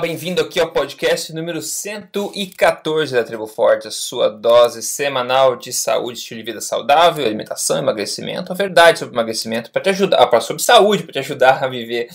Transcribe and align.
Bem-vindo 0.00 0.42
aqui 0.42 0.60
ao 0.60 0.70
podcast 0.70 1.32
número 1.32 1.62
114 1.62 3.14
da 3.14 3.24
Tribo 3.24 3.46
Forte, 3.46 3.88
a 3.88 3.90
sua 3.90 4.28
dose 4.28 4.82
semanal 4.82 5.56
de 5.56 5.72
saúde, 5.72 6.18
estilo 6.18 6.38
de 6.38 6.44
vida 6.44 6.60
saudável, 6.60 7.24
alimentação, 7.24 7.78
emagrecimento, 7.78 8.52
a 8.52 8.54
verdade 8.54 8.98
sobre 8.98 9.14
emagrecimento, 9.14 9.70
para 9.70 9.80
te 9.80 9.88
ajudar, 9.88 10.26
para 10.26 10.40
sobre 10.40 10.62
saúde, 10.62 11.02
para 11.02 11.14
te 11.14 11.18
ajudar 11.20 11.64
a 11.64 11.68
viver 11.68 12.08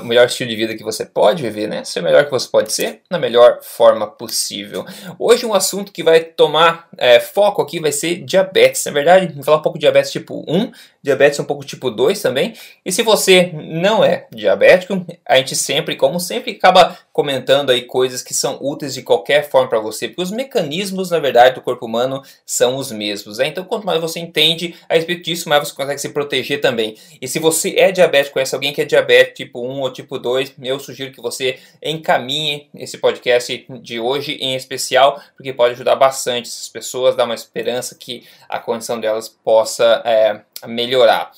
o 0.00 0.04
melhor 0.04 0.26
estilo 0.26 0.50
de 0.50 0.56
vida 0.56 0.76
que 0.76 0.82
você 0.82 1.06
pode 1.06 1.42
viver, 1.42 1.68
né? 1.68 1.84
Ser 1.84 2.00
o 2.00 2.02
melhor 2.02 2.24
que 2.24 2.32
você 2.32 2.48
pode 2.48 2.72
ser, 2.72 3.02
na 3.08 3.18
melhor 3.18 3.60
forma 3.62 4.08
possível. 4.08 4.84
Hoje 5.16 5.46
um 5.46 5.54
assunto 5.54 5.92
que 5.92 6.02
vai 6.02 6.20
tomar 6.20 6.88
é, 6.98 7.20
foco 7.20 7.62
aqui 7.62 7.78
vai 7.78 7.92
ser 7.92 8.24
diabetes. 8.24 8.84
Na 8.86 8.92
verdade, 8.92 9.32
vou 9.32 9.44
falar 9.44 9.58
um 9.58 9.62
pouco 9.62 9.78
de 9.78 9.82
diabetes 9.82 10.10
tipo 10.10 10.44
1, 10.48 10.72
diabetes 11.00 11.38
um 11.38 11.44
pouco 11.44 11.64
tipo 11.64 11.90
2 11.92 12.20
também. 12.20 12.54
E 12.84 12.90
se 12.90 13.02
você 13.02 13.52
não 13.54 14.02
é 14.02 14.26
diabético, 14.32 15.06
a 15.24 15.36
gente 15.36 15.54
sempre, 15.54 15.94
como 15.94 16.18
sempre, 16.18 16.52
acaba 16.52 17.03
comentando 17.12 17.70
aí 17.70 17.82
coisas 17.82 18.22
que 18.22 18.34
são 18.34 18.58
úteis 18.60 18.94
de 18.94 19.02
qualquer 19.02 19.48
forma 19.48 19.68
para 19.68 19.78
você, 19.78 20.08
porque 20.08 20.22
os 20.22 20.30
mecanismos, 20.30 21.10
na 21.10 21.18
verdade, 21.18 21.54
do 21.54 21.60
corpo 21.60 21.86
humano 21.86 22.22
são 22.44 22.76
os 22.76 22.90
mesmos. 22.90 23.38
Né? 23.38 23.48
Então, 23.48 23.64
quanto 23.64 23.86
mais 23.86 24.00
você 24.00 24.18
entende 24.18 24.74
a 24.88 24.94
respeito 24.94 25.22
disso, 25.22 25.48
mais 25.48 25.68
você 25.68 25.74
consegue 25.74 26.00
se 26.00 26.08
proteger 26.08 26.60
também. 26.60 26.96
E 27.20 27.28
se 27.28 27.38
você 27.38 27.74
é 27.76 27.92
diabético, 27.92 28.34
conhece 28.34 28.54
alguém 28.54 28.72
que 28.72 28.82
é 28.82 28.84
diabético 28.84 29.36
tipo 29.36 29.60
1 29.60 29.80
ou 29.80 29.92
tipo 29.92 30.18
2, 30.18 30.54
eu 30.62 30.80
sugiro 30.80 31.12
que 31.12 31.20
você 31.20 31.58
encaminhe 31.82 32.68
esse 32.74 32.98
podcast 32.98 33.66
de 33.80 34.00
hoje 34.00 34.32
em 34.40 34.54
especial, 34.54 35.20
porque 35.36 35.52
pode 35.52 35.74
ajudar 35.74 35.96
bastante 35.96 36.48
essas 36.48 36.68
pessoas, 36.68 37.16
dar 37.16 37.24
uma 37.24 37.34
esperança 37.34 37.94
que 37.94 38.24
a 38.48 38.58
condição 38.58 38.98
delas 38.98 39.28
possa 39.28 40.02
é, 40.04 40.40
melhorar. 40.66 41.32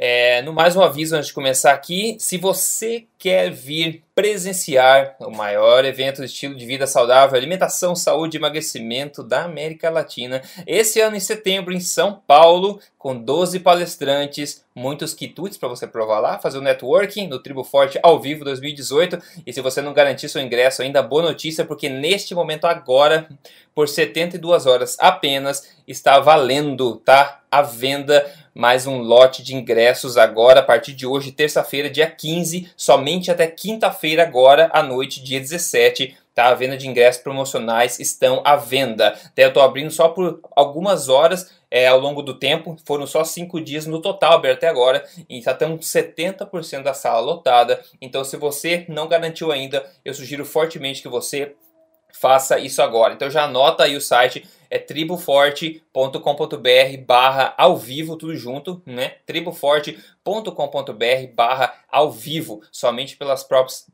É, 0.00 0.42
no 0.42 0.52
mais 0.52 0.76
um 0.76 0.80
aviso 0.80 1.16
antes 1.16 1.26
de 1.26 1.34
começar 1.34 1.72
aqui, 1.72 2.16
se 2.20 2.38
você 2.38 3.04
quer 3.18 3.50
vir 3.50 4.04
presenciar 4.14 5.16
o 5.18 5.28
maior 5.28 5.84
evento 5.84 6.20
de 6.20 6.26
estilo 6.26 6.54
de 6.54 6.64
vida 6.64 6.86
saudável, 6.86 7.36
alimentação, 7.36 7.96
saúde 7.96 8.36
e 8.36 8.38
emagrecimento 8.38 9.24
da 9.24 9.42
América 9.42 9.90
Latina, 9.90 10.40
esse 10.64 11.00
ano 11.00 11.16
em 11.16 11.20
setembro 11.20 11.74
em 11.74 11.80
São 11.80 12.22
Paulo, 12.24 12.78
com 12.96 13.16
12 13.16 13.58
palestrantes, 13.58 14.64
muitos 14.72 15.14
quitutes 15.14 15.58
para 15.58 15.68
você 15.68 15.84
provar 15.84 16.20
lá, 16.20 16.38
fazer 16.38 16.58
o 16.58 16.62
networking 16.62 17.26
no 17.26 17.40
Tribo 17.40 17.64
Forte 17.64 17.98
ao 18.00 18.20
vivo 18.20 18.44
2018. 18.44 19.18
E 19.44 19.52
se 19.52 19.60
você 19.60 19.82
não 19.82 19.92
garantir 19.92 20.28
seu 20.28 20.40
ingresso 20.40 20.80
ainda, 20.80 21.02
boa 21.02 21.22
notícia, 21.22 21.64
porque 21.64 21.88
neste 21.88 22.36
momento 22.36 22.66
agora, 22.66 23.28
por 23.74 23.88
72 23.88 24.64
horas 24.64 24.96
apenas, 25.00 25.76
está 25.88 26.20
valendo, 26.20 26.96
tá? 26.96 27.40
A 27.50 27.62
venda 27.62 28.26
mais 28.58 28.88
um 28.88 28.98
lote 28.98 29.40
de 29.40 29.54
ingressos 29.54 30.16
agora 30.16 30.58
a 30.58 30.62
partir 30.64 30.92
de 30.92 31.06
hoje, 31.06 31.30
terça-feira, 31.30 31.88
dia 31.88 32.10
15, 32.10 32.68
somente 32.76 33.30
até 33.30 33.46
quinta-feira, 33.46 34.24
agora 34.24 34.68
à 34.72 34.82
noite, 34.82 35.22
dia 35.22 35.38
17. 35.38 36.16
Tá? 36.34 36.48
A 36.48 36.54
venda 36.54 36.76
de 36.76 36.88
ingressos 36.88 37.22
promocionais 37.22 38.00
estão 38.00 38.42
à 38.44 38.56
venda. 38.56 39.16
Eu 39.36 39.46
estou 39.46 39.62
abrindo 39.62 39.92
só 39.92 40.08
por 40.08 40.40
algumas 40.56 41.08
horas 41.08 41.52
é, 41.70 41.86
ao 41.86 42.00
longo 42.00 42.20
do 42.20 42.34
tempo. 42.34 42.76
Foram 42.84 43.06
só 43.06 43.22
cinco 43.22 43.60
dias 43.60 43.86
no 43.86 44.02
total 44.02 44.32
aberto 44.32 44.58
até 44.58 44.68
agora. 44.68 45.04
E 45.28 45.38
está 45.38 45.54
tendo 45.54 45.78
70% 45.78 46.82
da 46.82 46.94
sala 46.94 47.20
lotada. 47.20 47.80
Então, 48.00 48.24
se 48.24 48.36
você 48.36 48.84
não 48.88 49.06
garantiu 49.06 49.52
ainda, 49.52 49.86
eu 50.04 50.12
sugiro 50.12 50.44
fortemente 50.44 51.00
que 51.00 51.08
você 51.08 51.54
faça 52.20 52.58
isso 52.58 52.82
agora. 52.82 53.14
Então 53.14 53.30
já 53.30 53.44
anota 53.44 53.84
aí 53.84 53.96
o 53.96 54.00
site 54.00 54.44
é 54.70 54.78
triboforte.com.br 54.78 57.04
barra 57.06 57.54
ao 57.56 57.76
vivo, 57.76 58.16
tudo 58.16 58.36
junto, 58.36 58.82
né? 58.84 59.14
triboforte.com.br 59.24 61.34
barra 61.34 61.74
ao 61.90 62.12
vivo, 62.12 62.60
somente 62.70 63.16
pelas 63.16 63.46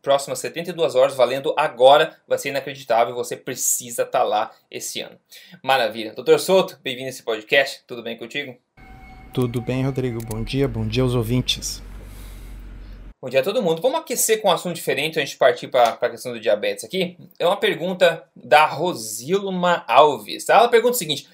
próximas 0.03 0.41
72 0.41 0.97
horas, 0.97 1.15
valendo 1.15 1.55
agora, 1.57 2.17
vai 2.27 2.39
ser 2.39 2.49
inacreditável, 2.49 3.15
você 3.15 3.37
precisa 3.37 4.03
estar 4.03 4.21
tá 4.21 4.25
lá 4.25 4.51
esse 4.71 5.01
ano. 5.01 5.17
Maravilha. 5.63 6.13
Doutor 6.13 6.41
Souto, 6.41 6.79
bem-vindo 6.83 7.07
a 7.07 7.11
esse 7.11 7.23
podcast, 7.23 7.83
tudo 7.87 8.03
bem 8.03 8.17
contigo? 8.17 8.57
Tudo 9.33 9.61
bem, 9.61 9.85
Rodrigo, 9.85 10.19
bom 10.25 10.43
dia, 10.43 10.67
bom 10.67 10.87
dia 10.87 11.03
aos 11.03 11.15
ouvintes. 11.15 11.83
Bom 13.25 13.31
dia 13.31 13.41
a 13.41 13.43
todo 13.43 13.63
mundo. 13.63 13.81
Vamos 13.81 14.01
aquecer 14.01 14.43
com 14.43 14.49
um 14.49 14.53
assunto 14.53 14.75
diferente 14.75 15.19
antes 15.19 15.31
de 15.31 15.39
partir 15.39 15.69
para 15.69 15.97
a 15.99 16.11
questão 16.11 16.31
do 16.31 16.39
diabetes 16.39 16.85
aqui. 16.85 17.17
É 17.39 17.47
uma 17.47 17.57
pergunta 17.57 18.23
da 18.37 18.67
Rosilma 18.67 19.83
Alves. 19.89 20.47
Ela 20.47 20.69
pergunta 20.69 20.93
o 20.93 20.99
seguinte: 20.99 21.27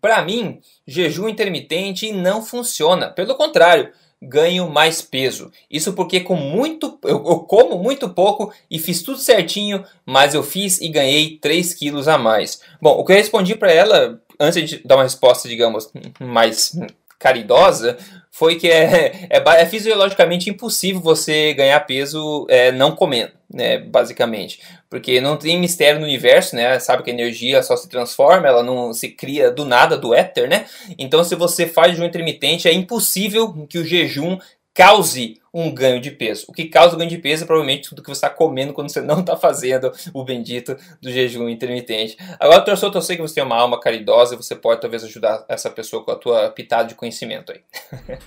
para 0.00 0.24
mim, 0.24 0.60
jejum 0.84 1.28
intermitente 1.28 2.10
não 2.10 2.42
funciona. 2.42 3.10
Pelo 3.10 3.36
contrário, 3.36 3.92
ganho 4.20 4.68
mais 4.68 5.00
peso. 5.00 5.52
Isso 5.70 5.92
porque 5.92 6.18
com 6.18 6.34
muito, 6.34 6.98
eu, 7.04 7.24
eu 7.24 7.38
como 7.38 7.78
muito 7.78 8.08
pouco 8.08 8.52
e 8.68 8.80
fiz 8.80 9.00
tudo 9.04 9.18
certinho, 9.18 9.84
mas 10.04 10.34
eu 10.34 10.42
fiz 10.42 10.80
e 10.80 10.88
ganhei 10.88 11.38
3 11.38 11.74
quilos 11.74 12.08
a 12.08 12.18
mais. 12.18 12.60
Bom, 12.82 12.98
o 12.98 13.04
que 13.04 13.12
eu 13.12 13.16
respondi 13.16 13.54
para 13.54 13.70
ela, 13.70 14.20
antes 14.40 14.68
de 14.68 14.78
dar 14.78 14.96
uma 14.96 15.04
resposta, 15.04 15.48
digamos, 15.48 15.92
mais 16.18 16.76
caridosa, 17.20 17.96
foi 18.36 18.56
que 18.56 18.68
é, 18.68 19.28
é, 19.30 19.62
é, 19.62 19.66
fisiologicamente 19.66 20.50
impossível 20.50 21.00
você 21.00 21.54
ganhar 21.54 21.80
peso 21.80 22.46
é, 22.50 22.70
não 22.70 22.94
comendo, 22.94 23.32
né, 23.50 23.78
basicamente. 23.78 24.60
Porque 24.90 25.22
não 25.22 25.38
tem 25.38 25.58
mistério 25.58 25.98
no 25.98 26.04
universo, 26.04 26.54
né? 26.54 26.78
Sabe 26.78 27.02
que 27.02 27.10
a 27.10 27.14
energia 27.14 27.62
só 27.62 27.74
se 27.76 27.88
transforma, 27.88 28.46
ela 28.46 28.62
não 28.62 28.92
se 28.92 29.08
cria 29.08 29.50
do 29.50 29.64
nada, 29.64 29.96
do 29.96 30.14
éter, 30.14 30.48
né? 30.48 30.66
Então, 30.98 31.24
se 31.24 31.34
você 31.34 31.66
faz 31.66 31.92
jejum 31.92 32.04
intermitente, 32.04 32.68
é 32.68 32.72
impossível 32.74 33.66
que 33.66 33.78
o 33.78 33.84
jejum 33.84 34.38
cause 34.74 35.40
um 35.56 35.72
ganho 35.72 35.98
de 35.98 36.10
peso. 36.10 36.44
O 36.48 36.52
que 36.52 36.66
causa 36.66 36.94
o 36.94 36.98
ganho 36.98 37.08
de 37.08 37.16
peso 37.16 37.44
é 37.44 37.46
provavelmente 37.46 37.88
tudo 37.88 38.02
que 38.02 38.08
você 38.08 38.18
está 38.18 38.28
comendo 38.28 38.74
quando 38.74 38.90
você 38.90 39.00
não 39.02 39.20
está 39.20 39.38
fazendo 39.38 39.90
o 40.12 40.22
bendito 40.22 40.76
do 41.00 41.10
jejum 41.10 41.48
intermitente. 41.48 42.14
Agora, 42.38 42.60
torçou, 42.60 42.92
eu 42.92 43.00
sei 43.00 43.16
que 43.16 43.22
você 43.22 43.36
tem 43.36 43.42
uma 43.42 43.56
alma 43.56 43.80
caridosa 43.80 44.34
e 44.34 44.36
você 44.36 44.54
pode 44.54 44.82
talvez 44.82 45.02
ajudar 45.02 45.46
essa 45.48 45.70
pessoa 45.70 46.04
com 46.04 46.10
a 46.10 46.16
tua 46.16 46.50
pitada 46.50 46.86
de 46.86 46.94
conhecimento 46.94 47.52
aí. 47.52 47.60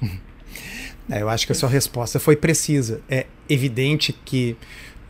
é, 1.12 1.22
eu 1.22 1.30
acho 1.30 1.46
que 1.46 1.52
a 1.52 1.56
sua 1.56 1.70
resposta 1.70 2.20
foi 2.20 2.36
precisa. 2.36 3.04
É 3.08 3.28
evidente 3.48 4.12
que 4.12 4.58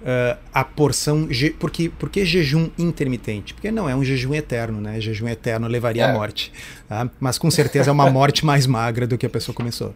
uh, 0.02 0.38
a 0.54 0.64
porção. 0.64 1.28
Por 1.60 1.72
que, 1.72 1.90
por 1.90 2.10
que 2.10 2.26
jejum 2.26 2.70
intermitente? 2.78 3.54
Porque 3.54 3.72
não 3.72 3.90
é 3.90 3.96
um 3.96 4.04
jejum 4.04 4.34
eterno, 4.34 4.80
né? 4.82 5.00
Jejum 5.00 5.28
eterno 5.28 5.68
levaria 5.68 6.04
é. 6.04 6.10
à 6.10 6.14
morte. 6.14 6.52
Tá? 6.88 7.10
Mas 7.20 7.38
com 7.38 7.52
certeza 7.52 7.90
é 7.90 7.94
uma 7.94 8.10
morte 8.10 8.46
mais 8.46 8.66
magra 8.66 9.06
do 9.06 9.18
que 9.18 9.26
a 9.26 9.30
pessoa 9.30 9.54
começou. 9.54 9.94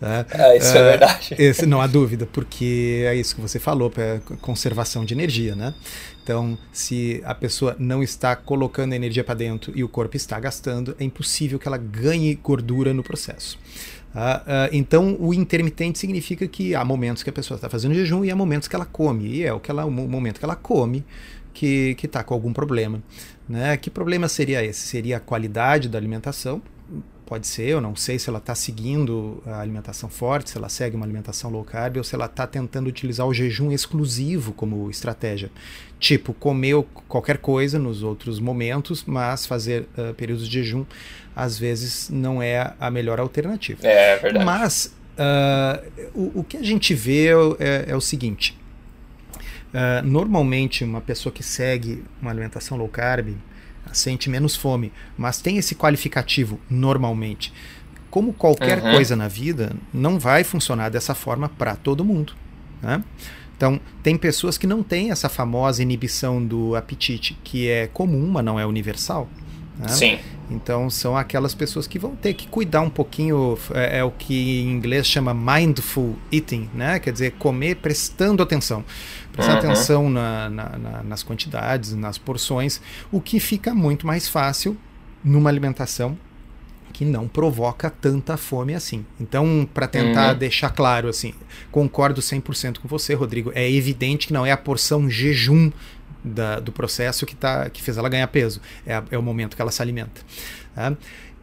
Tá? 0.00 0.26
É, 0.30 0.56
isso 0.56 0.72
uh, 0.72 0.76
é 0.76 0.80
ah, 0.80 0.82
verdade. 0.82 1.34
Esse, 1.38 1.66
não 1.66 1.80
há 1.80 1.86
dúvida, 1.86 2.28
porque 2.32 3.04
é 3.06 3.14
isso 3.14 3.34
que 3.34 3.40
você 3.40 3.58
falou, 3.58 3.92
é 3.96 4.20
conservação 4.40 5.04
de 5.04 5.14
energia, 5.14 5.54
né? 5.54 5.74
Então, 6.22 6.56
se 6.72 7.20
a 7.24 7.34
pessoa 7.34 7.76
não 7.78 8.02
está 8.02 8.34
colocando 8.34 8.94
energia 8.94 9.22
para 9.22 9.34
dentro 9.34 9.72
e 9.76 9.84
o 9.84 9.88
corpo 9.88 10.16
está 10.16 10.40
gastando, 10.40 10.96
é 10.98 11.04
impossível 11.04 11.58
que 11.58 11.68
ela 11.68 11.76
ganhe 11.76 12.34
gordura 12.34 12.94
no 12.94 13.02
processo. 13.02 13.58
Uh, 14.14 14.18
uh, 14.18 14.68
então, 14.72 15.16
o 15.18 15.34
intermitente 15.34 15.98
significa 15.98 16.46
que 16.46 16.74
há 16.74 16.84
momentos 16.84 17.22
que 17.22 17.30
a 17.30 17.32
pessoa 17.32 17.56
está 17.56 17.68
fazendo 17.68 17.94
jejum 17.94 18.24
e 18.24 18.30
há 18.30 18.36
momentos 18.36 18.68
que 18.68 18.76
ela 18.76 18.86
come. 18.86 19.26
E 19.26 19.44
é 19.44 19.52
o, 19.52 19.58
que 19.58 19.70
ela, 19.70 19.84
o 19.84 19.90
momento 19.90 20.38
que 20.38 20.44
ela 20.44 20.56
come 20.56 21.04
que 21.52 21.96
está 22.02 22.22
com 22.22 22.34
algum 22.34 22.52
problema. 22.52 23.02
Né? 23.48 23.76
Que 23.76 23.90
problema 23.90 24.28
seria 24.28 24.64
esse? 24.64 24.80
Seria 24.80 25.18
a 25.18 25.20
qualidade 25.20 25.88
da 25.88 25.96
alimentação, 25.96 26.60
pode 27.24 27.46
ser, 27.46 27.68
eu 27.68 27.80
não 27.80 27.96
sei 27.96 28.18
se 28.18 28.28
ela 28.28 28.38
está 28.38 28.54
seguindo 28.54 29.42
a 29.46 29.60
alimentação 29.60 30.08
forte, 30.08 30.50
se 30.50 30.58
ela 30.58 30.68
segue 30.68 30.94
uma 30.96 31.06
alimentação 31.06 31.50
low 31.50 31.64
carb 31.64 31.96
ou 31.96 32.04
se 32.04 32.14
ela 32.14 32.26
está 32.26 32.46
tentando 32.46 32.86
utilizar 32.86 33.26
o 33.26 33.32
jejum 33.32 33.72
exclusivo 33.72 34.52
como 34.52 34.90
estratégia. 34.90 35.50
Tipo, 36.04 36.34
comer 36.34 36.84
qualquer 37.08 37.38
coisa 37.38 37.78
nos 37.78 38.02
outros 38.02 38.38
momentos, 38.38 39.04
mas 39.06 39.46
fazer 39.46 39.88
uh, 39.96 40.12
períodos 40.12 40.46
de 40.46 40.62
jejum 40.62 40.84
às 41.34 41.58
vezes 41.58 42.10
não 42.10 42.42
é 42.42 42.74
a 42.78 42.90
melhor 42.90 43.18
alternativa. 43.18 43.80
É, 43.82 44.12
é 44.12 44.18
verdade. 44.18 44.44
Mas 44.44 44.94
uh, 45.16 46.10
o, 46.14 46.40
o, 46.40 46.44
que 46.44 46.58
a 46.58 46.62
gente 46.62 46.92
vê 46.92 47.28
é, 47.58 47.86
é 47.88 47.96
o 47.96 48.02
seguinte. 48.02 48.54
Uh, 49.72 50.06
normalmente, 50.06 50.84
uma 50.84 51.00
pessoa 51.00 51.32
que 51.32 51.42
segue 51.42 52.04
uma 52.20 52.30
alimentação 52.30 52.76
low 52.76 52.86
carb, 52.86 53.34
sente 53.90 54.28
menos 54.28 54.54
fome, 54.54 54.92
mas 55.16 55.40
tem 55.40 55.56
esse 55.56 55.74
qualificativo 55.74 56.60
normalmente. 56.68 57.50
Como 58.10 58.34
qualquer 58.34 58.76
uhum. 58.82 58.92
coisa 58.92 59.16
na 59.16 59.26
vida, 59.26 59.72
não 59.90 60.18
vai 60.18 60.44
funcionar 60.44 60.90
dessa 60.90 61.14
forma 61.14 61.48
para 61.48 61.74
todo 61.74 62.04
mundo. 62.04 62.34
Né? 62.82 63.02
Então, 63.56 63.80
tem 64.02 64.16
pessoas 64.16 64.58
que 64.58 64.66
não 64.66 64.82
têm 64.82 65.10
essa 65.10 65.28
famosa 65.28 65.82
inibição 65.82 66.44
do 66.44 66.74
apetite, 66.74 67.38
que 67.44 67.68
é 67.68 67.86
comum, 67.86 68.28
mas 68.32 68.44
não 68.44 68.58
é 68.58 68.66
universal. 68.66 69.28
Né? 69.78 69.88
Sim. 69.88 70.18
Então 70.50 70.90
são 70.90 71.16
aquelas 71.16 71.54
pessoas 71.54 71.86
que 71.86 71.98
vão 71.98 72.14
ter 72.14 72.34
que 72.34 72.46
cuidar 72.46 72.82
um 72.82 72.90
pouquinho, 72.90 73.58
é, 73.72 73.98
é, 73.98 74.04
o 74.04 74.10
que 74.10 74.60
em 74.60 74.70
inglês 74.70 75.06
chama 75.06 75.32
mindful 75.32 76.16
eating, 76.30 76.68
né? 76.74 76.98
Quer 76.98 77.12
dizer, 77.12 77.32
comer 77.32 77.76
prestando 77.76 78.42
atenção. 78.42 78.84
Prestando 79.32 79.64
uhum. 79.64 79.72
atenção 79.72 80.10
na, 80.10 80.50
na, 80.50 80.78
na, 80.78 81.02
nas 81.02 81.22
quantidades, 81.22 81.94
nas 81.94 82.18
porções, 82.18 82.80
o 83.10 83.20
que 83.20 83.40
fica 83.40 83.74
muito 83.74 84.06
mais 84.06 84.28
fácil 84.28 84.76
numa 85.24 85.48
alimentação 85.48 86.16
que 86.94 87.04
não 87.04 87.26
provoca 87.26 87.90
tanta 87.90 88.36
fome 88.36 88.72
assim. 88.72 89.04
Então, 89.20 89.68
para 89.74 89.88
tentar 89.88 90.32
uhum. 90.32 90.38
deixar 90.38 90.70
claro 90.70 91.08
assim, 91.08 91.34
concordo 91.70 92.20
100% 92.22 92.78
com 92.78 92.86
você, 92.86 93.14
Rodrigo. 93.14 93.50
É 93.52 93.68
evidente 93.68 94.28
que 94.28 94.32
não 94.32 94.46
é 94.46 94.52
a 94.52 94.56
porção 94.56 95.10
jejum 95.10 95.72
da, 96.22 96.60
do 96.60 96.70
processo 96.70 97.26
que, 97.26 97.34
tá, 97.34 97.68
que 97.68 97.82
fez 97.82 97.98
ela 97.98 98.08
ganhar 98.08 98.28
peso. 98.28 98.60
É, 98.86 99.02
é 99.10 99.18
o 99.18 99.22
momento 99.22 99.56
que 99.56 99.60
ela 99.60 99.72
se 99.72 99.82
alimenta. 99.82 100.22
Tá? 100.72 100.96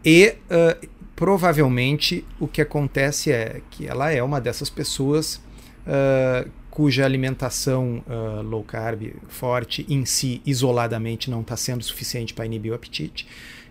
E 0.06 0.36
uh, 0.50 0.88
provavelmente 1.18 2.26
o 2.40 2.48
que 2.48 2.62
acontece 2.62 3.30
é 3.30 3.62
que 3.70 3.86
ela 3.86 4.10
é 4.10 4.24
uma 4.24 4.40
dessas 4.40 4.70
pessoas 4.70 5.36
uh, 5.86 6.50
cuja 6.70 7.04
alimentação 7.04 8.02
uh, 8.08 8.42
low 8.42 8.64
carb 8.64 9.16
forte 9.28 9.86
em 9.90 10.06
si, 10.06 10.42
isoladamente, 10.46 11.30
não 11.30 11.42
está 11.42 11.58
sendo 11.58 11.84
suficiente 11.84 12.34
para 12.34 12.46
inibir 12.46 12.72
o 12.72 12.76
apetite 12.76 13.28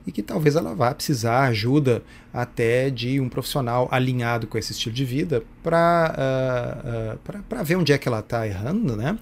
e 0.06 0.12
que 0.12 0.22
talvez 0.22 0.56
ela 0.56 0.74
vá 0.74 0.94
precisar 0.94 1.44
ajuda 1.44 2.02
até 2.32 2.90
de 2.90 3.20
um 3.20 3.28
profissional 3.28 3.88
alinhado 3.90 4.46
com 4.46 4.56
esse 4.56 4.72
estilo 4.72 4.94
de 4.94 5.04
vida 5.04 5.42
para 5.62 7.18
uh, 7.18 7.58
uh, 7.60 7.64
ver 7.64 7.76
onde 7.76 7.92
é 7.92 7.98
que 7.98 8.08
ela 8.08 8.20
está 8.20 8.46
errando, 8.46 8.96
né? 8.96 9.18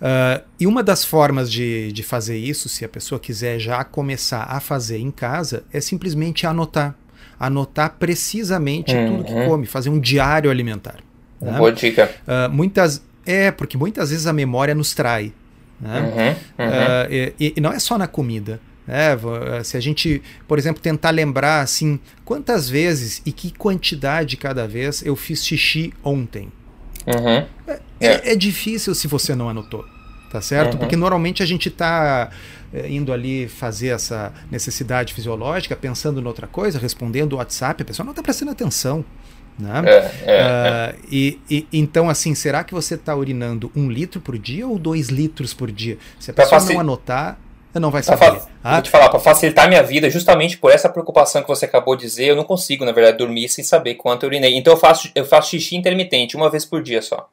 Uh, 0.00 0.44
e 0.58 0.66
uma 0.66 0.82
das 0.82 1.04
formas 1.04 1.50
de, 1.50 1.92
de 1.92 2.02
fazer 2.02 2.36
isso, 2.36 2.68
se 2.68 2.84
a 2.84 2.88
pessoa 2.88 3.20
quiser 3.20 3.58
já 3.58 3.84
começar 3.84 4.44
a 4.44 4.58
fazer 4.58 4.98
em 4.98 5.10
casa, 5.10 5.64
é 5.72 5.80
simplesmente 5.80 6.46
anotar. 6.46 6.94
Anotar 7.38 7.96
precisamente 7.98 8.94
uhum. 8.94 9.06
tudo 9.08 9.24
que 9.24 9.32
uhum. 9.32 9.48
come, 9.48 9.66
fazer 9.66 9.90
um 9.90 10.00
diário 10.00 10.50
alimentar. 10.50 10.96
Né? 11.40 11.52
Boa 11.58 11.70
dica. 11.70 12.10
muitas, 12.50 13.02
é, 13.26 13.50
porque 13.50 13.76
muitas 13.76 14.10
vezes 14.10 14.26
a 14.26 14.32
memória 14.32 14.74
nos 14.74 14.94
trai. 14.94 15.32
Né? 15.78 16.00
Uhum, 16.00 16.64
uhum. 16.64 17.34
E, 17.38 17.52
e 17.56 17.60
não 17.60 17.70
é 17.70 17.78
só 17.78 17.98
na 17.98 18.06
comida. 18.06 18.58
É, 18.88 19.64
se 19.64 19.76
a 19.76 19.80
gente, 19.80 20.22
por 20.46 20.58
exemplo, 20.58 20.80
tentar 20.80 21.10
lembrar 21.10 21.60
assim, 21.60 21.98
quantas 22.24 22.68
vezes 22.68 23.20
e 23.26 23.32
que 23.32 23.52
quantidade 23.52 24.36
cada 24.36 24.66
vez 24.66 25.04
eu 25.04 25.16
fiz 25.16 25.44
xixi 25.44 25.92
ontem. 26.04 26.52
Uhum. 27.06 27.46
É, 27.66 27.80
é, 28.00 28.32
é, 28.32 28.36
difícil 28.36 28.94
se 28.94 29.06
você 29.06 29.34
não 29.34 29.48
anotou, 29.48 29.84
tá 30.30 30.40
certo? 30.40 30.74
Uhum. 30.74 30.80
Porque 30.80 30.96
normalmente 30.96 31.42
a 31.42 31.46
gente 31.46 31.68
está 31.68 32.30
é, 32.72 32.88
indo 32.88 33.12
ali 33.12 33.48
fazer 33.48 33.88
essa 33.88 34.32
necessidade 34.50 35.14
fisiológica, 35.14 35.74
pensando 35.76 36.20
em 36.20 36.24
outra 36.24 36.46
coisa, 36.46 36.78
respondendo 36.78 37.34
o 37.34 37.36
WhatsApp, 37.36 37.82
a 37.82 37.86
pessoa 37.86 38.04
não 38.04 38.12
está 38.12 38.22
prestando 38.22 38.50
atenção. 38.52 39.04
Né? 39.58 39.82
É, 40.26 40.94
uh, 40.94 41.06
e, 41.10 41.40
e, 41.48 41.66
então, 41.72 42.10
assim, 42.10 42.34
será 42.34 42.62
que 42.62 42.74
você 42.74 42.94
está 42.94 43.16
urinando 43.16 43.72
um 43.74 43.90
litro 43.90 44.20
por 44.20 44.38
dia 44.38 44.66
ou 44.66 44.78
dois 44.78 45.08
litros 45.08 45.54
por 45.54 45.72
dia? 45.72 45.96
Se 46.20 46.30
a 46.30 46.34
pessoa 46.34 46.62
não 46.62 46.80
anotar, 46.80 47.38
não 47.80 47.90
vai 47.90 48.02
saber. 48.02 48.18
Pra, 48.18 48.46
ah? 48.62 48.74
Vou 48.74 48.82
te 48.82 48.90
falar, 48.90 49.08
para 49.08 49.18
facilitar 49.18 49.66
a 49.66 49.68
minha 49.68 49.82
vida, 49.82 50.10
justamente 50.10 50.58
por 50.58 50.70
essa 50.70 50.88
preocupação 50.88 51.42
que 51.42 51.48
você 51.48 51.64
acabou 51.64 51.96
de 51.96 52.02
dizer, 52.02 52.26
eu 52.26 52.36
não 52.36 52.44
consigo, 52.44 52.84
na 52.84 52.92
verdade, 52.92 53.18
dormir 53.18 53.48
sem 53.48 53.64
saber 53.64 53.94
quanto 53.94 54.24
eu 54.24 54.28
urinei. 54.28 54.56
Então 54.56 54.72
eu 54.72 54.76
faço, 54.78 55.10
eu 55.14 55.24
faço 55.24 55.50
xixi 55.50 55.76
intermitente, 55.76 56.36
uma 56.36 56.50
vez 56.50 56.64
por 56.64 56.82
dia 56.82 57.02
só. 57.02 57.28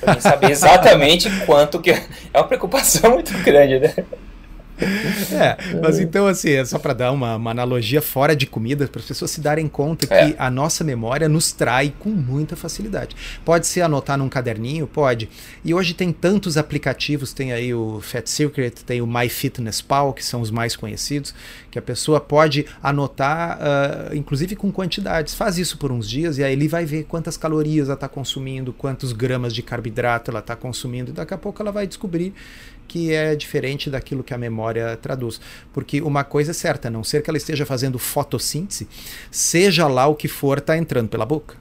Pra 0.00 0.20
saber 0.20 0.50
exatamente 0.50 1.28
quanto 1.44 1.80
que. 1.80 1.90
É 1.90 2.02
uma 2.34 2.44
preocupação 2.44 3.12
muito 3.14 3.32
grande, 3.42 3.78
né? 3.80 3.94
É, 5.32 5.56
mas 5.82 5.98
então, 5.98 6.26
assim, 6.26 6.50
é 6.50 6.64
só 6.64 6.78
para 6.78 6.92
dar 6.92 7.12
uma, 7.12 7.36
uma, 7.36 7.50
analogia 7.50 8.00
fora 8.00 8.34
de 8.34 8.46
comida, 8.46 8.86
para 8.86 9.00
as 9.00 9.06
pessoas 9.06 9.30
se 9.30 9.40
darem 9.40 9.66
conta 9.68 10.06
que 10.06 10.14
é. 10.14 10.34
a 10.38 10.50
nossa 10.50 10.84
memória 10.84 11.28
nos 11.28 11.52
trai 11.52 11.92
com 11.98 12.10
muita 12.10 12.56
facilidade. 12.56 13.16
Pode 13.44 13.66
ser 13.66 13.82
anotar 13.82 14.16
num 14.16 14.28
caderninho? 14.28 14.86
Pode. 14.86 15.28
E 15.64 15.74
hoje 15.74 15.94
tem 15.94 16.12
tantos 16.12 16.56
aplicativos, 16.56 17.32
tem 17.32 17.52
aí 17.52 17.74
o 17.74 18.00
Fat 18.00 18.26
Secret, 18.26 18.84
tem 18.86 19.02
o 19.02 19.06
MyFitnessPal, 19.06 20.12
que 20.12 20.24
são 20.24 20.40
os 20.40 20.50
mais 20.50 20.76
conhecidos, 20.76 21.34
que 21.70 21.78
a 21.78 21.82
pessoa 21.82 22.20
pode 22.20 22.66
anotar, 22.82 23.58
uh, 23.58 24.16
inclusive 24.16 24.54
com 24.56 24.70
quantidades. 24.70 25.34
Faz 25.34 25.58
isso 25.58 25.76
por 25.78 25.90
uns 25.90 26.08
dias 26.08 26.38
e 26.38 26.44
aí 26.44 26.52
ele 26.52 26.68
vai 26.68 26.84
ver 26.84 27.04
quantas 27.04 27.36
calorias 27.36 27.88
ela 27.88 27.94
está 27.94 28.08
consumindo, 28.08 28.72
quantos 28.72 29.12
gramas 29.12 29.54
de 29.54 29.62
carboidrato 29.62 30.30
ela 30.30 30.40
está 30.40 30.54
consumindo, 30.54 31.10
e 31.10 31.14
daqui 31.14 31.34
a 31.34 31.38
pouco 31.38 31.60
ela 31.62 31.72
vai 31.72 31.86
descobrir 31.86 32.34
que 32.88 33.14
é 33.14 33.36
diferente 33.36 33.90
daquilo 33.90 34.24
que 34.24 34.34
a 34.34 34.38
memória 34.38 34.96
traduz. 34.96 35.40
Porque 35.72 36.00
uma 36.00 36.24
coisa 36.24 36.50
é 36.50 36.54
certa, 36.54 36.88
a 36.88 36.90
não 36.90 37.04
ser 37.04 37.22
que 37.22 37.30
ela 37.30 37.36
esteja 37.36 37.66
fazendo 37.66 37.98
fotossíntese, 37.98 38.88
seja 39.30 39.86
lá 39.86 40.06
o 40.06 40.16
que 40.16 40.26
for, 40.26 40.58
está 40.58 40.76
entrando 40.76 41.08
pela 41.08 41.26
boca. 41.26 41.56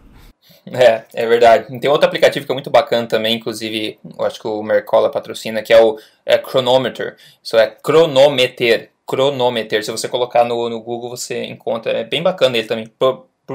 É, 0.72 1.04
é 1.14 1.26
verdade. 1.26 1.80
Tem 1.80 1.90
outro 1.90 2.08
aplicativo 2.08 2.46
que 2.46 2.52
é 2.52 2.56
muito 2.56 2.70
bacana 2.70 3.08
também, 3.08 3.36
inclusive, 3.36 4.00
acho 4.20 4.40
que 4.40 4.48
o 4.48 4.64
Mercola 4.64 5.10
patrocina, 5.10 5.62
que 5.62 5.74
é 5.74 5.82
o 5.82 5.98
é 6.26 6.38
Chronometer. 6.38 7.16
Isso 7.44 7.58
é 7.58 7.68
cronometer. 7.68 8.90
Cronometer. 9.06 9.84
Se 9.84 9.92
você 9.92 10.08
colocar 10.08 10.44
no, 10.44 10.70
no 10.70 10.82
Google, 10.82 11.10
você 11.10 11.44
encontra. 11.46 11.92
É 11.92 12.04
bem 12.04 12.22
bacana 12.22 12.58
ele 12.58 12.68
também 12.68 12.92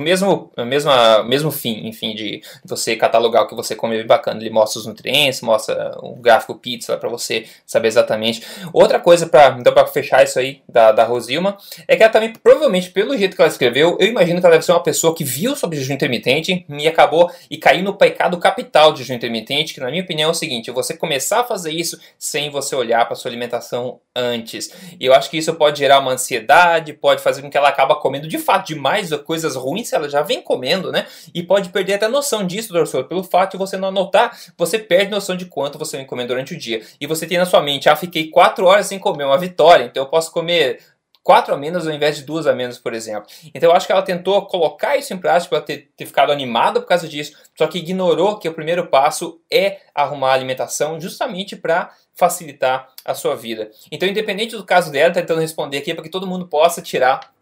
mesmo, 0.00 0.50
mesma, 0.58 1.22
mesmo 1.22 1.50
fim, 1.50 1.86
enfim, 1.86 2.14
de 2.14 2.42
você 2.64 2.96
catalogar 2.96 3.42
o 3.42 3.46
que 3.46 3.54
você 3.54 3.76
come 3.76 3.98
é 3.98 4.04
bacana. 4.04 4.40
Ele 4.40 4.50
mostra 4.50 4.80
os 4.80 4.86
nutrientes, 4.86 5.42
mostra 5.42 5.92
o 5.98 6.16
gráfico 6.16 6.54
pizza 6.54 6.96
para 6.96 7.08
você 7.08 7.44
saber 7.66 7.88
exatamente. 7.88 8.42
Outra 8.72 8.98
coisa 8.98 9.26
para 9.26 9.56
então 9.58 9.72
para 9.72 9.86
fechar 9.86 10.24
isso 10.24 10.38
aí 10.38 10.62
da, 10.68 10.92
da 10.92 11.04
Rosilma 11.04 11.58
é 11.86 11.96
que 11.96 12.02
ela 12.02 12.12
também 12.12 12.32
provavelmente 12.32 12.90
pelo 12.90 13.16
jeito 13.16 13.36
que 13.36 13.42
ela 13.42 13.50
escreveu, 13.50 13.96
eu 14.00 14.08
imagino 14.08 14.40
que 14.40 14.46
ela 14.46 14.54
deve 14.54 14.64
ser 14.64 14.72
uma 14.72 14.82
pessoa 14.82 15.14
que 15.14 15.24
viu 15.24 15.54
sobre 15.54 15.76
jejum 15.78 15.94
intermitente 15.94 16.64
e 16.68 16.88
acabou 16.88 17.30
e 17.50 17.58
caiu 17.58 17.82
no 17.82 17.94
pecado 17.94 18.38
capital 18.38 18.92
de 18.92 19.00
jejum 19.00 19.14
intermitente, 19.14 19.74
que 19.74 19.80
na 19.80 19.90
minha 19.90 20.02
opinião 20.02 20.28
é 20.28 20.30
o 20.30 20.34
seguinte, 20.34 20.70
você 20.70 20.96
começar 20.96 21.40
a 21.40 21.44
fazer 21.44 21.70
isso 21.70 22.00
sem 22.18 22.50
você 22.50 22.74
olhar 22.74 23.04
para 23.06 23.14
sua 23.14 23.30
alimentação 23.30 24.00
antes. 24.14 24.70
E 24.98 25.04
eu 25.04 25.14
acho 25.14 25.30
que 25.30 25.36
isso 25.36 25.52
pode 25.54 25.78
gerar 25.78 25.98
uma 25.98 26.12
ansiedade, 26.12 26.92
pode 26.92 27.22
fazer 27.22 27.42
com 27.42 27.50
que 27.50 27.56
ela 27.56 27.68
acaba 27.68 27.96
comendo 27.96 28.28
de 28.28 28.38
fato 28.38 28.68
demais 28.68 29.10
coisas 29.24 29.56
ruins 29.56 29.81
se 29.84 29.94
ela 29.94 30.08
já 30.08 30.22
vem 30.22 30.40
comendo, 30.40 30.90
né? 30.90 31.06
E 31.34 31.42
pode 31.42 31.70
perder 31.70 31.94
até 31.94 32.06
a 32.06 32.08
noção 32.08 32.46
disso, 32.46 32.72
doutor. 32.72 33.04
Pelo 33.04 33.22
fato 33.22 33.52
de 33.52 33.58
você 33.58 33.76
não 33.76 33.88
anotar, 33.88 34.38
você 34.56 34.78
perde 34.78 35.10
noção 35.10 35.36
de 35.36 35.46
quanto 35.46 35.78
você 35.78 35.96
vem 35.96 36.06
comendo 36.06 36.28
durante 36.28 36.54
o 36.54 36.58
dia. 36.58 36.82
E 37.00 37.06
você 37.06 37.26
tem 37.26 37.38
na 37.38 37.46
sua 37.46 37.62
mente, 37.62 37.88
ah, 37.88 37.96
fiquei 37.96 38.28
quatro 38.28 38.66
horas 38.66 38.86
sem 38.86 38.98
comer, 38.98 39.24
uma 39.24 39.38
vitória, 39.38 39.84
então 39.84 40.02
eu 40.02 40.08
posso 40.08 40.30
comer 40.32 40.78
quatro 41.22 41.54
a 41.54 41.56
menos 41.56 41.86
ao 41.86 41.94
invés 41.94 42.16
de 42.16 42.24
duas 42.24 42.46
a 42.46 42.54
menos, 42.54 42.78
por 42.78 42.92
exemplo. 42.92 43.28
Então 43.54 43.70
eu 43.70 43.76
acho 43.76 43.86
que 43.86 43.92
ela 43.92 44.02
tentou 44.02 44.44
colocar 44.46 44.96
isso 44.96 45.12
em 45.14 45.18
prática 45.18 45.56
para 45.56 45.64
ter, 45.64 45.90
ter, 45.96 46.06
ficado 46.06 46.32
animada 46.32 46.80
por 46.80 46.86
causa 46.86 47.08
disso, 47.08 47.36
só 47.56 47.66
que 47.66 47.78
ignorou 47.78 48.38
que 48.38 48.48
o 48.48 48.54
primeiro 48.54 48.86
passo 48.88 49.40
é 49.50 49.80
arrumar 49.94 50.30
a 50.30 50.34
alimentação 50.34 51.00
justamente 51.00 51.56
para 51.56 51.90
facilitar 52.14 52.88
a 53.04 53.14
sua 53.14 53.34
vida. 53.34 53.70
Então, 53.90 54.08
independente 54.08 54.56
do 54.56 54.64
caso 54.64 54.90
dela, 54.90 55.14
tá 55.14 55.20
tentando 55.20 55.40
responder 55.40 55.78
aqui 55.78 55.94
para 55.94 56.02
que 56.02 56.10
todo 56.10 56.26
mundo 56.26 56.46
possa 56.46 56.82
tirar 56.82 57.32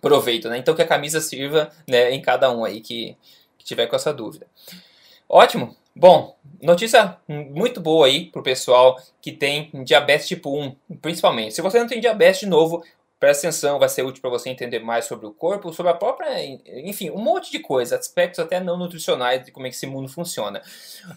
proveito, 0.00 0.48
né? 0.48 0.58
Então 0.58 0.74
que 0.74 0.82
a 0.82 0.86
camisa 0.86 1.20
sirva 1.20 1.70
né, 1.86 2.12
em 2.12 2.20
cada 2.20 2.50
um 2.50 2.64
aí 2.64 2.80
que, 2.80 3.16
que 3.56 3.64
tiver 3.64 3.86
com 3.86 3.96
essa 3.96 4.12
dúvida. 4.12 4.46
Ótimo. 5.28 5.76
Bom, 5.94 6.36
notícia 6.62 7.16
muito 7.26 7.80
boa 7.80 8.06
aí 8.06 8.26
pro 8.26 8.42
pessoal 8.42 8.96
que 9.20 9.32
tem 9.32 9.70
diabetes 9.84 10.28
tipo 10.28 10.56
1, 10.56 10.76
principalmente. 11.02 11.54
Se 11.54 11.60
você 11.60 11.80
não 11.80 11.88
tem 11.88 12.00
diabetes 12.00 12.40
de 12.40 12.46
novo, 12.46 12.84
presta 13.18 13.48
atenção, 13.48 13.78
vai 13.78 13.88
ser 13.88 14.04
útil 14.04 14.22
para 14.22 14.30
você 14.30 14.48
entender 14.48 14.78
mais 14.78 15.06
sobre 15.06 15.26
o 15.26 15.32
corpo, 15.32 15.72
sobre 15.72 15.90
a 15.90 15.94
própria, 15.94 16.28
enfim, 16.66 17.10
um 17.10 17.18
monte 17.18 17.50
de 17.50 17.58
coisa, 17.58 17.96
aspectos 17.96 18.38
até 18.38 18.60
não 18.60 18.76
nutricionais 18.76 19.44
de 19.44 19.50
como 19.50 19.66
é 19.66 19.70
que 19.70 19.76
esse 19.76 19.86
mundo 19.86 20.08
funciona. 20.08 20.62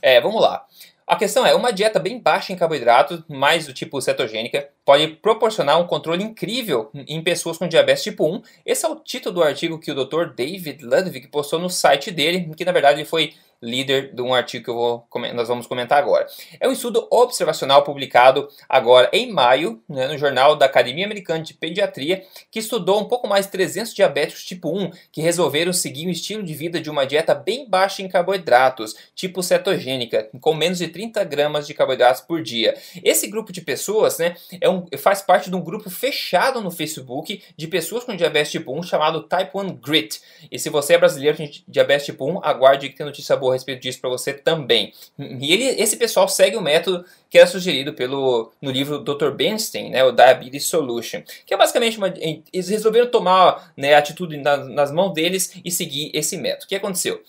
É, 0.01 0.19
vamos 0.19 0.41
lá. 0.41 0.65
A 1.11 1.17
questão 1.17 1.45
é, 1.45 1.53
uma 1.53 1.73
dieta 1.73 1.99
bem 1.99 2.17
baixa 2.17 2.53
em 2.53 2.55
carboidratos, 2.55 3.21
mais 3.27 3.67
do 3.67 3.73
tipo 3.73 3.99
cetogênica, 3.99 4.69
pode 4.85 5.07
proporcionar 5.09 5.77
um 5.77 5.85
controle 5.85 6.23
incrível 6.23 6.89
em 6.93 7.21
pessoas 7.21 7.57
com 7.57 7.67
diabetes 7.67 8.01
tipo 8.01 8.25
1. 8.25 8.41
Esse 8.65 8.85
é 8.85 8.87
o 8.87 8.95
título 8.95 9.35
do 9.35 9.43
artigo 9.43 9.77
que 9.77 9.91
o 9.91 10.05
Dr. 10.05 10.33
David 10.33 10.85
Ludwig 10.85 11.27
postou 11.27 11.59
no 11.59 11.69
site 11.69 12.11
dele, 12.11 12.49
que 12.55 12.63
na 12.63 12.71
verdade 12.71 13.03
foi 13.03 13.33
líder 13.61 14.13
de 14.13 14.21
um 14.21 14.33
artigo 14.33 14.65
que 14.65 14.71
vou, 14.71 15.07
nós 15.33 15.47
vamos 15.47 15.67
comentar 15.67 15.99
agora. 15.99 16.25
É 16.59 16.67
um 16.67 16.71
estudo 16.71 17.07
observacional 17.11 17.83
publicado 17.83 18.47
agora 18.67 19.09
em 19.13 19.31
maio, 19.31 19.81
né, 19.87 20.07
no 20.07 20.17
jornal 20.17 20.55
da 20.55 20.65
Academia 20.65 21.05
Americana 21.05 21.43
de 21.43 21.53
Pediatria, 21.53 22.23
que 22.49 22.59
estudou 22.59 22.99
um 22.99 23.05
pouco 23.05 23.27
mais 23.27 23.45
de 23.45 23.51
300 23.51 23.93
diabéticos 23.93 24.43
tipo 24.43 24.75
1 24.75 24.91
que 25.11 25.21
resolveram 25.21 25.71
seguir 25.71 26.07
um 26.07 26.11
estilo 26.11 26.43
de 26.43 26.53
vida 26.53 26.81
de 26.81 26.89
uma 26.89 27.05
dieta 27.05 27.35
bem 27.35 27.69
baixa 27.69 28.01
em 28.01 28.07
carboidratos, 28.07 28.95
tipo 29.13 29.43
cetogênica, 29.43 30.29
com 30.39 30.53
menos 30.55 30.79
de 30.79 30.87
30 30.87 31.23
gramas 31.23 31.67
de 31.67 31.73
carboidratos 31.73 32.21
por 32.21 32.41
dia. 32.41 32.75
Esse 33.03 33.27
grupo 33.27 33.51
de 33.51 33.61
pessoas 33.61 34.17
né, 34.17 34.35
é 34.59 34.69
um, 34.69 34.85
faz 34.97 35.21
parte 35.21 35.49
de 35.49 35.55
um 35.55 35.61
grupo 35.61 35.89
fechado 35.89 36.61
no 36.61 36.71
Facebook 36.71 37.43
de 37.55 37.67
pessoas 37.67 38.03
com 38.03 38.15
diabetes 38.15 38.51
tipo 38.51 38.75
1 38.77 38.83
chamado 38.83 39.21
Type 39.23 39.51
1 39.53 39.75
Grit. 39.75 40.19
E 40.51 40.57
se 40.57 40.69
você 40.69 40.95
é 40.95 40.97
brasileiro 40.97 41.37
com 41.37 41.47
diabetes 41.67 42.07
tipo 42.07 42.25
1, 42.25 42.43
aguarde 42.43 42.89
que 42.89 42.95
tem 42.95 43.05
notícia 43.05 43.35
boa 43.35 43.50
a 43.51 43.55
respeito 43.55 43.81
disso 43.81 43.99
para 43.99 44.09
você 44.09 44.33
também. 44.33 44.93
E 45.17 45.53
ele, 45.53 45.65
esse 45.81 45.97
pessoal 45.97 46.27
segue 46.27 46.57
o 46.57 46.61
método 46.61 47.05
que 47.29 47.37
é 47.37 47.45
sugerido 47.45 47.93
pelo, 47.93 48.51
no 48.61 48.71
livro 48.71 48.99
Dr. 48.99 49.31
Bernstein, 49.31 49.89
né, 49.89 50.03
o 50.03 50.11
Diabetes 50.11 50.65
Solution, 50.65 51.21
que 51.45 51.53
é 51.53 51.57
basicamente 51.57 51.97
uma, 51.97 52.13
eles 52.17 52.69
resolveram 52.69 53.09
tomar 53.09 53.71
né, 53.77 53.93
a 53.93 53.99
atitude 53.99 54.37
nas, 54.37 54.67
nas 54.67 54.91
mãos 54.91 55.13
deles 55.13 55.53
e 55.63 55.71
seguir 55.71 56.11
esse 56.13 56.37
método. 56.37 56.65
O 56.65 56.67
que 56.67 56.75
aconteceu? 56.75 57.21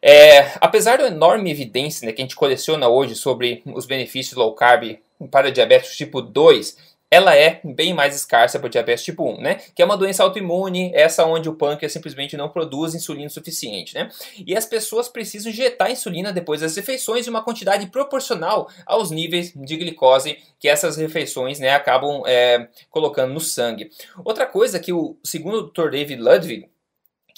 É, 0.00 0.52
apesar 0.60 0.98
da 0.98 1.08
enorme 1.08 1.50
evidência 1.50 2.06
né, 2.06 2.12
que 2.12 2.22
a 2.22 2.24
gente 2.24 2.36
coleciona 2.36 2.88
hoje 2.88 3.14
sobre 3.14 3.62
os 3.66 3.84
benefícios 3.84 4.36
low 4.36 4.54
carb 4.54 4.98
para 5.30 5.50
diabetes 5.50 5.96
tipo 5.96 6.22
2, 6.22 6.76
ela 7.10 7.34
é 7.34 7.60
bem 7.64 7.94
mais 7.94 8.14
escassa 8.14 8.58
para 8.58 8.68
diabetes 8.68 9.04
tipo 9.04 9.24
1, 9.24 9.40
né? 9.40 9.54
Que 9.74 9.82
é 9.82 9.84
uma 9.84 9.96
doença 9.96 10.22
autoimune, 10.22 10.92
essa 10.94 11.24
onde 11.24 11.48
o 11.48 11.54
pâncreas 11.54 11.92
simplesmente 11.92 12.36
não 12.36 12.48
produz 12.48 12.94
insulina 12.94 13.28
suficiente, 13.28 13.94
né? 13.94 14.10
E 14.46 14.56
as 14.56 14.66
pessoas 14.66 15.08
precisam 15.08 15.50
injetar 15.50 15.90
insulina 15.90 16.32
depois 16.32 16.60
das 16.60 16.76
refeições 16.76 17.26
em 17.26 17.30
uma 17.30 17.42
quantidade 17.42 17.86
proporcional 17.86 18.68
aos 18.86 19.10
níveis 19.10 19.52
de 19.54 19.76
glicose 19.76 20.38
que 20.58 20.68
essas 20.68 20.96
refeições, 20.96 21.58
né, 21.60 21.70
acabam 21.70 22.22
é, 22.26 22.68
colocando 22.90 23.32
no 23.32 23.40
sangue. 23.40 23.90
Outra 24.24 24.44
coisa 24.44 24.80
que 24.80 24.92
o 24.92 25.16
segundo 25.22 25.58
o 25.58 25.62
Dr. 25.70 25.90
David 25.90 26.20
Ludwig 26.20 26.68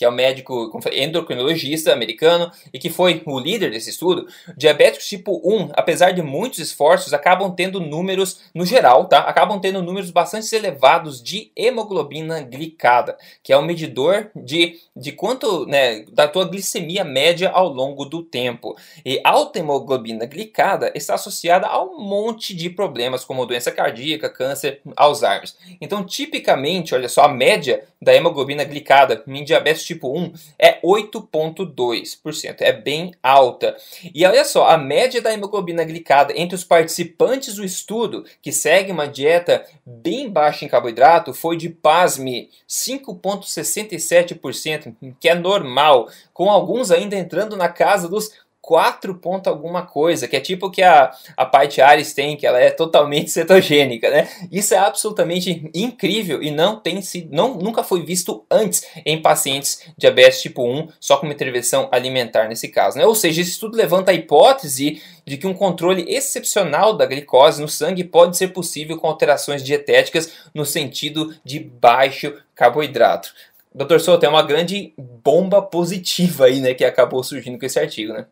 que 0.01 0.05
é 0.07 0.09
o 0.09 0.13
médico 0.13 0.73
endocrinologista 0.95 1.93
americano 1.93 2.51
e 2.73 2.79
que 2.79 2.89
foi 2.89 3.23
o 3.27 3.39
líder 3.39 3.71
desse 3.71 3.91
estudo, 3.91 4.27
diabéticos 4.57 5.07
tipo 5.07 5.43
1, 5.45 5.73
apesar 5.75 6.13
de 6.13 6.23
muitos 6.23 6.59
esforços, 6.59 7.13
acabam 7.13 7.55
tendo 7.55 7.79
números, 7.79 8.45
no 8.55 8.65
geral, 8.65 9.05
tá? 9.05 9.19
Acabam 9.19 9.61
tendo 9.61 9.83
números 9.83 10.11
bastante 10.11 10.57
elevados 10.57 11.23
de 11.23 11.53
hemoglobina 11.55 12.41
glicada, 12.41 13.19
que 13.43 13.53
é 13.53 13.59
um 13.59 13.63
medidor 13.63 14.31
de, 14.35 14.79
de 14.97 15.13
quanto, 15.13 15.67
né, 15.67 16.07
da 16.11 16.27
tua 16.27 16.47
glicemia 16.47 17.05
média 17.05 17.51
ao 17.51 17.69
longo 17.69 18.07
do 18.07 18.23
tempo. 18.23 18.75
E 19.05 19.21
alta 19.23 19.59
hemoglobina 19.59 20.25
glicada 20.25 20.91
está 20.95 21.13
associada 21.13 21.67
a 21.67 21.85
um 21.85 22.01
monte 22.01 22.57
de 22.57 22.71
problemas, 22.71 23.23
como 23.23 23.45
doença 23.45 23.71
cardíaca, 23.71 24.31
câncer, 24.31 24.81
Alzheimer. 24.97 25.51
Então, 25.79 26.03
tipicamente, 26.03 26.95
olha 26.95 27.07
só, 27.07 27.25
a 27.25 27.29
média 27.29 27.85
da 28.01 28.15
hemoglobina 28.15 28.65
glicada 28.65 29.23
em 29.27 29.45
diabetes 29.45 29.90
tipo 29.95 30.17
1 30.17 30.33
é 30.59 30.81
8,2%. 30.83 32.57
É 32.61 32.73
bem 32.73 33.13
alta. 33.23 33.77
E 34.15 34.25
olha 34.25 34.45
só, 34.45 34.69
a 34.69 34.79
média 34.79 35.21
da 35.21 35.33
hemoglobina 35.33 35.83
glicada 35.85 36.33
entre 36.37 36.55
os 36.55 36.63
participantes 36.65 37.57
do 37.57 37.65
estudo 37.65 38.25
que 38.41 38.53
segue 38.53 38.93
uma 38.93 39.09
dieta 39.09 39.65
bem 39.85 40.31
baixa 40.31 40.65
em 40.65 40.69
carboidrato 40.69 41.35
foi 41.35 41.57
de, 41.57 41.69
pasme, 41.69 42.49
5,67%, 42.69 44.95
que 45.19 45.29
é 45.29 45.35
normal, 45.35 46.09
com 46.33 46.49
alguns 46.49 46.91
ainda 46.91 47.17
entrando 47.17 47.57
na 47.57 47.69
casa 47.69 48.09
dos 48.09 48.31
4 48.71 49.17
ponto 49.17 49.51
alguma 49.51 49.83
coisa, 49.83 50.29
que 50.29 50.37
é 50.37 50.41
tipo 50.41 50.71
que 50.71 50.81
a, 50.81 51.11
a 51.37 51.45
parte 51.45 51.81
Ares 51.81 52.15
tem, 52.15 52.37
que 52.37 52.47
ela 52.47 52.61
é 52.61 52.71
totalmente 52.71 53.29
cetogênica, 53.33 54.09
né? 54.09 54.29
Isso 54.49 54.73
é 54.73 54.79
absolutamente 54.79 55.69
incrível 55.75 56.41
e 56.41 56.53
não 56.53 56.77
tem 56.77 57.03
sido, 57.03 57.35
não, 57.35 57.55
nunca 57.55 57.83
foi 57.83 58.05
visto 58.05 58.47
antes 58.49 58.87
em 59.05 59.21
pacientes 59.21 59.83
diabetes 59.99 60.41
tipo 60.41 60.65
1, 60.65 60.87
só 61.01 61.17
com 61.17 61.27
uma 61.27 61.33
intervenção 61.33 61.89
alimentar 61.91 62.47
nesse 62.47 62.69
caso, 62.69 62.97
né? 62.97 63.05
Ou 63.05 63.15
seja, 63.17 63.41
esse 63.41 63.51
estudo 63.51 63.77
levanta 63.77 64.13
a 64.13 64.15
hipótese 64.15 65.03
de 65.27 65.37
que 65.37 65.49
um 65.49 65.55
controle 65.55 66.05
excepcional 66.07 66.97
da 66.97 67.07
glicose 67.07 67.61
no 67.61 67.69
sangue 67.69 68.05
pode 68.05 68.37
ser 68.37 68.53
possível 68.53 68.97
com 68.99 69.09
alterações 69.09 69.65
dietéticas 69.65 70.33
no 70.55 70.65
sentido 70.65 71.35
de 71.45 71.59
baixo 71.59 72.33
carboidrato. 72.55 73.33
Dr. 73.75 73.99
Souto, 74.01 74.27
é 74.27 74.29
uma 74.29 74.43
grande 74.43 74.93
bomba 74.97 75.63
positiva 75.63 76.47
aí, 76.47 76.61
né, 76.61 76.75
que 76.75 76.85
acabou 76.85 77.23
surgindo 77.23 77.59
com 77.59 77.67
esse 77.67 77.79
artigo, 77.79 78.13
né? 78.13 78.27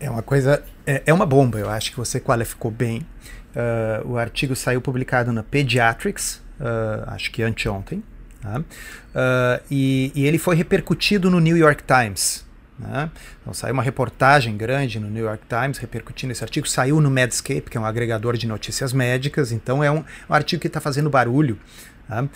É 0.00 0.10
uma 0.10 0.22
coisa, 0.22 0.62
é, 0.86 1.02
é, 1.06 1.12
uma 1.12 1.26
bomba, 1.26 1.58
eu 1.58 1.68
acho 1.70 1.90
que 1.90 1.96
você 1.96 2.20
qualificou 2.20 2.70
bem. 2.70 3.06
Uh, 3.54 4.08
o 4.08 4.18
artigo 4.18 4.56
saiu 4.56 4.80
publicado 4.80 5.32
na 5.32 5.42
Pediatrics, 5.42 6.42
uh, 6.58 7.08
acho 7.08 7.30
que 7.30 7.42
anteontem, 7.42 8.02
uh, 8.44 9.62
e, 9.70 10.10
e, 10.12 10.26
ele 10.26 10.38
foi 10.38 10.56
repercutido 10.56 11.30
no 11.30 11.38
New 11.38 11.56
York 11.56 11.84
Times. 11.84 12.44
Né? 12.76 13.08
Então 13.40 13.54
saiu 13.54 13.72
uma 13.72 13.82
reportagem 13.82 14.56
grande 14.56 14.98
no 14.98 15.08
New 15.08 15.24
York 15.24 15.44
Times 15.48 15.78
repercutindo 15.78 16.32
esse 16.32 16.42
artigo, 16.42 16.68
saiu 16.68 17.00
no 17.00 17.08
Medscape, 17.08 17.70
que 17.70 17.78
é 17.78 17.80
um 17.80 17.86
agregador 17.86 18.36
de 18.36 18.48
notícias 18.48 18.92
médicas, 18.92 19.52
então 19.52 19.84
é 19.84 19.90
um, 19.90 20.04
um 20.28 20.34
artigo 20.34 20.60
que 20.60 20.66
está 20.66 20.80
fazendo 20.80 21.08
barulho. 21.08 21.58
Tá? 22.06 22.28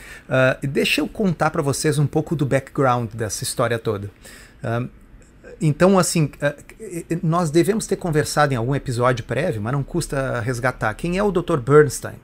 deixa 0.63 1.03
eu 1.03 1.09
contar 1.09 1.51
para 1.51 1.61
vocês 1.61 1.99
um 1.99 2.07
pouco 2.07 2.35
do 2.35 2.47
background 2.47 3.13
dessa 3.13 3.43
história 3.43 3.79
toda. 3.79 4.09
Então, 5.61 5.99
assim, 5.99 6.31
eh, 6.41 6.57
eh, 6.81 7.19
nós 7.23 7.51
devemos 7.51 7.87
ter 7.87 7.97
conversado 7.97 8.53
em 8.53 8.57
algum 8.57 8.75
episódio 8.75 9.25
prévio, 9.25 9.61
mas 9.61 9.73
não 9.73 9.83
custa 9.83 10.41
resgatar. 10.41 10.95
Quem 10.95 11.19
é 11.19 11.23
o 11.23 11.33
Dr. 11.33 11.59
Bernstein? 11.59 12.17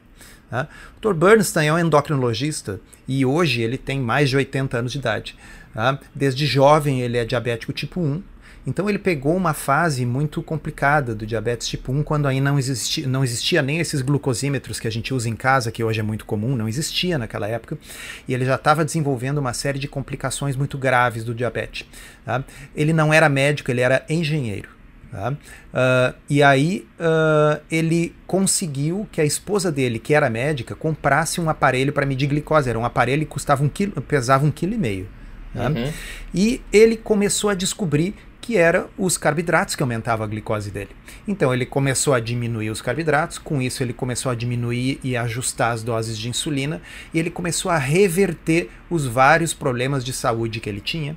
Tá? 0.48 0.68
O 0.96 1.00
Dr. 1.00 1.14
Bernstein 1.14 1.68
é 1.68 1.72
um 1.72 1.78
endocrinologista 1.78 2.80
e 3.08 3.26
hoje 3.26 3.60
ele 3.62 3.76
tem 3.76 4.00
mais 4.00 4.30
de 4.30 4.36
80 4.36 4.78
anos 4.78 4.92
de 4.92 4.98
idade. 4.98 5.36
Tá? 5.72 5.98
Desde 6.14 6.46
jovem 6.46 7.00
ele 7.00 7.18
é 7.18 7.24
diabético 7.24 7.72
tipo 7.72 8.00
1 8.00 8.22
então 8.66 8.88
ele 8.88 8.98
pegou 8.98 9.36
uma 9.36 9.52
fase 9.52 10.06
muito 10.06 10.42
complicada 10.42 11.14
do 11.14 11.26
diabetes 11.26 11.68
tipo 11.68 11.92
1, 11.92 12.02
quando 12.02 12.26
ainda 12.26 12.50
não 12.50 12.58
existia, 12.58 13.06
não 13.06 13.22
existia 13.22 13.60
nem 13.60 13.78
esses 13.78 14.00
glucosímetros 14.00 14.80
que 14.80 14.88
a 14.88 14.90
gente 14.90 15.12
usa 15.12 15.28
em 15.28 15.36
casa, 15.36 15.70
que 15.70 15.84
hoje 15.84 16.00
é 16.00 16.02
muito 16.02 16.24
comum, 16.24 16.56
não 16.56 16.68
existia 16.68 17.18
naquela 17.18 17.46
época, 17.46 17.78
e 18.26 18.32
ele 18.32 18.44
já 18.44 18.54
estava 18.54 18.84
desenvolvendo 18.84 19.38
uma 19.38 19.52
série 19.52 19.78
de 19.78 19.86
complicações 19.86 20.56
muito 20.56 20.78
graves 20.78 21.24
do 21.24 21.34
diabetes. 21.34 21.86
Tá? 22.24 22.42
Ele 22.74 22.92
não 22.92 23.12
era 23.12 23.28
médico, 23.28 23.70
ele 23.70 23.82
era 23.82 24.04
engenheiro. 24.08 24.74
Tá? 25.14 25.30
Uh, 25.30 26.14
e 26.28 26.42
aí 26.42 26.88
uh, 26.98 27.60
ele 27.70 28.12
conseguiu 28.26 29.06
que 29.12 29.20
a 29.20 29.24
esposa 29.24 29.70
dele, 29.70 30.00
que 30.00 30.12
era 30.12 30.28
médica, 30.28 30.74
comprasse 30.74 31.40
um 31.40 31.48
aparelho 31.48 31.92
para 31.92 32.04
medir 32.04 32.26
glicose. 32.26 32.68
Era 32.68 32.78
um 32.78 32.84
aparelho 32.84 33.24
que 33.24 33.30
custava 33.30 33.62
um 33.62 33.68
quilo, 33.68 33.92
pesava 34.02 34.44
um 34.44 34.50
quilo 34.50 34.74
e 34.74 34.78
meio. 34.78 35.08
Tá? 35.54 35.68
Uhum. 35.68 35.92
E 36.34 36.60
ele 36.72 36.96
começou 36.96 37.48
a 37.48 37.54
descobrir 37.54 38.16
que 38.44 38.58
era 38.58 38.88
os 38.98 39.16
carboidratos 39.16 39.74
que 39.74 39.82
aumentavam 39.82 40.22
a 40.22 40.28
glicose 40.28 40.70
dele. 40.70 40.90
Então 41.26 41.54
ele 41.54 41.64
começou 41.64 42.12
a 42.12 42.20
diminuir 42.20 42.68
os 42.68 42.82
carboidratos, 42.82 43.38
com 43.38 43.62
isso 43.62 43.82
ele 43.82 43.94
começou 43.94 44.30
a 44.30 44.34
diminuir 44.34 45.00
e 45.02 45.16
ajustar 45.16 45.72
as 45.72 45.82
doses 45.82 46.18
de 46.18 46.28
insulina, 46.28 46.82
e 47.14 47.18
ele 47.18 47.30
começou 47.30 47.70
a 47.70 47.78
reverter 47.78 48.68
os 48.90 49.06
vários 49.06 49.54
problemas 49.54 50.04
de 50.04 50.12
saúde 50.12 50.60
que 50.60 50.68
ele 50.68 50.82
tinha. 50.82 51.14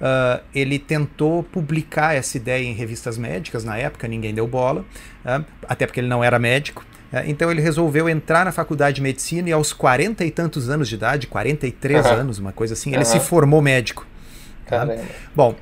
Uh, 0.00 0.40
ele 0.54 0.78
tentou 0.78 1.42
publicar 1.42 2.14
essa 2.14 2.36
ideia 2.36 2.64
em 2.64 2.74
revistas 2.74 3.18
médicas, 3.18 3.64
na 3.64 3.76
época 3.76 4.06
ninguém 4.06 4.32
deu 4.32 4.46
bola, 4.46 4.82
uh, 5.24 5.44
até 5.68 5.84
porque 5.84 5.98
ele 5.98 6.06
não 6.06 6.22
era 6.22 6.38
médico. 6.38 6.86
Uh, 7.12 7.26
então 7.26 7.50
ele 7.50 7.60
resolveu 7.60 8.08
entrar 8.08 8.44
na 8.44 8.52
faculdade 8.52 8.94
de 8.94 9.02
medicina 9.02 9.48
e 9.48 9.52
aos 9.52 9.72
40 9.72 10.24
e 10.24 10.30
tantos 10.30 10.70
anos 10.70 10.88
de 10.88 10.94
idade, 10.94 11.26
43 11.26 12.06
uhum. 12.06 12.12
anos, 12.12 12.38
uma 12.38 12.52
coisa 12.52 12.74
assim, 12.74 12.94
ele 12.94 13.04
se 13.04 13.18
formou 13.18 13.60
médico. 13.60 14.06
Bom, 15.34 15.56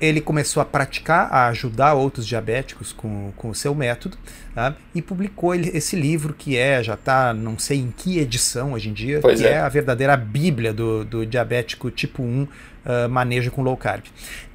ele 0.00 0.20
começou 0.20 0.60
a 0.60 0.64
praticar, 0.64 1.32
a 1.32 1.46
ajudar 1.48 1.94
outros 1.94 2.26
diabéticos 2.26 2.92
com, 2.92 3.32
com 3.36 3.50
o 3.50 3.54
seu 3.54 3.74
método, 3.74 4.16
tá? 4.54 4.74
e 4.94 5.00
publicou 5.00 5.54
esse 5.54 5.96
livro 5.96 6.34
que 6.34 6.56
é, 6.56 6.82
já 6.82 6.94
está, 6.94 7.32
não 7.32 7.58
sei 7.58 7.78
em 7.78 7.92
que 7.96 8.18
edição 8.18 8.72
hoje 8.72 8.88
em 8.88 8.92
dia, 8.92 9.20
pois 9.20 9.40
que 9.40 9.46
é. 9.46 9.52
é. 9.52 9.58
a 9.60 9.68
verdadeira 9.68 10.16
bíblia 10.16 10.72
do, 10.72 11.04
do 11.04 11.26
diabético 11.26 11.90
tipo 11.90 12.22
1, 12.22 12.42
uh, 12.42 12.48
ah, 12.84 13.08
manejo 13.08 13.50
com 13.50 13.62
low 13.62 13.76
carb. 13.76 14.04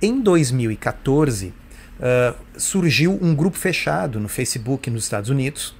Em 0.01 0.21
2014, 0.21 1.47
uh, 1.47 1.53
ah, 2.01 2.35
surgiu 2.57 3.17
um 3.21 3.33
grupo 3.33 3.57
fechado 3.57 4.19
no 4.19 4.27
Facebook 4.27 4.89
nos 4.89 5.03
Estados 5.03 5.29
Unidos, 5.29 5.75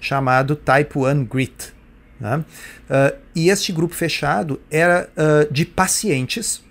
chamado 0.00 0.56
Type 0.56 0.98
1 0.98 1.24
Grit. 1.24 1.74
Tá? 2.20 2.38
Uh, 2.38 3.18
e 3.34 3.48
este 3.50 3.72
grupo 3.72 3.94
fechado 3.94 4.60
era 4.70 5.10
de 5.50 5.64
pacientes 5.64 6.62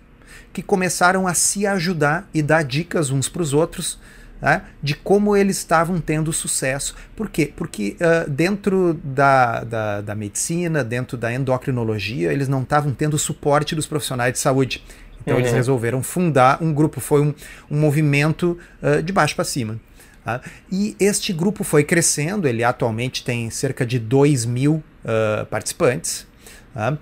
que 0.53 0.61
começaram 0.61 1.27
a 1.27 1.33
se 1.33 1.65
ajudar 1.65 2.29
e 2.33 2.41
dar 2.41 2.63
dicas 2.63 3.09
uns 3.09 3.27
para 3.27 3.41
os 3.41 3.53
outros 3.53 3.99
né, 4.43 4.61
de 4.81 4.93
como 4.93 5.37
eles 5.37 5.57
estavam 5.57 6.01
tendo 6.01 6.31
sucesso. 6.33 6.95
Por 7.15 7.29
quê? 7.29 7.51
Porque 7.55 7.95
uh, 7.99 8.29
dentro 8.29 8.93
da, 9.01 9.63
da, 9.63 10.01
da, 10.01 10.15
medicina, 10.15 10.83
dentro 10.83 11.17
da 11.17 11.33
endocrinologia, 11.33 12.31
eles 12.31 12.49
não 12.49 12.61
estavam 12.61 12.93
tendo 12.93 13.17
suporte 13.17 13.73
dos 13.73 13.87
profissionais 13.87 14.33
de 14.33 14.39
saúde. 14.39 14.83
Então 15.21 15.35
uhum. 15.35 15.39
eles 15.39 15.53
resolveram 15.53 16.03
fundar 16.03 16.61
um 16.61 16.73
grupo, 16.73 16.99
foi 16.99 17.21
um, 17.21 17.33
um 17.71 17.79
movimento 17.79 18.59
uh, 18.81 19.01
de 19.01 19.13
baixo 19.13 19.33
para 19.33 19.45
cima. 19.45 19.79
Tá? 20.25 20.41
E 20.69 20.95
este 20.99 21.31
grupo 21.31 21.63
foi 21.63 21.85
crescendo, 21.85 22.45
ele 22.45 22.65
atualmente 22.65 23.23
tem 23.23 23.49
cerca 23.49 23.85
de 23.85 23.97
2 23.97 24.45
mil 24.45 24.83
uh, 25.05 25.45
participantes. 25.45 26.27
Tá? 26.73 26.97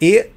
E 0.00 0.30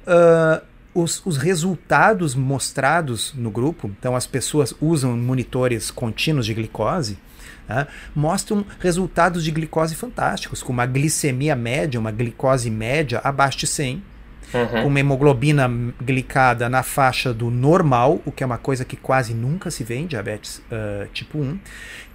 os, 0.94 1.24
os, 1.24 1.36
resultados 1.36 2.34
mostrados 2.34 3.32
no 3.34 3.50
grupo, 3.50 3.90
então 3.98 4.16
as 4.16 4.26
pessoas 4.26 4.74
usam 4.80 5.16
monitores 5.16 5.90
contínuos 5.90 6.46
de 6.46 6.54
glicose, 6.54 7.18
né, 7.68 7.86
mostram 8.14 8.64
resultados 8.78 9.44
de 9.44 9.50
glicose 9.50 9.94
fantásticos, 9.94 10.62
com 10.62 10.72
uma 10.72 10.86
glicemia 10.86 11.54
média, 11.54 12.00
uma 12.00 12.10
glicose 12.10 12.70
média 12.70 13.20
abaixo 13.22 13.58
de 13.58 13.66
100, 13.66 14.02
uhum. 14.52 14.86
uma 14.86 15.00
hemoglobina 15.00 15.70
glicada 16.02 16.68
na 16.68 16.82
faixa 16.82 17.32
do 17.32 17.50
normal, 17.50 18.20
o 18.24 18.32
que 18.32 18.42
é 18.42 18.46
uma 18.46 18.58
coisa 18.58 18.84
que 18.84 18.96
quase 18.96 19.32
nunca 19.32 19.70
se 19.70 19.84
vê 19.84 19.96
em 19.96 20.06
diabetes 20.06 20.58
uh, 20.58 21.06
tipo 21.12 21.38
1, 21.38 21.58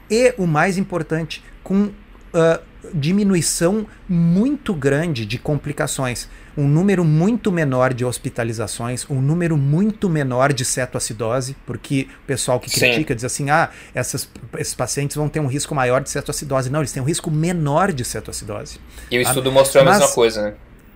e 0.10 0.34
o 0.38 0.46
mais 0.46 0.77
importante, 0.77 1.44
com 1.63 1.91
uh, 2.36 2.62
diminuição 2.94 3.88
muito 4.08 4.74
grande 4.74 5.25
de 5.25 5.39
complicações, 5.39 6.27
um 6.58 6.68
número 6.68 7.04
muito 7.04 7.51
menor 7.51 7.94
de 7.94 8.06
hospitalizações, 8.06 9.06
um 9.10 9.22
número 9.22 9.58
muito 9.58 10.10
menor 10.10 10.54
de 10.54 10.63
cetoacidose, 10.63 11.56
porque 11.65 12.08
o 12.24 12.27
pessoal 12.27 12.60
que 12.60 12.70
critica 12.70 13.13
Sim. 13.13 13.15
diz 13.15 13.24
assim: 13.24 13.50
ah, 13.50 13.70
essas, 13.94 14.30
esses 14.58 14.74
pacientes 14.74 15.15
vão 15.15 15.27
ter 15.27 15.39
um 15.39 15.48
risco 15.48 15.74
maior 15.74 16.01
de 16.01 16.10
cetoacidose. 16.10 16.70
Não, 16.70 16.82
eles 16.82 16.92
têm 16.92 17.01
um 17.01 17.06
risco 17.06 17.32
menor 17.32 17.92
de 17.92 18.06
cetoacidose. 18.06 18.80
E 19.10 19.20
o 19.20 19.24
tá? 19.24 19.30
estudo 19.30 19.51
mostrou 19.51 19.82
a 19.82 19.86
Mas, 19.86 20.00
mesma 20.00 20.13
coisa, 20.13 20.42
né? 20.44 20.54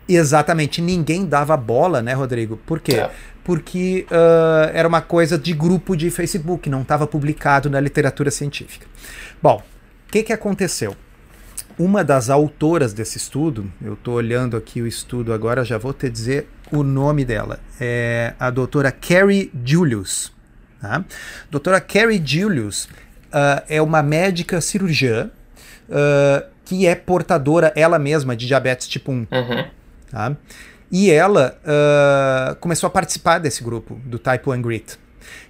Exatamente, 0.07 0.81
ninguém 0.81 1.25
dava 1.25 1.55
bola, 1.55 2.01
né, 2.01 2.13
Rodrigo? 2.13 2.57
Por 2.65 2.79
quê? 2.79 2.95
É. 2.95 3.11
Porque 3.43 4.07
uh, 4.09 4.69
era 4.73 4.87
uma 4.87 5.01
coisa 5.01 5.37
de 5.37 5.53
grupo 5.53 5.95
de 5.95 6.09
Facebook, 6.09 6.67
não 6.69 6.81
estava 6.81 7.05
publicado 7.05 7.69
na 7.69 7.79
literatura 7.79 8.31
científica. 8.31 8.87
Bom, 9.41 9.61
o 10.07 10.11
que, 10.11 10.23
que 10.23 10.33
aconteceu? 10.33 10.95
Uma 11.79 12.03
das 12.03 12.29
autoras 12.29 12.91
desse 12.91 13.17
estudo, 13.17 13.71
eu 13.81 13.93
estou 13.93 14.15
olhando 14.15 14.57
aqui 14.57 14.81
o 14.81 14.85
estudo 14.85 15.31
agora, 15.31 15.63
já 15.63 15.77
vou 15.77 15.93
te 15.93 16.09
dizer 16.09 16.49
o 16.73 16.83
nome 16.83 17.23
dela, 17.23 17.57
é 17.79 18.33
a 18.37 18.49
doutora 18.49 18.91
Carrie 18.91 19.49
Julius. 19.63 20.29
Tá? 20.81 21.05
Doutora 21.49 21.79
Carrie 21.79 22.21
Julius 22.21 22.83
uh, 22.83 23.63
é 23.69 23.81
uma 23.81 24.03
médica 24.03 24.59
cirurgiã 24.59 25.31
uh, 25.87 26.45
que 26.65 26.85
é 26.85 26.95
portadora 26.95 27.71
ela 27.77 27.97
mesma 27.97 28.35
de 28.35 28.45
diabetes 28.45 28.85
tipo 28.85 29.13
1. 29.13 29.15
Uhum. 29.15 29.65
Tá? 30.11 30.35
E 30.91 31.09
ela 31.09 31.57
uh, 31.63 32.55
começou 32.57 32.87
a 32.87 32.89
participar 32.89 33.39
desse 33.39 33.63
grupo, 33.63 33.97
do 34.03 34.19
Type 34.19 34.49
1 34.49 34.61
Grit. 34.61 34.99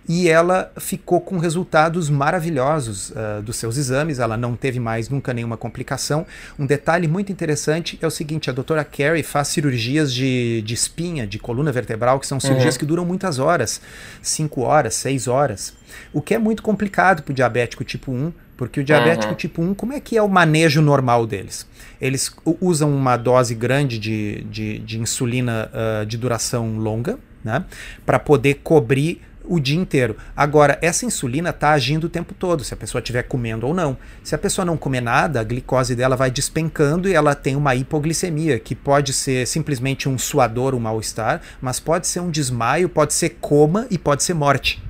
E 0.10 0.28
ela 0.28 0.72
ficou 0.80 1.22
com 1.22 1.38
resultados 1.38 2.10
maravilhosos 2.10 3.12
uh, 3.12 3.44
dos 3.44 3.58
seus 3.58 3.78
exames, 3.78 4.18
ela 4.18 4.36
não 4.36 4.56
teve 4.56 4.80
mais 4.80 5.08
nunca 5.08 5.32
nenhuma 5.36 5.56
complicação. 5.56 6.26
Um 6.58 6.66
detalhe 6.66 7.08
muito 7.08 7.32
interessante 7.32 8.00
é 8.02 8.08
o 8.08 8.10
seguinte: 8.10 8.50
a 8.50 8.54
doutora 8.54 8.84
Carey 8.84 9.22
faz 9.22 9.50
cirurgias 9.50 10.12
de, 10.12 10.64
de 10.64 10.74
espinha, 10.74 11.28
de 11.28 11.38
coluna 11.38 11.72
vertebral, 11.72 12.20
que 12.20 12.26
são 12.26 12.40
cirurgias 12.40 12.74
uhum. 12.74 12.80
que 12.80 12.86
duram 12.88 13.06
muitas 13.06 13.38
horas 13.38 13.80
5 14.24 14.62
horas, 14.62 14.96
6 14.96 15.28
horas. 15.28 15.74
O 16.12 16.24
que 16.24 16.34
é 16.34 16.40
muito 16.40 16.64
complicado 16.64 17.22
para 17.22 17.32
o 17.32 17.36
diabético 17.36 17.84
tipo 17.84 18.12
1, 18.12 18.34
porque 18.58 18.80
o 18.80 18.84
diabético 18.84 19.30
uhum. 19.30 19.38
tipo 19.38 19.62
1, 19.62 19.74
como 19.76 19.94
é 19.94 20.00
que 20.00 20.18
é 20.18 20.24
o 20.24 20.28
manejo 20.28 20.82
normal 20.82 21.28
deles? 21.28 21.68
Eles 22.02 22.36
usam 22.60 22.92
uma 22.96 23.16
dose 23.16 23.54
grande 23.54 24.00
de, 24.00 24.42
de, 24.46 24.80
de 24.80 25.00
insulina 25.00 25.70
uh, 25.72 26.06
de 26.06 26.18
duração 26.18 26.78
longa, 26.78 27.20
né? 27.44 27.64
Para 28.06 28.20
poder 28.20 28.56
cobrir 28.56 29.22
o 29.50 29.60
dia 29.60 29.78
inteiro. 29.78 30.16
Agora, 30.38 30.78
essa 30.82 31.06
insulina 31.06 31.50
está 31.50 31.72
agindo 31.72 32.06
o 32.06 32.10
tempo 32.10 32.36
todo, 32.36 32.64
se 32.64 32.74
a 32.74 32.78
pessoa 32.78 33.02
estiver 33.02 33.24
comendo 33.24 33.66
ou 33.66 33.74
não. 33.74 33.98
Se 34.24 34.36
a 34.36 34.38
pessoa 34.38 34.64
não 34.64 34.78
comer 34.78 35.02
nada, 35.02 35.42
a 35.42 35.44
glicose 35.44 35.96
dela 35.96 36.16
vai 36.16 36.30
despencando 36.30 37.10
e 37.10 37.14
ela 37.14 37.34
tem 37.34 37.56
uma 37.56 37.74
hipoglicemia, 37.74 38.60
que 38.60 38.76
pode 38.76 39.12
ser 39.12 39.48
simplesmente 39.48 40.08
um 40.08 40.18
suador, 40.18 40.76
um 40.76 40.80
mal-estar, 40.80 41.42
mas 41.60 41.80
pode 41.80 42.08
ser 42.08 42.20
um 42.20 42.30
desmaio, 42.30 42.88
pode 42.88 43.14
ser 43.14 43.38
coma 43.42 43.88
e 43.90 43.98
pode 43.98 44.24
ser 44.24 44.36
morte. 44.36 44.82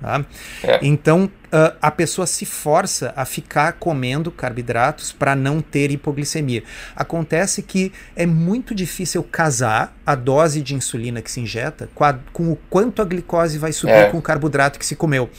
Tá? 0.00 0.24
É. 0.64 0.80
Então, 0.82 1.30
uh, 1.52 1.76
a 1.80 1.90
pessoa 1.90 2.26
se 2.26 2.46
força 2.46 3.12
a 3.14 3.24
ficar 3.24 3.74
comendo 3.74 4.30
carboidratos 4.30 5.12
para 5.12 5.36
não 5.36 5.60
ter 5.60 5.90
hipoglicemia. 5.90 6.64
Acontece 6.96 7.62
que 7.62 7.92
é 8.16 8.24
muito 8.24 8.74
difícil 8.74 9.22
casar 9.22 9.94
a 10.04 10.14
dose 10.14 10.62
de 10.62 10.74
insulina 10.74 11.20
que 11.22 11.30
se 11.30 11.40
injeta 11.40 11.88
com, 11.94 12.04
a, 12.04 12.14
com 12.32 12.52
o 12.52 12.56
quanto 12.68 13.02
a 13.02 13.04
glicose 13.04 13.58
vai 13.58 13.72
subir 13.72 13.92
é. 13.92 14.10
com 14.10 14.18
o 14.18 14.22
carboidrato 14.22 14.78
que 14.78 14.86
se 14.86 14.96
comeu. 14.96 15.30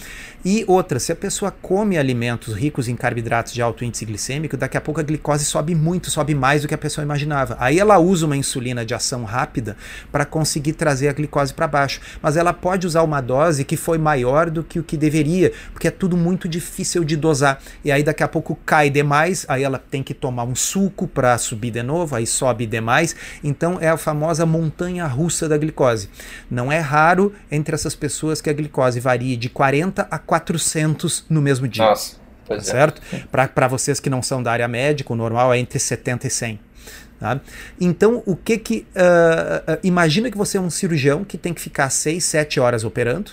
E 0.46 0.65
outra, 0.67 1.00
se 1.00 1.10
a 1.10 1.15
pessoa 1.15 1.51
come 1.51 1.98
alimentos 1.98 2.53
ricos 2.53 2.89
em 2.89 2.98
carboidratos 2.98 3.53
de 3.53 3.62
alto 3.62 3.86
índice 3.86 4.03
glicêmico, 4.03 4.58
daqui 4.58 4.75
a 4.75 4.82
pouco 4.82 5.00
a 5.00 5.03
glicose 5.03 5.46
sobe 5.46 5.74
muito, 5.74 6.12
sobe 6.12 6.36
mais 6.36 6.62
do 6.62 6.67
que 6.67 6.74
a 6.74 6.77
pessoa 6.77 7.03
imaginava. 7.03 7.55
Aí 7.62 7.79
ela 7.79 7.98
usa 7.98 8.25
uma 8.25 8.36
insulina 8.36 8.86
de 8.86 8.93
ação 8.93 9.24
rápida 9.24 9.77
para 10.12 10.25
conseguir 10.25 10.74
trazer 10.74 11.08
a 11.08 11.13
glicose 11.13 11.53
para 11.53 11.65
baixo. 11.65 12.01
Mas 12.22 12.36
ela 12.36 12.51
pode 12.51 12.86
usar 12.86 13.03
uma 13.03 13.22
dose 13.22 13.63
que 13.63 13.77
foi 13.77 13.98
maior 13.98 14.50
do 14.50 14.65
que 14.65 14.79
o 14.79 14.84
que 14.84 14.98
deveria, 14.98 15.53
porque 15.72 15.88
é 15.88 15.91
tudo 16.04 16.18
muito 16.18 16.50
difícil 16.50 17.02
de 17.06 17.16
dosar. 17.16 17.62
E 17.82 17.90
aí 17.90 18.04
daqui 18.04 18.24
a 18.24 18.28
pouco 18.28 18.60
cai 18.66 18.90
demais, 18.90 19.46
aí 19.48 19.64
ela 19.64 19.80
tem 19.80 20.04
que 20.04 20.14
tomar 20.14 20.44
um 20.44 20.54
suco 20.54 21.08
para 21.08 21.38
subir 21.38 21.72
de 21.72 21.82
novo, 21.82 22.14
aí 22.14 22.28
sobe 22.28 22.66
demais. 22.66 23.16
Então 23.42 23.78
é 23.80 23.88
a 23.88 23.96
famosa 23.96 24.46
montanha 24.46 25.08
russa 25.08 25.48
da 25.48 25.58
glicose. 25.58 26.10
Não 26.52 26.70
é 26.70 26.80
raro 26.80 27.34
entre 27.50 27.74
essas 27.74 27.96
pessoas 27.96 28.42
que 28.42 28.50
a 28.50 28.54
glicose 28.54 29.00
varie 29.00 29.38
de 29.38 29.48
40 29.48 30.06
a 30.12 30.20
400 30.20 31.26
no 31.30 31.42
mesmo 31.42 31.70
dia. 31.70 31.86
Nossa, 31.86 32.18
tá 32.46 32.60
certo? 32.60 33.02
É. 33.14 33.48
Para 33.48 33.70
vocês 33.70 34.02
que 34.02 34.10
não 34.10 34.22
são 34.22 34.44
da 34.44 34.52
área 34.52 34.68
médica, 34.68 35.14
o 35.14 35.16
normal 35.16 35.54
é 35.54 35.58
entre 35.58 35.80
70 35.80 36.28
e 36.28 36.30
100. 36.30 36.60
Tá? 37.18 37.40
Então, 37.80 38.22
o 38.26 38.36
que 38.36 38.58
que. 38.58 38.86
Uh, 38.94 39.72
uh, 39.72 39.80
imagina 39.86 40.30
que 40.30 40.38
você 40.38 40.58
é 40.58 40.60
um 40.60 40.70
cirurgião 40.70 41.24
que 41.24 41.38
tem 41.38 41.54
que 41.54 41.62
ficar 41.62 41.89
6, 41.89 42.22
7 42.22 42.60
horas 42.60 42.84
operando. 42.84 43.32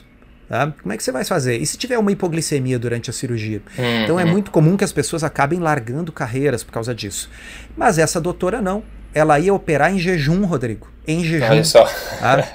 Tá? 0.50 0.74
Como 0.82 0.92
é 0.92 0.96
que 0.96 1.04
você 1.04 1.12
vai 1.12 1.24
fazer? 1.24 1.58
E 1.58 1.64
se 1.64 1.78
tiver 1.78 1.96
uma 1.96 2.10
hipoglicemia 2.10 2.76
durante 2.76 3.08
a 3.08 3.12
cirurgia? 3.12 3.62
Uhum. 3.78 4.02
Então 4.02 4.18
é 4.18 4.24
muito 4.24 4.50
comum 4.50 4.76
que 4.76 4.82
as 4.82 4.90
pessoas 4.90 5.22
acabem 5.22 5.60
largando 5.60 6.10
carreiras 6.10 6.64
por 6.64 6.72
causa 6.72 6.92
disso. 6.92 7.30
Mas 7.76 7.98
essa 7.98 8.20
doutora 8.20 8.60
não. 8.60 8.82
Ela 9.14 9.38
ia 9.38 9.54
operar 9.54 9.94
em 9.94 9.98
jejum, 10.00 10.44
Rodrigo. 10.44 10.88
Em 11.06 11.22
jejum. 11.22 11.46
Olha 11.46 11.62
só. 11.62 11.84
Tá? 11.84 12.48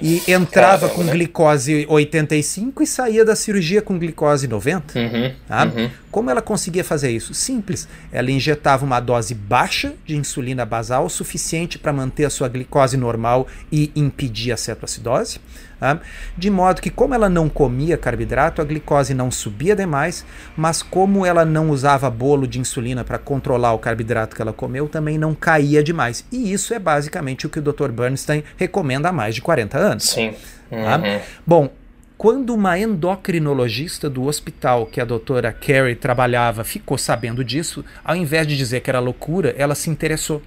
e 0.00 0.22
entrava 0.32 0.88
com 0.88 1.04
glicose 1.04 1.86
85 1.86 2.82
e 2.82 2.86
saía 2.86 3.22
da 3.22 3.36
cirurgia 3.36 3.82
com 3.82 3.98
glicose 3.98 4.48
90. 4.48 4.98
Uhum, 4.98 5.32
tá? 5.46 5.64
uhum. 5.64 5.90
Como 6.10 6.30
ela 6.30 6.40
conseguia 6.40 6.84
fazer 6.84 7.10
isso? 7.10 7.34
Simples. 7.34 7.86
Ela 8.10 8.30
injetava 8.30 8.82
uma 8.86 8.98
dose 8.98 9.34
baixa 9.34 9.92
de 10.06 10.16
insulina 10.16 10.64
basal, 10.64 11.06
suficiente 11.10 11.78
para 11.78 11.92
manter 11.92 12.24
a 12.24 12.30
sua 12.30 12.48
glicose 12.48 12.96
normal 12.96 13.46
e 13.70 13.92
impedir 13.94 14.52
a 14.52 14.56
cetoacidose. 14.56 15.38
Tá? 15.78 16.00
De 16.36 16.50
modo 16.50 16.80
que, 16.80 16.88
como 16.88 17.14
ela 17.14 17.28
não 17.28 17.48
comia 17.48 17.98
carboidrato, 17.98 18.62
a 18.62 18.64
glicose 18.64 19.12
não 19.12 19.30
subia 19.30 19.76
demais, 19.76 20.24
mas 20.56 20.82
como 20.82 21.26
ela 21.26 21.44
não 21.44 21.68
usava 21.70 22.08
bolo 22.08 22.46
de 22.46 22.58
insulina 22.58 23.04
para 23.04 23.18
controlar 23.18 23.74
o 23.74 23.78
carboidrato 23.78 24.34
que 24.34 24.40
ela 24.40 24.54
comeu, 24.54 24.88
também 24.88 25.18
não 25.18 25.34
caía 25.34 25.82
demais. 25.82 26.24
E 26.32 26.50
isso 26.52 26.72
é 26.72 26.78
basicamente 26.78 27.46
o 27.46 27.50
que 27.50 27.58
o 27.58 27.62
Dr. 27.62 27.90
Bernstein 27.90 28.42
recomenda 28.56 29.10
há 29.10 29.12
mais 29.12 29.34
de 29.34 29.42
40 29.42 29.78
anos. 29.78 30.04
Sim. 30.04 30.34
Tá? 30.70 30.96
Uhum. 30.96 31.20
Bom, 31.46 31.70
quando 32.16 32.54
uma 32.54 32.78
endocrinologista 32.78 34.08
do 34.08 34.24
hospital 34.24 34.86
que 34.86 35.00
a 35.00 35.04
doutora 35.04 35.52
Carey 35.52 35.94
trabalhava 35.94 36.64
ficou 36.64 36.96
sabendo 36.96 37.44
disso, 37.44 37.84
ao 38.02 38.16
invés 38.16 38.46
de 38.46 38.56
dizer 38.56 38.80
que 38.80 38.88
era 38.88 38.98
loucura, 38.98 39.54
ela 39.58 39.74
se 39.74 39.90
interessou. 39.90 40.40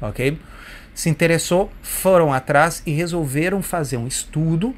Ok? 0.00 0.38
Se 0.96 1.10
interessou, 1.10 1.70
foram 1.82 2.32
atrás 2.32 2.82
e 2.86 2.90
resolveram 2.90 3.62
fazer 3.62 3.98
um 3.98 4.06
estudo 4.06 4.74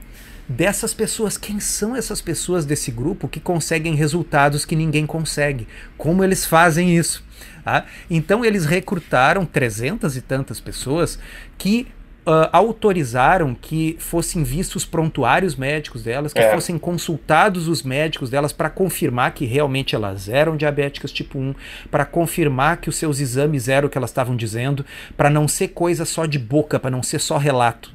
dessas 0.48 0.92
pessoas. 0.92 1.38
Quem 1.38 1.60
são 1.60 1.94
essas 1.94 2.20
pessoas 2.20 2.66
desse 2.66 2.90
grupo 2.90 3.28
que 3.28 3.38
conseguem 3.38 3.94
resultados 3.94 4.64
que 4.64 4.74
ninguém 4.74 5.06
consegue? 5.06 5.68
Como 5.96 6.24
eles 6.24 6.44
fazem 6.44 6.98
isso? 6.98 7.22
Ah, 7.64 7.84
então 8.10 8.44
eles 8.44 8.66
recrutaram 8.66 9.46
trezentas 9.46 10.16
e 10.16 10.20
tantas 10.20 10.58
pessoas 10.58 11.20
que 11.56 11.86
Uh, 12.28 12.44
autorizaram 12.52 13.54
que 13.54 13.96
fossem 13.98 14.42
vistos 14.42 14.84
prontuários 14.84 15.56
médicos 15.56 16.02
delas, 16.02 16.34
que 16.34 16.40
é. 16.40 16.52
fossem 16.52 16.76
consultados 16.76 17.68
os 17.68 17.82
médicos 17.82 18.28
delas 18.28 18.52
para 18.52 18.68
confirmar 18.68 19.32
que 19.32 19.46
realmente 19.46 19.94
elas 19.94 20.28
eram 20.28 20.54
diabéticas 20.54 21.10
tipo 21.10 21.38
1, 21.38 21.54
para 21.90 22.04
confirmar 22.04 22.76
que 22.76 22.90
os 22.90 22.96
seus 22.96 23.18
exames 23.18 23.66
eram 23.66 23.88
o 23.88 23.90
que 23.90 23.96
elas 23.96 24.10
estavam 24.10 24.36
dizendo, 24.36 24.84
para 25.16 25.30
não 25.30 25.48
ser 25.48 25.68
coisa 25.68 26.04
só 26.04 26.26
de 26.26 26.38
boca, 26.38 26.78
para 26.78 26.90
não 26.90 27.02
ser 27.02 27.18
só 27.18 27.38
relato. 27.38 27.94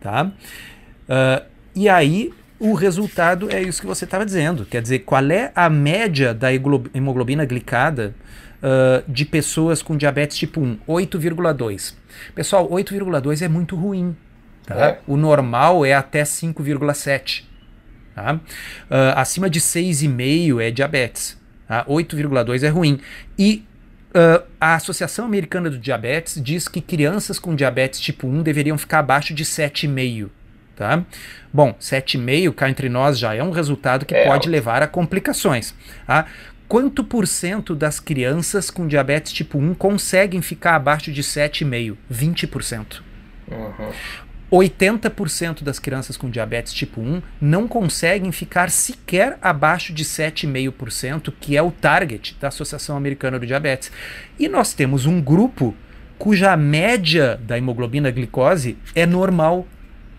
Tá? 0.00 0.30
Uh, 1.08 1.44
e 1.74 1.88
aí 1.88 2.32
o 2.60 2.74
resultado 2.74 3.50
é 3.50 3.60
isso 3.60 3.80
que 3.80 3.86
você 3.88 4.04
estava 4.04 4.24
dizendo. 4.24 4.64
Quer 4.64 4.80
dizer, 4.80 5.00
qual 5.00 5.28
é 5.30 5.50
a 5.52 5.68
média 5.68 6.32
da 6.32 6.48
hemoglobina 6.54 7.44
glicada 7.44 8.14
uh, 8.64 9.04
de 9.06 9.24
pessoas 9.26 9.82
com 9.82 9.96
diabetes 9.96 10.36
tipo 10.36 10.60
1? 10.60 10.78
8,2. 10.88 11.94
Pessoal, 12.34 12.68
8,2 12.70 13.42
é 13.42 13.48
muito 13.48 13.76
ruim. 13.76 14.16
Tá? 14.66 14.74
É. 14.74 15.00
O 15.06 15.16
normal 15.16 15.84
é 15.84 15.92
até 15.92 16.22
5,7. 16.22 17.44
Tá? 18.14 18.34
Uh, 18.34 18.40
acima 19.16 19.50
de 19.50 19.60
6,5 19.60 20.62
é 20.62 20.70
diabetes. 20.70 21.38
Tá? 21.68 21.84
8,2 21.84 22.62
é 22.62 22.68
ruim. 22.68 23.00
E 23.38 23.64
uh, 24.10 24.42
a 24.60 24.74
Associação 24.76 25.26
Americana 25.26 25.68
do 25.68 25.78
Diabetes 25.78 26.42
diz 26.42 26.66
que 26.66 26.80
crianças 26.80 27.38
com 27.38 27.54
diabetes 27.54 28.00
tipo 28.00 28.26
1 28.26 28.42
deveriam 28.42 28.78
ficar 28.78 29.00
abaixo 29.00 29.34
de 29.34 29.44
7,5. 29.44 30.30
Tá? 30.76 31.04
Bom, 31.52 31.72
7,5 31.80 32.52
cá 32.52 32.68
entre 32.68 32.88
nós 32.88 33.16
já 33.16 33.32
é 33.32 33.42
um 33.42 33.52
resultado 33.52 34.04
que 34.04 34.14
é. 34.14 34.24
pode 34.24 34.48
levar 34.48 34.82
a 34.82 34.88
complicações. 34.88 35.72
Tá? 36.04 36.26
Quanto 36.74 37.04
por 37.04 37.28
cento 37.28 37.72
das 37.72 38.00
crianças 38.00 38.68
com 38.68 38.88
diabetes 38.88 39.32
tipo 39.32 39.58
1 39.58 39.74
conseguem 39.74 40.42
ficar 40.42 40.74
abaixo 40.74 41.12
de 41.12 41.22
7,5%? 41.22 41.96
20%. 42.12 43.00
Uhum. 43.48 43.92
80% 44.50 45.62
das 45.62 45.78
crianças 45.78 46.16
com 46.16 46.28
diabetes 46.28 46.72
tipo 46.72 47.00
1 47.00 47.22
não 47.40 47.68
conseguem 47.68 48.32
ficar 48.32 48.72
sequer 48.72 49.38
abaixo 49.40 49.92
de 49.92 50.04
7,5%, 50.04 51.32
que 51.38 51.56
é 51.56 51.62
o 51.62 51.70
target 51.70 52.36
da 52.40 52.48
Associação 52.48 52.96
Americana 52.96 53.38
do 53.38 53.46
Diabetes. 53.46 53.92
E 54.36 54.48
nós 54.48 54.74
temos 54.74 55.06
um 55.06 55.20
grupo 55.20 55.76
cuja 56.18 56.56
média 56.56 57.38
da 57.40 57.56
hemoglobina 57.56 58.10
glicose 58.10 58.76
é 58.96 59.06
normal. 59.06 59.64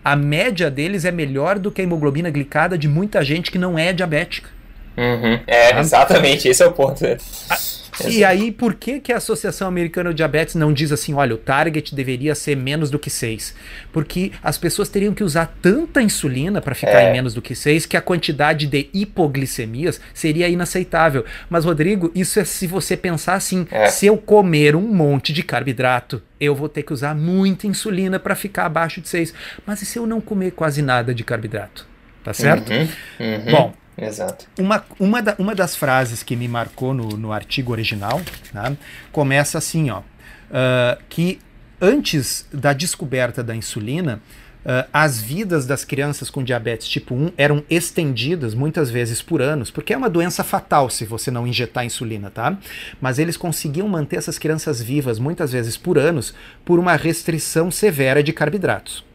A 0.02 0.16
média 0.16 0.70
deles 0.70 1.04
é 1.04 1.12
melhor 1.12 1.58
do 1.58 1.70
que 1.70 1.82
a 1.82 1.84
hemoglobina 1.84 2.30
glicada 2.30 2.78
de 2.78 2.88
muita 2.88 3.22
gente 3.22 3.50
que 3.50 3.58
não 3.58 3.78
é 3.78 3.92
diabética. 3.92 4.55
Uhum. 4.96 5.38
É, 5.46 5.72
tá? 5.72 5.80
exatamente, 5.80 6.48
esse 6.48 6.62
é 6.62 6.66
o 6.66 6.72
ponto. 6.72 7.04
A, 7.04 7.56
e 8.04 8.24
aí, 8.24 8.52
por 8.52 8.74
que, 8.74 9.00
que 9.00 9.12
a 9.12 9.16
Associação 9.16 9.66
Americana 9.66 10.10
de 10.10 10.16
Diabetes 10.16 10.54
não 10.54 10.72
diz 10.72 10.92
assim, 10.92 11.14
olha, 11.14 11.34
o 11.34 11.38
target 11.38 11.94
deveria 11.94 12.34
ser 12.34 12.56
menos 12.56 12.90
do 12.90 12.98
que 12.98 13.08
6? 13.08 13.54
Porque 13.92 14.32
as 14.42 14.58
pessoas 14.58 14.88
teriam 14.88 15.14
que 15.14 15.24
usar 15.24 15.56
tanta 15.62 16.02
insulina 16.02 16.60
para 16.60 16.74
ficar 16.74 17.00
é. 17.00 17.08
em 17.08 17.12
menos 17.12 17.32
do 17.32 17.40
que 17.40 17.54
6 17.54 17.86
que 17.86 17.96
a 17.96 18.02
quantidade 18.02 18.66
de 18.66 18.90
hipoglicemias 18.92 20.00
seria 20.12 20.48
inaceitável. 20.48 21.24
Mas, 21.48 21.64
Rodrigo, 21.64 22.10
isso 22.14 22.38
é 22.38 22.44
se 22.44 22.66
você 22.66 22.96
pensar 22.96 23.34
assim, 23.34 23.66
é. 23.70 23.86
se 23.86 24.06
eu 24.06 24.18
comer 24.18 24.76
um 24.76 24.82
monte 24.82 25.32
de 25.32 25.42
carboidrato, 25.42 26.22
eu 26.38 26.54
vou 26.54 26.68
ter 26.68 26.82
que 26.82 26.92
usar 26.92 27.14
muita 27.14 27.66
insulina 27.66 28.18
para 28.18 28.34
ficar 28.34 28.66
abaixo 28.66 29.00
de 29.00 29.08
6. 29.08 29.32
Mas 29.64 29.80
e 29.80 29.86
se 29.86 29.98
eu 29.98 30.06
não 30.06 30.20
comer 30.20 30.52
quase 30.52 30.82
nada 30.82 31.14
de 31.14 31.24
carboidrato? 31.24 31.86
Tá 32.22 32.34
certo? 32.34 32.72
Uhum, 32.72 32.88
uhum. 33.20 33.52
Bom, 33.52 33.74
Exato. 33.96 34.46
Uma, 34.58 34.84
uma, 35.00 35.22
da, 35.22 35.34
uma 35.38 35.54
das 35.54 35.74
frases 35.74 36.22
que 36.22 36.36
me 36.36 36.46
marcou 36.46 36.92
no, 36.92 37.08
no 37.08 37.32
artigo 37.32 37.72
original 37.72 38.20
né, 38.52 38.76
começa 39.10 39.56
assim, 39.56 39.90
ó, 39.90 40.00
uh, 40.00 41.02
que 41.08 41.40
antes 41.80 42.46
da 42.52 42.74
descoberta 42.74 43.42
da 43.42 43.56
insulina, 43.56 44.20
uh, 44.66 44.86
as 44.92 45.20
vidas 45.22 45.64
das 45.64 45.82
crianças 45.82 46.28
com 46.28 46.44
diabetes 46.44 46.88
tipo 46.88 47.14
1 47.14 47.32
eram 47.38 47.64
estendidas 47.70 48.54
muitas 48.54 48.90
vezes 48.90 49.22
por 49.22 49.40
anos, 49.40 49.70
porque 49.70 49.94
é 49.94 49.96
uma 49.96 50.10
doença 50.10 50.44
fatal 50.44 50.90
se 50.90 51.06
você 51.06 51.30
não 51.30 51.46
injetar 51.46 51.86
insulina, 51.86 52.30
tá? 52.30 52.58
Mas 53.00 53.18
eles 53.18 53.38
conseguiam 53.38 53.88
manter 53.88 54.16
essas 54.16 54.38
crianças 54.38 54.82
vivas 54.82 55.18
muitas 55.18 55.52
vezes 55.52 55.78
por 55.78 55.96
anos 55.96 56.34
por 56.66 56.78
uma 56.78 56.96
restrição 56.96 57.70
severa 57.70 58.22
de 58.22 58.32
carboidratos. 58.34 59.05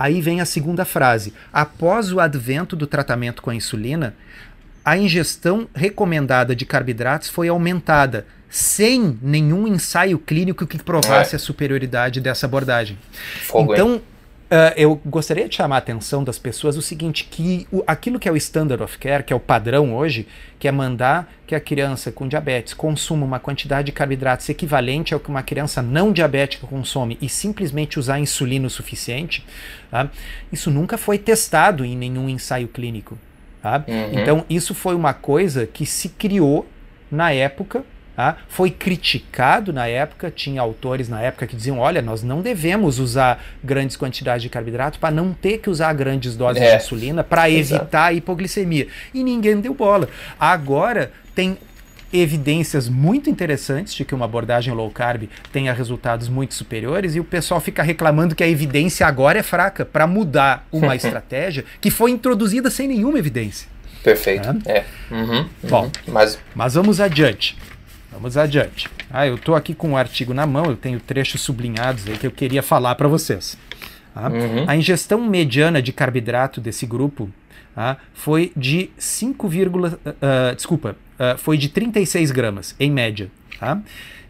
Aí 0.00 0.22
vem 0.22 0.40
a 0.40 0.46
segunda 0.46 0.86
frase. 0.86 1.34
Após 1.52 2.10
o 2.10 2.20
advento 2.20 2.74
do 2.74 2.86
tratamento 2.86 3.42
com 3.42 3.50
a 3.50 3.54
insulina, 3.54 4.14
a 4.82 4.96
ingestão 4.96 5.68
recomendada 5.74 6.56
de 6.56 6.64
carboidratos 6.64 7.28
foi 7.28 7.48
aumentada, 7.48 8.26
sem 8.48 9.18
nenhum 9.20 9.68
ensaio 9.68 10.18
clínico 10.18 10.66
que 10.66 10.82
provasse 10.82 11.34
é. 11.34 11.36
a 11.36 11.38
superioridade 11.38 12.18
dessa 12.18 12.46
abordagem. 12.46 12.96
Fogo, 13.42 13.74
então, 13.74 14.00
Uh, 14.50 14.74
eu 14.76 15.00
gostaria 15.06 15.48
de 15.48 15.54
chamar 15.54 15.76
a 15.76 15.78
atenção 15.78 16.24
das 16.24 16.36
pessoas 16.36 16.76
o 16.76 16.82
seguinte, 16.82 17.28
que 17.30 17.68
o, 17.70 17.84
aquilo 17.86 18.18
que 18.18 18.28
é 18.28 18.32
o 18.32 18.36
standard 18.36 18.82
of 18.82 18.98
care, 18.98 19.22
que 19.22 19.32
é 19.32 19.36
o 19.36 19.38
padrão 19.38 19.94
hoje, 19.94 20.26
que 20.58 20.66
é 20.66 20.72
mandar 20.72 21.32
que 21.46 21.54
a 21.54 21.60
criança 21.60 22.10
com 22.10 22.26
diabetes 22.26 22.74
consuma 22.74 23.24
uma 23.24 23.38
quantidade 23.38 23.86
de 23.86 23.92
carboidratos 23.92 24.48
equivalente 24.48 25.14
ao 25.14 25.20
que 25.20 25.28
uma 25.28 25.44
criança 25.44 25.80
não 25.80 26.12
diabética 26.12 26.66
consome 26.66 27.16
e 27.22 27.28
simplesmente 27.28 27.96
usar 27.96 28.18
insulina 28.18 28.66
o 28.66 28.70
suficiente, 28.70 29.46
tá? 29.88 30.10
isso 30.52 30.68
nunca 30.68 30.98
foi 30.98 31.16
testado 31.16 31.84
em 31.84 31.96
nenhum 31.96 32.28
ensaio 32.28 32.66
clínico. 32.66 33.16
Tá? 33.62 33.84
Uhum. 33.86 34.20
Então, 34.20 34.44
isso 34.50 34.74
foi 34.74 34.96
uma 34.96 35.14
coisa 35.14 35.64
que 35.64 35.86
se 35.86 36.08
criou 36.08 36.66
na 37.08 37.30
época 37.30 37.84
Tá? 38.20 38.36
Foi 38.48 38.70
criticado 38.70 39.72
na 39.72 39.86
época, 39.86 40.30
tinha 40.30 40.60
autores 40.60 41.08
na 41.08 41.22
época 41.22 41.46
que 41.46 41.56
diziam: 41.56 41.78
olha, 41.78 42.02
nós 42.02 42.22
não 42.22 42.42
devemos 42.42 42.98
usar 42.98 43.42
grandes 43.64 43.96
quantidades 43.96 44.42
de 44.42 44.50
carboidrato 44.50 44.98
para 44.98 45.10
não 45.10 45.32
ter 45.32 45.56
que 45.56 45.70
usar 45.70 45.90
grandes 45.94 46.36
doses 46.36 46.62
é. 46.62 46.76
de 46.76 46.84
insulina 46.84 47.24
para 47.24 47.48
evitar 47.50 48.04
a 48.08 48.12
hipoglicemia. 48.12 48.88
E 49.14 49.24
ninguém 49.24 49.58
deu 49.58 49.72
bola. 49.72 50.06
Agora 50.38 51.10
tem 51.34 51.56
evidências 52.12 52.90
muito 52.90 53.30
interessantes 53.30 53.94
de 53.94 54.04
que 54.04 54.14
uma 54.14 54.26
abordagem 54.26 54.74
low 54.74 54.90
carb 54.90 55.26
tenha 55.50 55.72
resultados 55.72 56.28
muito 56.28 56.52
superiores 56.52 57.14
e 57.14 57.20
o 57.20 57.24
pessoal 57.24 57.58
fica 57.58 57.82
reclamando 57.82 58.34
que 58.34 58.44
a 58.44 58.48
evidência 58.48 59.06
agora 59.06 59.38
é 59.38 59.42
fraca 59.42 59.82
para 59.82 60.06
mudar 60.06 60.66
uma 60.70 60.92
estratégia 60.96 61.64
que 61.80 61.90
foi 61.90 62.10
introduzida 62.10 62.68
sem 62.68 62.86
nenhuma 62.86 63.18
evidência. 63.18 63.66
Perfeito. 64.02 64.46
É. 64.66 64.84
Uhum, 65.10 65.20
uhum. 65.20 65.48
Bom, 65.62 65.90
mas... 66.06 66.38
mas 66.54 66.74
vamos 66.74 67.00
adiante. 67.00 67.56
Vamos 68.12 68.36
adiante. 68.36 68.88
Ah, 69.08 69.26
eu 69.26 69.36
estou 69.36 69.54
aqui 69.54 69.74
com 69.74 69.92
o 69.92 69.96
artigo 69.96 70.34
na 70.34 70.46
mão, 70.46 70.66
eu 70.66 70.76
tenho 70.76 70.98
trechos 70.98 71.40
sublinhados 71.40 72.06
aí 72.06 72.18
que 72.18 72.26
eu 72.26 72.30
queria 72.30 72.62
falar 72.62 72.94
para 72.96 73.08
vocês. 73.08 73.56
Tá? 74.12 74.28
Uhum. 74.28 74.64
A 74.66 74.76
ingestão 74.76 75.20
mediana 75.20 75.80
de 75.80 75.92
carboidrato 75.92 76.60
desse 76.60 76.84
grupo 76.86 77.30
tá? 77.74 77.98
foi 78.12 78.52
de 78.56 78.90
5, 78.98 79.46
uh, 79.46 79.50
uh, 79.50 80.56
desculpa, 80.56 80.96
uh, 81.14 81.38
foi 81.38 81.56
de 81.56 81.68
36 81.68 82.30
gramas 82.30 82.74
em 82.80 82.90
média. 82.90 83.30
Tá? 83.58 83.80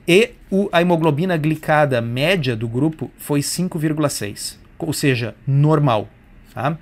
E 0.06 0.30
o, 0.50 0.68
a 0.72 0.82
hemoglobina 0.82 1.36
glicada 1.36 2.00
média 2.00 2.54
do 2.54 2.68
grupo 2.68 3.10
foi 3.16 3.40
5,6, 3.40 4.56
ou 4.78 4.92
seja, 4.92 5.34
normal. 5.46 6.08
Tá? 6.52 6.76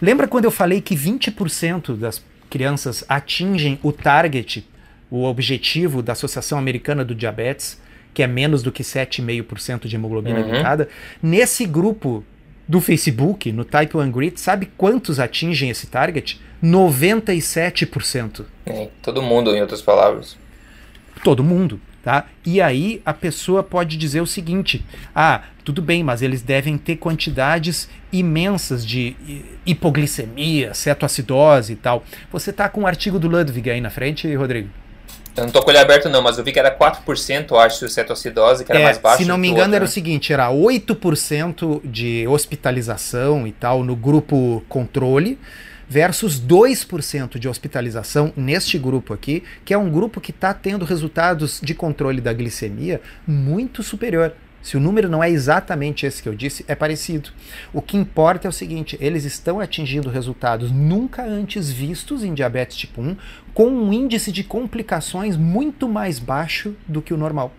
Lembra 0.00 0.28
quando 0.28 0.44
eu 0.44 0.50
falei 0.50 0.80
que 0.80 0.94
20% 0.94 1.96
das 1.96 2.22
crianças 2.48 3.04
atingem 3.08 3.78
o 3.82 3.92
target 3.92 4.66
o 5.10 5.24
objetivo 5.24 6.02
da 6.02 6.12
Associação 6.12 6.58
Americana 6.58 7.04
do 7.04 7.14
Diabetes, 7.14 7.80
que 8.14 8.22
é 8.22 8.26
menos 8.26 8.62
do 8.62 8.70
que 8.70 8.82
7,5% 8.82 9.86
de 9.86 9.96
hemoglobina 9.96 10.40
uhum. 10.40 10.50
glicada, 10.50 10.88
nesse 11.22 11.66
grupo 11.66 12.24
do 12.66 12.80
Facebook, 12.80 13.50
no 13.50 13.64
Type 13.64 13.96
1 13.96 14.10
Grid, 14.12 14.40
sabe 14.40 14.70
quantos 14.76 15.18
atingem 15.18 15.70
esse 15.70 15.88
target? 15.88 16.40
97%. 16.62 18.44
É, 18.64 18.88
todo 19.02 19.20
mundo, 19.20 19.54
em 19.54 19.60
outras 19.60 19.82
palavras. 19.82 20.36
Todo 21.24 21.42
mundo. 21.42 21.80
Tá? 22.02 22.26
E 22.46 22.62
aí 22.62 23.02
a 23.04 23.12
pessoa 23.12 23.62
pode 23.62 23.98
dizer 23.98 24.22
o 24.22 24.26
seguinte: 24.26 24.82
ah, 25.14 25.42
tudo 25.62 25.82
bem, 25.82 26.02
mas 26.02 26.22
eles 26.22 26.40
devem 26.40 26.78
ter 26.78 26.96
quantidades 26.96 27.90
imensas 28.10 28.86
de 28.86 29.14
hipoglicemia, 29.66 30.72
cetoacidose 30.72 31.74
e 31.74 31.76
tal. 31.76 32.02
Você 32.32 32.54
tá 32.54 32.70
com 32.70 32.82
o 32.82 32.86
artigo 32.86 33.18
do 33.18 33.28
Ludwig 33.28 33.68
aí 33.68 33.82
na 33.82 33.90
frente, 33.90 34.34
Rodrigo? 34.34 34.70
Eu 35.40 35.46
não 35.46 35.52
tô 35.52 35.62
com 35.62 35.70
ele 35.70 35.78
aberto 35.78 36.06
não, 36.10 36.20
mas 36.20 36.36
eu 36.36 36.44
vi 36.44 36.52
que 36.52 36.58
era 36.58 36.70
4%, 36.76 37.58
acho, 37.58 37.86
de 37.86 37.92
cetoacidose, 37.92 38.62
que 38.62 38.70
era 38.70 38.80
é, 38.80 38.84
mais 38.84 38.98
baixo. 38.98 39.22
Se 39.22 39.28
não 39.28 39.38
me 39.38 39.48
engano, 39.48 39.62
outro, 39.62 39.76
era 39.76 39.84
né? 39.84 39.88
o 39.88 39.92
seguinte, 39.92 40.32
era 40.34 40.50
8% 40.50 41.80
de 41.82 42.28
hospitalização 42.28 43.46
e 43.46 43.52
tal 43.52 43.82
no 43.82 43.96
grupo 43.96 44.62
controle, 44.68 45.38
versus 45.88 46.38
2% 46.38 47.38
de 47.38 47.48
hospitalização 47.48 48.34
neste 48.36 48.78
grupo 48.78 49.14
aqui, 49.14 49.42
que 49.64 49.72
é 49.72 49.78
um 49.78 49.90
grupo 49.90 50.20
que 50.20 50.30
está 50.30 50.52
tendo 50.52 50.84
resultados 50.84 51.58
de 51.62 51.74
controle 51.74 52.20
da 52.20 52.34
glicemia 52.34 53.00
muito 53.26 53.82
superior. 53.82 54.34
Se 54.62 54.76
o 54.76 54.80
número 54.80 55.08
não 55.08 55.24
é 55.24 55.30
exatamente 55.30 56.04
esse 56.04 56.22
que 56.22 56.28
eu 56.28 56.34
disse, 56.34 56.64
é 56.68 56.74
parecido. 56.74 57.30
O 57.72 57.80
que 57.80 57.96
importa 57.96 58.46
é 58.46 58.50
o 58.50 58.52
seguinte: 58.52 58.96
eles 59.00 59.24
estão 59.24 59.58
atingindo 59.58 60.10
resultados 60.10 60.70
nunca 60.70 61.24
antes 61.24 61.70
vistos 61.70 62.22
em 62.22 62.34
diabetes 62.34 62.76
tipo 62.76 63.00
1, 63.00 63.16
com 63.54 63.68
um 63.68 63.92
índice 63.92 64.30
de 64.30 64.44
complicações 64.44 65.36
muito 65.36 65.88
mais 65.88 66.18
baixo 66.18 66.76
do 66.86 67.00
que 67.00 67.14
o 67.14 67.16
normal. 67.16 67.52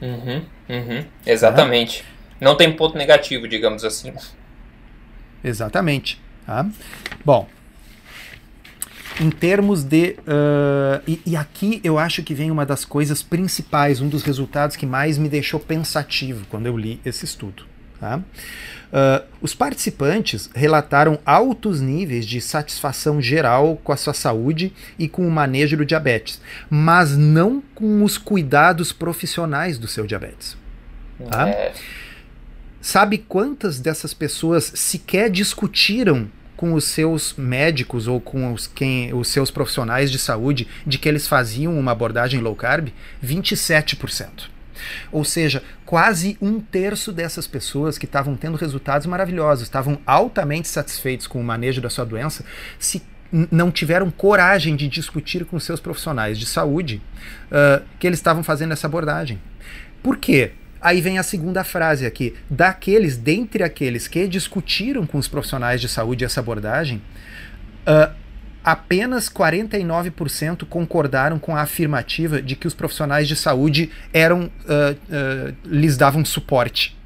Uhum, 0.00 0.44
uhum, 0.68 1.04
exatamente. 1.26 2.04
Não 2.40 2.56
tem 2.56 2.72
ponto 2.72 2.96
negativo, 2.96 3.48
digamos 3.48 3.84
assim. 3.84 4.12
Exatamente. 5.42 6.20
Tá? 6.46 6.66
Bom, 7.24 7.48
em 9.20 9.30
termos 9.30 9.82
de. 9.82 10.16
Uh, 10.20 11.02
e, 11.06 11.20
e, 11.26 11.36
aqui 11.36 11.80
eu 11.82 11.98
acho 11.98 12.22
que 12.22 12.34
vem 12.34 12.50
uma 12.50 12.64
das 12.64 12.84
coisas 12.84 13.22
principais, 13.22 14.00
um 14.00 14.08
dos 14.08 14.22
resultados 14.22 14.76
que 14.76 14.86
mais 14.86 15.18
me 15.18 15.28
deixou 15.28 15.58
pensativo 15.58 16.46
quando 16.48 16.66
eu 16.66 16.76
li 16.76 17.00
esse 17.04 17.24
estudo. 17.24 17.64
Tá? 18.00 18.18
Uh, 18.18 19.26
os 19.40 19.54
participantes 19.54 20.48
relataram 20.54 21.18
altos 21.26 21.80
níveis 21.80 22.24
de 22.24 22.40
satisfação 22.40 23.20
geral 23.20 23.76
com 23.82 23.92
a 23.92 23.96
sua 23.96 24.14
saúde 24.14 24.72
e 24.98 25.08
com 25.08 25.26
o 25.26 25.30
manejo 25.30 25.76
do 25.76 25.84
diabetes, 25.84 26.40
mas 26.70 27.16
não 27.16 27.62
com 27.74 28.04
os 28.04 28.16
cuidados 28.16 28.92
profissionais 28.92 29.78
do 29.78 29.88
seu 29.88 30.06
diabetes. 30.06 30.56
Tá? 31.30 31.48
É. 31.48 31.72
Sabe 32.80 33.18
quantas 33.18 33.80
dessas 33.80 34.14
pessoas 34.14 34.72
sequer 34.74 35.28
discutiram 35.28 36.30
com 36.58 36.74
os 36.74 36.86
seus 36.86 37.34
médicos 37.38 38.08
ou 38.08 38.20
com 38.20 38.52
os, 38.52 38.66
quem, 38.66 39.14
os 39.14 39.28
seus 39.28 39.48
profissionais 39.48 40.10
de 40.10 40.18
saúde 40.18 40.66
de 40.84 40.98
que 40.98 41.08
eles 41.08 41.28
faziam 41.28 41.78
uma 41.78 41.92
abordagem 41.92 42.40
low 42.40 42.56
carb? 42.56 42.88
27%. 43.24 44.50
Ou 45.12 45.24
seja, 45.24 45.62
quase 45.86 46.36
um 46.42 46.58
terço 46.58 47.12
dessas 47.12 47.46
pessoas 47.46 47.96
que 47.96 48.06
estavam 48.06 48.34
tendo 48.34 48.56
resultados 48.56 49.06
maravilhosos, 49.06 49.62
estavam 49.62 50.00
altamente 50.04 50.66
satisfeitos 50.66 51.28
com 51.28 51.40
o 51.40 51.44
manejo 51.44 51.80
da 51.80 51.88
sua 51.88 52.04
doença, 52.04 52.44
se 52.76 53.00
não 53.30 53.70
tiveram 53.70 54.10
coragem 54.10 54.74
de 54.74 54.88
discutir 54.88 55.44
com 55.44 55.60
seus 55.60 55.78
profissionais 55.78 56.36
de 56.36 56.46
saúde 56.46 57.00
uh, 57.52 57.84
que 58.00 58.06
eles 58.06 58.18
estavam 58.18 58.42
fazendo 58.42 58.72
essa 58.72 58.88
abordagem. 58.88 59.40
Por 60.02 60.16
quê? 60.16 60.52
Aí 60.80 61.00
vem 61.00 61.18
a 61.18 61.22
segunda 61.22 61.64
frase 61.64 62.06
aqui. 62.06 62.34
Daqueles, 62.48 63.16
dentre 63.16 63.62
aqueles 63.62 64.08
que 64.08 64.26
discutiram 64.26 65.06
com 65.06 65.18
os 65.18 65.28
profissionais 65.28 65.80
de 65.80 65.88
saúde 65.88 66.24
essa 66.24 66.40
abordagem, 66.40 67.02
uh, 67.86 68.12
apenas 68.64 69.28
49% 69.28 70.66
concordaram 70.66 71.38
com 71.38 71.56
a 71.56 71.62
afirmativa 71.62 72.42
de 72.42 72.54
que 72.54 72.66
os 72.66 72.74
profissionais 72.74 73.26
de 73.26 73.34
saúde 73.34 73.90
eram 74.12 74.44
uh, 74.44 74.50
uh, 74.50 75.54
lhes 75.64 75.96
davam 75.96 76.24
suporte. 76.24 76.96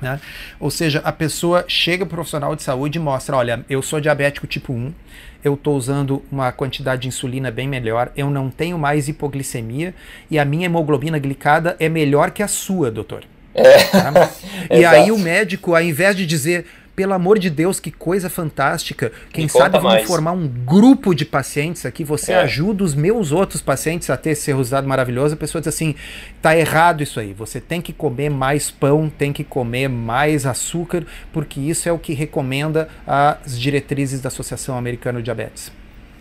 Né? 0.00 0.20
Ou 0.60 0.70
seja, 0.70 1.00
a 1.04 1.12
pessoa 1.12 1.64
chega 1.66 2.06
para 2.06 2.14
o 2.14 2.16
profissional 2.16 2.54
de 2.54 2.62
saúde 2.62 2.98
e 2.98 3.00
mostra: 3.00 3.36
olha, 3.36 3.64
eu 3.68 3.82
sou 3.82 4.00
diabético 4.00 4.46
tipo 4.46 4.72
1, 4.72 4.94
eu 5.42 5.54
estou 5.54 5.76
usando 5.76 6.22
uma 6.30 6.50
quantidade 6.52 7.02
de 7.02 7.08
insulina 7.08 7.50
bem 7.50 7.68
melhor, 7.68 8.10
eu 8.16 8.30
não 8.30 8.50
tenho 8.50 8.78
mais 8.78 9.08
hipoglicemia 9.08 9.94
e 10.30 10.38
a 10.38 10.44
minha 10.44 10.66
hemoglobina 10.66 11.18
glicada 11.18 11.76
é 11.78 11.88
melhor 11.88 12.30
que 12.30 12.42
a 12.42 12.48
sua, 12.48 12.90
doutor. 12.90 13.24
É. 13.54 13.78
Tá? 13.84 14.30
e 14.70 14.84
aí 14.84 15.10
o 15.10 15.18
médico, 15.18 15.74
ao 15.74 15.82
invés 15.82 16.16
de 16.16 16.26
dizer, 16.26 16.66
pelo 16.98 17.14
amor 17.14 17.38
de 17.38 17.48
Deus, 17.48 17.78
que 17.78 17.92
coisa 17.92 18.28
fantástica. 18.28 19.12
Quem 19.32 19.44
Me 19.44 19.48
sabe 19.48 19.78
vamos 19.78 19.92
mais. 19.92 20.04
formar 20.04 20.32
um 20.32 20.48
grupo 20.48 21.14
de 21.14 21.24
pacientes 21.24 21.86
aqui. 21.86 22.02
Você 22.02 22.32
é. 22.32 22.40
ajuda 22.40 22.82
os 22.82 22.92
meus 22.92 23.30
outros 23.30 23.62
pacientes 23.62 24.10
a 24.10 24.16
ter 24.16 24.30
esse 24.30 24.50
resultado 24.50 24.88
maravilhoso. 24.88 25.34
A 25.34 25.36
pessoa 25.36 25.62
diz 25.62 25.68
assim: 25.68 25.94
tá 26.42 26.56
errado 26.56 27.00
isso 27.00 27.20
aí. 27.20 27.32
Você 27.32 27.60
tem 27.60 27.80
que 27.80 27.92
comer 27.92 28.30
mais 28.30 28.72
pão, 28.72 29.08
tem 29.08 29.32
que 29.32 29.44
comer 29.44 29.86
mais 29.86 30.44
açúcar, 30.44 31.06
porque 31.32 31.60
isso 31.60 31.88
é 31.88 31.92
o 31.92 32.00
que 32.00 32.14
recomenda 32.14 32.88
as 33.06 33.56
diretrizes 33.56 34.20
da 34.20 34.26
Associação 34.26 34.76
Americana 34.76 35.20
de 35.20 35.26
Diabetes. 35.26 35.70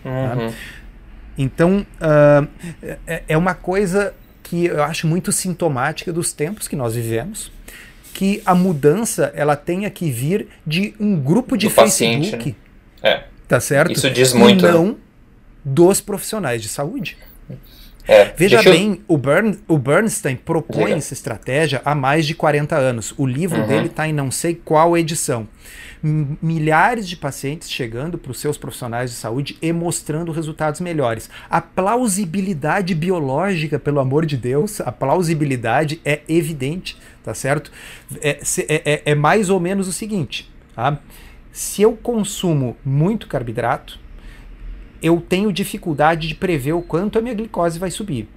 Tá? 0.04 0.10
Uhum. 0.12 0.50
Tá? 0.50 0.54
Então, 1.40 1.88
uh, 2.00 2.48
é 3.28 3.36
uma 3.36 3.56
coisa 3.56 4.14
que 4.44 4.68
eu 4.68 4.84
acho 4.84 5.08
muito 5.08 5.32
sintomática 5.32 6.14
dos 6.14 6.32
tempos 6.32 6.68
que 6.68 6.76
nós 6.76 6.94
vivemos 6.94 7.52
que 8.18 8.42
a 8.44 8.56
mudança 8.56 9.32
ela 9.36 9.56
tenha 9.56 9.92
que 9.92 10.10
vir 10.10 10.48
de 10.66 10.92
um 11.00 11.16
grupo 11.20 11.56
de 11.56 11.68
Do 11.68 11.72
Facebook. 11.72 12.32
Paciente, 12.32 12.56
né? 13.04 13.12
É. 13.12 13.24
Tá 13.48 13.60
certo? 13.60 13.92
Isso 13.92 14.10
diz 14.10 14.34
muito. 14.34 14.66
E 14.66 14.72
não 14.72 14.98
dos 15.64 16.02
profissionais 16.02 16.64
de 16.64 16.68
saúde. 16.68 17.16
É, 18.08 18.34
Veja 18.36 18.64
bem, 18.64 18.94
eu... 19.08 19.16
o, 19.16 19.18
Bern, 19.20 19.60
o 19.68 19.78
Bernstein 19.78 20.36
propõe 20.36 20.86
Diga. 20.86 20.98
essa 20.98 21.14
estratégia 21.14 21.80
há 21.86 21.94
mais 21.94 22.26
de 22.26 22.34
40 22.34 22.76
anos. 22.76 23.14
O 23.20 23.26
livro 23.28 23.62
uhum. 23.62 23.68
dele 23.68 23.86
está 23.86 24.08
em 24.08 24.14
não 24.14 24.32
sei 24.32 24.56
qual 24.56 24.98
edição 24.98 25.48
milhares 26.02 27.08
de 27.08 27.16
pacientes 27.16 27.70
chegando 27.70 28.18
para 28.18 28.32
os 28.32 28.40
seus 28.40 28.58
profissionais 28.58 29.12
de 29.12 29.18
saúde 29.18 29.58
e 29.62 29.72
mostrando 29.74 30.32
resultados 30.32 30.80
melhores. 30.80 31.30
A 31.50 31.62
plausibilidade 31.62 32.94
biológica, 32.94 33.80
pelo 33.80 34.00
amor 34.00 34.26
de 34.26 34.38
Deus, 34.38 34.80
a 34.82 34.92
plausibilidade 34.92 36.00
é 36.06 36.22
evidente, 36.28 36.98
tá 37.24 37.34
certo? 37.34 37.72
É, 38.22 38.40
é, 38.70 38.94
é, 38.94 39.02
é 39.06 39.16
mais 39.16 39.50
ou 39.50 39.60
menos 39.60 39.88
o 39.88 39.94
seguinte, 39.94 40.52
tá? 40.76 41.00
Se 41.52 41.82
eu 41.82 41.94
consumo 41.94 42.78
muito 42.86 43.28
carboidrato, 43.28 44.00
eu 45.02 45.20
tenho 45.20 45.52
dificuldade 45.52 46.28
de 46.28 46.36
prever 46.36 46.74
o 46.74 46.82
quanto 46.82 47.18
a 47.18 47.22
minha 47.22 47.34
glicose 47.34 47.80
vai 47.80 47.90
subir. 47.90 48.28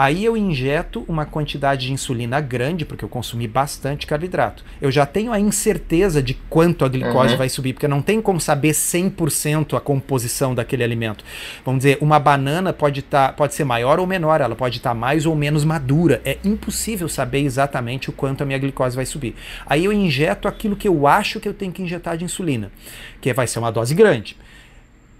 Aí 0.00 0.24
eu 0.24 0.34
injeto 0.34 1.04
uma 1.06 1.26
quantidade 1.26 1.88
de 1.88 1.92
insulina 1.92 2.40
grande, 2.40 2.86
porque 2.86 3.04
eu 3.04 3.08
consumi 3.10 3.46
bastante 3.46 4.06
carboidrato. 4.06 4.64
Eu 4.80 4.90
já 4.90 5.04
tenho 5.04 5.30
a 5.30 5.38
incerteza 5.38 6.22
de 6.22 6.32
quanto 6.48 6.86
a 6.86 6.88
glicose 6.88 7.32
uhum. 7.32 7.36
vai 7.36 7.50
subir, 7.50 7.74
porque 7.74 7.86
não 7.86 8.00
tem 8.00 8.18
como 8.22 8.40
saber 8.40 8.70
100% 8.70 9.76
a 9.76 9.80
composição 9.80 10.54
daquele 10.54 10.82
alimento. 10.82 11.22
Vamos 11.66 11.80
dizer, 11.80 11.98
uma 12.00 12.18
banana 12.18 12.72
pode, 12.72 13.02
tá, 13.02 13.30
pode 13.30 13.54
ser 13.54 13.64
maior 13.64 14.00
ou 14.00 14.06
menor, 14.06 14.40
ela 14.40 14.56
pode 14.56 14.78
estar 14.78 14.88
tá 14.88 14.94
mais 14.94 15.26
ou 15.26 15.36
menos 15.36 15.66
madura. 15.66 16.22
É 16.24 16.38
impossível 16.42 17.06
saber 17.06 17.40
exatamente 17.40 18.08
o 18.08 18.12
quanto 18.14 18.42
a 18.42 18.46
minha 18.46 18.58
glicose 18.58 18.96
vai 18.96 19.04
subir. 19.04 19.34
Aí 19.66 19.84
eu 19.84 19.92
injeto 19.92 20.48
aquilo 20.48 20.76
que 20.76 20.88
eu 20.88 21.06
acho 21.06 21.38
que 21.40 21.46
eu 21.46 21.52
tenho 21.52 21.72
que 21.72 21.82
injetar 21.82 22.16
de 22.16 22.24
insulina, 22.24 22.72
que 23.20 23.34
vai 23.34 23.46
ser 23.46 23.58
uma 23.58 23.70
dose 23.70 23.94
grande 23.94 24.34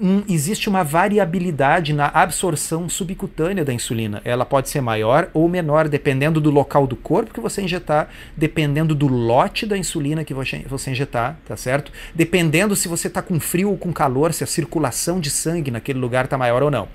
um, 0.00 0.22
existe 0.28 0.68
uma 0.68 0.82
variabilidade 0.82 1.92
na 1.92 2.06
absorção 2.06 2.88
subcutânea 2.88 3.64
da 3.64 3.72
insulina. 3.72 4.22
Ela 4.24 4.46
pode 4.46 4.70
ser 4.70 4.80
maior 4.80 5.28
ou 5.34 5.48
menor, 5.48 5.88
dependendo 5.88 6.40
do 6.40 6.50
local 6.50 6.86
do 6.86 6.96
corpo 6.96 7.34
que 7.34 7.40
você 7.40 7.60
injetar, 7.60 8.08
dependendo 8.36 8.94
do 8.94 9.06
lote 9.06 9.66
da 9.66 9.76
insulina 9.76 10.24
que 10.24 10.32
você, 10.32 10.64
injetar, 10.90 11.38
tá 11.46 11.56
certo? 11.56 11.92
Dependendo 12.14 12.74
se 12.74 12.88
você 12.88 13.08
está 13.08 13.20
com 13.20 13.38
frio 13.38 13.70
ou 13.70 13.76
com 13.76 13.92
calor, 13.92 14.32
se 14.32 14.42
a 14.42 14.46
circulação 14.46 15.20
de 15.20 15.28
sangue 15.28 15.70
naquele 15.70 15.98
lugar 15.98 16.24
está 16.24 16.38
maior 16.38 16.62
ou 16.62 16.70
não. 16.70 16.88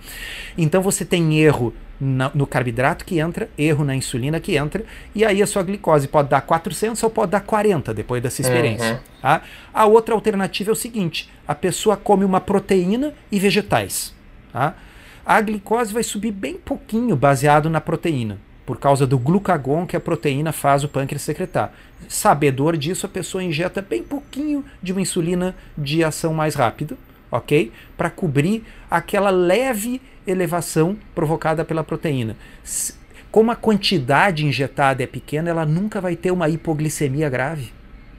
Então 0.57 0.81
você 0.81 1.05
tem 1.05 1.39
erro 1.39 1.73
no 1.99 2.45
carboidrato 2.45 3.05
que 3.05 3.19
entra, 3.19 3.49
erro 3.57 3.85
na 3.85 3.95
insulina 3.95 4.39
que 4.39 4.57
entra, 4.57 4.83
e 5.13 5.23
aí 5.23 5.41
a 5.41 5.47
sua 5.47 5.63
glicose 5.63 6.07
pode 6.07 6.29
dar 6.29 6.41
400 6.41 7.01
ou 7.03 7.09
pode 7.09 7.31
dar 7.31 7.39
40 7.41 7.93
depois 7.93 8.21
dessa 8.21 8.41
experiência. 8.41 8.93
Uhum. 8.93 9.21
Tá? 9.21 9.41
A 9.73 9.85
outra 9.85 10.13
alternativa 10.13 10.71
é 10.71 10.73
o 10.73 10.75
seguinte: 10.75 11.31
a 11.47 11.55
pessoa 11.55 11.95
come 11.95 12.25
uma 12.25 12.41
proteína 12.41 13.13
e 13.31 13.39
vegetais. 13.39 14.13
Tá? 14.51 14.75
A 15.25 15.41
glicose 15.41 15.93
vai 15.93 16.03
subir 16.03 16.31
bem 16.31 16.55
pouquinho 16.55 17.15
baseado 17.15 17.69
na 17.69 17.81
proteína, 17.81 18.37
por 18.65 18.77
causa 18.77 19.07
do 19.07 19.17
glucagon 19.17 19.87
que 19.87 19.95
a 19.95 19.99
proteína 19.99 20.51
faz 20.51 20.83
o 20.83 20.89
pâncreas 20.89 21.21
secretar. 21.21 21.73
Sabedor 22.07 22.77
disso, 22.77 23.05
a 23.05 23.09
pessoa 23.09 23.43
injeta 23.43 23.81
bem 23.81 24.03
pouquinho 24.03 24.63
de 24.83 24.91
uma 24.91 25.01
insulina 25.01 25.55
de 25.77 26.03
ação 26.03 26.33
mais 26.33 26.55
rápida, 26.55 26.97
ok? 27.37 27.71
Para 27.97 28.09
cobrir 28.09 28.63
aquela 28.89 29.29
leve 29.29 30.01
elevação 30.25 30.97
provocada 31.13 31.63
pela 31.63 31.83
proteína. 31.83 32.35
Como 33.31 33.51
a 33.51 33.55
quantidade 33.55 34.45
injetada 34.45 35.03
é 35.03 35.07
pequena, 35.07 35.49
ela 35.49 35.65
nunca 35.65 35.99
vai 35.99 36.15
ter 36.15 36.31
uma 36.31 36.49
hipoglicemia 36.49 37.29
grave, 37.29 37.71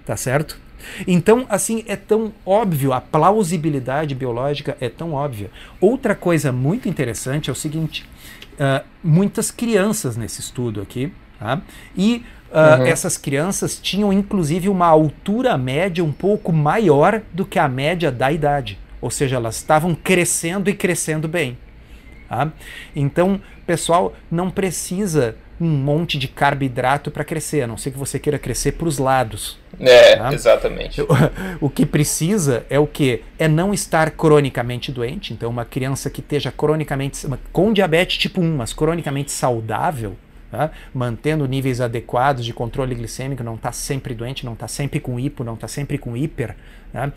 tá 0.05 0.17
certo? 0.17 0.59
Então, 1.07 1.47
assim, 1.49 1.85
é 1.87 1.97
tão 1.97 2.33
óbvio, 2.45 2.93
a 2.93 3.01
plausibilidade 3.01 4.15
biológica 4.15 4.77
é 4.81 4.89
tão 4.89 5.15
óbvia. 5.15 5.51
Outra 5.81 6.15
coisa 6.15 6.53
muito 6.53 6.89
interessante 6.89 7.49
é 7.49 7.53
o 7.53 7.57
seguinte: 7.57 8.09
uh, 8.55 8.85
muitas 9.03 9.51
crianças 9.51 10.17
nesse 10.17 10.41
estudo 10.41 10.81
aqui, 10.81 11.13
tá? 11.39 11.61
e 11.97 12.25
uh, 12.51 12.81
uhum. 12.81 12.87
essas 12.87 13.17
crianças 13.17 13.79
tinham 13.79 14.13
inclusive 14.13 14.69
uma 14.69 14.87
altura 14.87 15.57
média 15.57 16.05
um 16.05 16.13
pouco 16.13 16.53
maior 16.53 17.23
do 17.33 17.45
que 17.45 17.59
a 17.59 17.69
média 17.69 18.13
da 18.13 18.31
idade. 18.31 18.79
Ou 19.07 19.11
seja, 19.11 19.37
elas 19.37 19.55
estavam 19.55 19.95
crescendo 19.95 20.69
e 20.69 20.75
crescendo 20.75 21.29
bem. 21.29 21.57
Tá? 22.29 22.51
Então, 22.95 23.40
pessoal, 23.64 24.16
não 24.29 24.51
precisa 24.51 25.37
um 25.61 25.69
monte 25.69 26.19
de 26.19 26.27
carboidrato 26.27 27.09
para 27.09 27.23
crescer, 27.23 27.62
a 27.62 27.69
não 27.69 27.77
ser 27.77 27.92
que 27.92 27.99
você 27.99 28.19
queira 28.19 28.37
crescer 28.37 28.73
para 28.73 28.88
os 28.88 28.99
lados. 28.99 29.61
É, 29.79 30.16
tá? 30.16 30.35
exatamente. 30.35 31.01
O, 31.03 31.07
o 31.66 31.71
que 31.71 31.87
precisa 31.87 32.66
é 32.69 32.81
o 32.81 32.87
que? 32.87 33.23
É 33.38 33.47
não 33.47 33.73
estar 33.73 34.11
cronicamente 34.11 34.90
doente. 34.90 35.33
Então, 35.33 35.49
uma 35.49 35.64
criança 35.64 36.11
que 36.11 36.21
esteja 36.21 36.51
cronicamente 36.51 37.25
com 37.53 37.73
diabetes 37.73 38.19
tipo 38.19 38.40
1, 38.40 38.57
mas 38.57 38.73
cronicamente 38.73 39.31
saudável, 39.31 40.16
Tá? 40.57 40.71
mantendo 40.95 41.47
níveis 41.47 41.83
adequados 41.83 42.42
de 42.42 42.55
controle 42.55 42.95
glicêmico, 42.95 43.45
não 43.45 43.57
está 43.57 43.73
sempre 43.73 44.14
doente, 44.14 44.47
não 44.47 44.55
está 44.55 44.66
sempre 44.66 44.99
com 44.99 45.21
hipo, 45.21 45.45
não 45.45 45.53
está 45.53 45.69
sempre 45.69 45.99
com 45.99 46.16
hiper, 46.16 46.57
tá? 46.90 47.12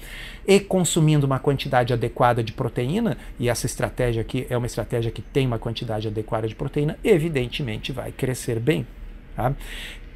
e 0.45 0.59
consumindo 0.59 1.25
uma 1.25 1.39
quantidade 1.39 1.93
adequada 1.93 2.43
de 2.43 2.51
proteína, 2.51 3.17
e 3.39 3.47
essa 3.47 3.65
estratégia 3.65 4.23
aqui 4.23 4.45
é 4.49 4.57
uma 4.57 4.65
estratégia 4.65 5.09
que 5.09 5.21
tem 5.21 5.47
uma 5.47 5.57
quantidade 5.57 6.09
adequada 6.09 6.49
de 6.49 6.55
proteína, 6.55 6.99
evidentemente 7.01 7.93
vai 7.93 8.11
crescer 8.11 8.59
bem. 8.59 8.85
Tá? 9.37 9.53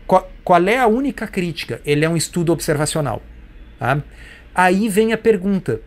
Qual, 0.06 0.30
qual, 0.44 0.68
é 0.68 0.78
a 0.78 0.88
única 0.88 1.26
crítica? 1.26 1.80
Ele 1.86 2.04
é 2.04 2.10
um 2.10 2.18
estudo 2.18 2.52
observacional. 2.52 3.22
Tá? 3.80 4.04
Aí 4.54 4.90
vem 4.90 5.14
a 5.14 5.18
pergunta: 5.18 5.80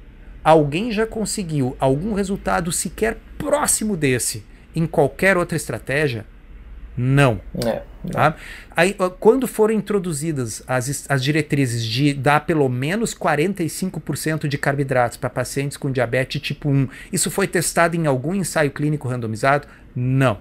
alguém 0.42 0.90
já 0.90 1.07
conseguiu 1.07 1.77
algum 1.79 2.14
resultado 2.14 2.72
sequer 2.72 3.18
próximo 3.37 3.94
desse 3.94 4.42
em 4.75 4.87
qualquer 4.87 5.37
outra 5.37 5.55
estratégia? 5.55 6.25
Não. 6.97 7.41
É, 7.65 7.83
tá? 8.11 8.37
Aí, 8.75 8.97
quando 9.21 9.47
foram 9.47 9.75
introduzidas 9.75 10.63
as, 10.67 11.05
as 11.09 11.23
diretrizes 11.23 11.85
de 11.85 12.15
dar 12.15 12.41
pelo 12.41 12.69
menos 12.69 13.15
45% 13.15 14.49
de 14.49 14.57
carboidratos 14.57 15.17
para 15.17 15.29
pacientes 15.29 15.77
com 15.77 15.91
diabetes 15.91 16.41
tipo 16.41 16.71
1, 16.71 16.89
isso 17.13 17.31
foi 17.31 17.47
testado 17.47 17.97
em 17.97 18.07
algum 18.07 18.35
ensaio 18.35 18.71
clínico 18.71 19.09
randomizado? 19.09 19.69
Não. 19.95 20.39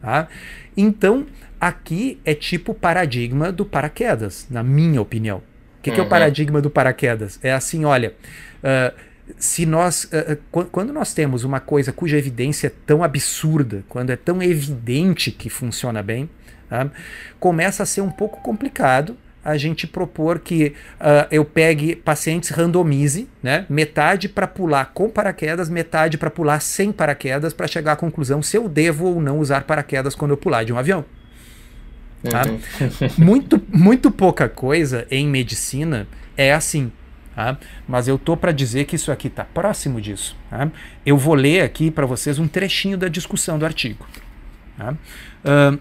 Tá? 0.00 0.28
Então, 0.76 1.26
aqui 1.60 2.20
é 2.24 2.34
tipo 2.34 2.72
paradigma 2.72 3.50
do 3.50 3.64
paraquedas, 3.64 4.46
na 4.50 4.62
minha 4.62 5.00
opinião. 5.00 5.38
O 5.78 5.82
que, 5.82 5.90
uhum. 5.90 5.94
que 5.94 6.00
é 6.00 6.02
o 6.02 6.04
uhum. 6.04 6.10
paradigma 6.10 6.60
do 6.60 6.70
paraquedas? 6.70 7.38
É 7.42 7.52
assim, 7.52 7.84
olha. 7.84 8.14
Uh, 8.62 9.09
se 9.38 9.66
nós 9.66 10.04
uh, 10.04 10.36
quando 10.70 10.92
nós 10.92 11.12
temos 11.14 11.44
uma 11.44 11.60
coisa 11.60 11.92
cuja 11.92 12.16
evidência 12.16 12.68
é 12.68 12.72
tão 12.86 13.02
absurda, 13.02 13.84
quando 13.88 14.10
é 14.10 14.16
tão 14.16 14.42
evidente 14.42 15.30
que 15.30 15.48
funciona 15.48 16.02
bem, 16.02 16.28
tá? 16.68 16.90
começa 17.38 17.82
a 17.82 17.86
ser 17.86 18.00
um 18.00 18.10
pouco 18.10 18.40
complicado 18.40 19.16
a 19.44 19.56
gente 19.56 19.86
propor 19.86 20.38
que 20.38 20.74
uh, 21.00 21.26
eu 21.30 21.44
pegue 21.44 21.96
pacientes 21.96 22.50
randomize, 22.50 23.28
né, 23.42 23.64
metade 23.68 24.28
para 24.28 24.46
pular 24.46 24.92
com 24.92 25.08
paraquedas, 25.08 25.70
metade 25.70 26.18
para 26.18 26.30
pular 26.30 26.60
sem 26.60 26.92
paraquedas, 26.92 27.52
para 27.52 27.66
chegar 27.66 27.92
à 27.92 27.96
conclusão 27.96 28.42
se 28.42 28.56
eu 28.56 28.68
devo 28.68 29.06
ou 29.06 29.20
não 29.20 29.38
usar 29.38 29.64
paraquedas 29.64 30.14
quando 30.14 30.32
eu 30.32 30.36
pular 30.36 30.64
de 30.64 30.72
um 30.72 30.78
avião. 30.78 31.04
Tá? 32.22 32.42
Uhum. 32.46 32.60
muito, 33.16 33.62
muito 33.72 34.10
pouca 34.10 34.48
coisa 34.48 35.06
em 35.10 35.26
medicina 35.26 36.06
é 36.36 36.52
assim. 36.52 36.92
Tá? 37.34 37.56
Mas 37.88 38.08
eu 38.08 38.18
tô 38.18 38.36
para 38.36 38.52
dizer 38.52 38.84
que 38.84 38.96
isso 38.96 39.12
aqui 39.12 39.28
está 39.28 39.44
próximo 39.44 40.00
disso. 40.00 40.36
Tá? 40.50 40.70
Eu 41.04 41.16
vou 41.16 41.34
ler 41.34 41.62
aqui 41.62 41.90
para 41.90 42.06
vocês 42.06 42.38
um 42.38 42.48
trechinho 42.48 42.98
da 42.98 43.08
discussão 43.08 43.58
do 43.58 43.64
artigo. 43.64 44.06
Tá? 44.76 44.94
Uh, 45.44 45.78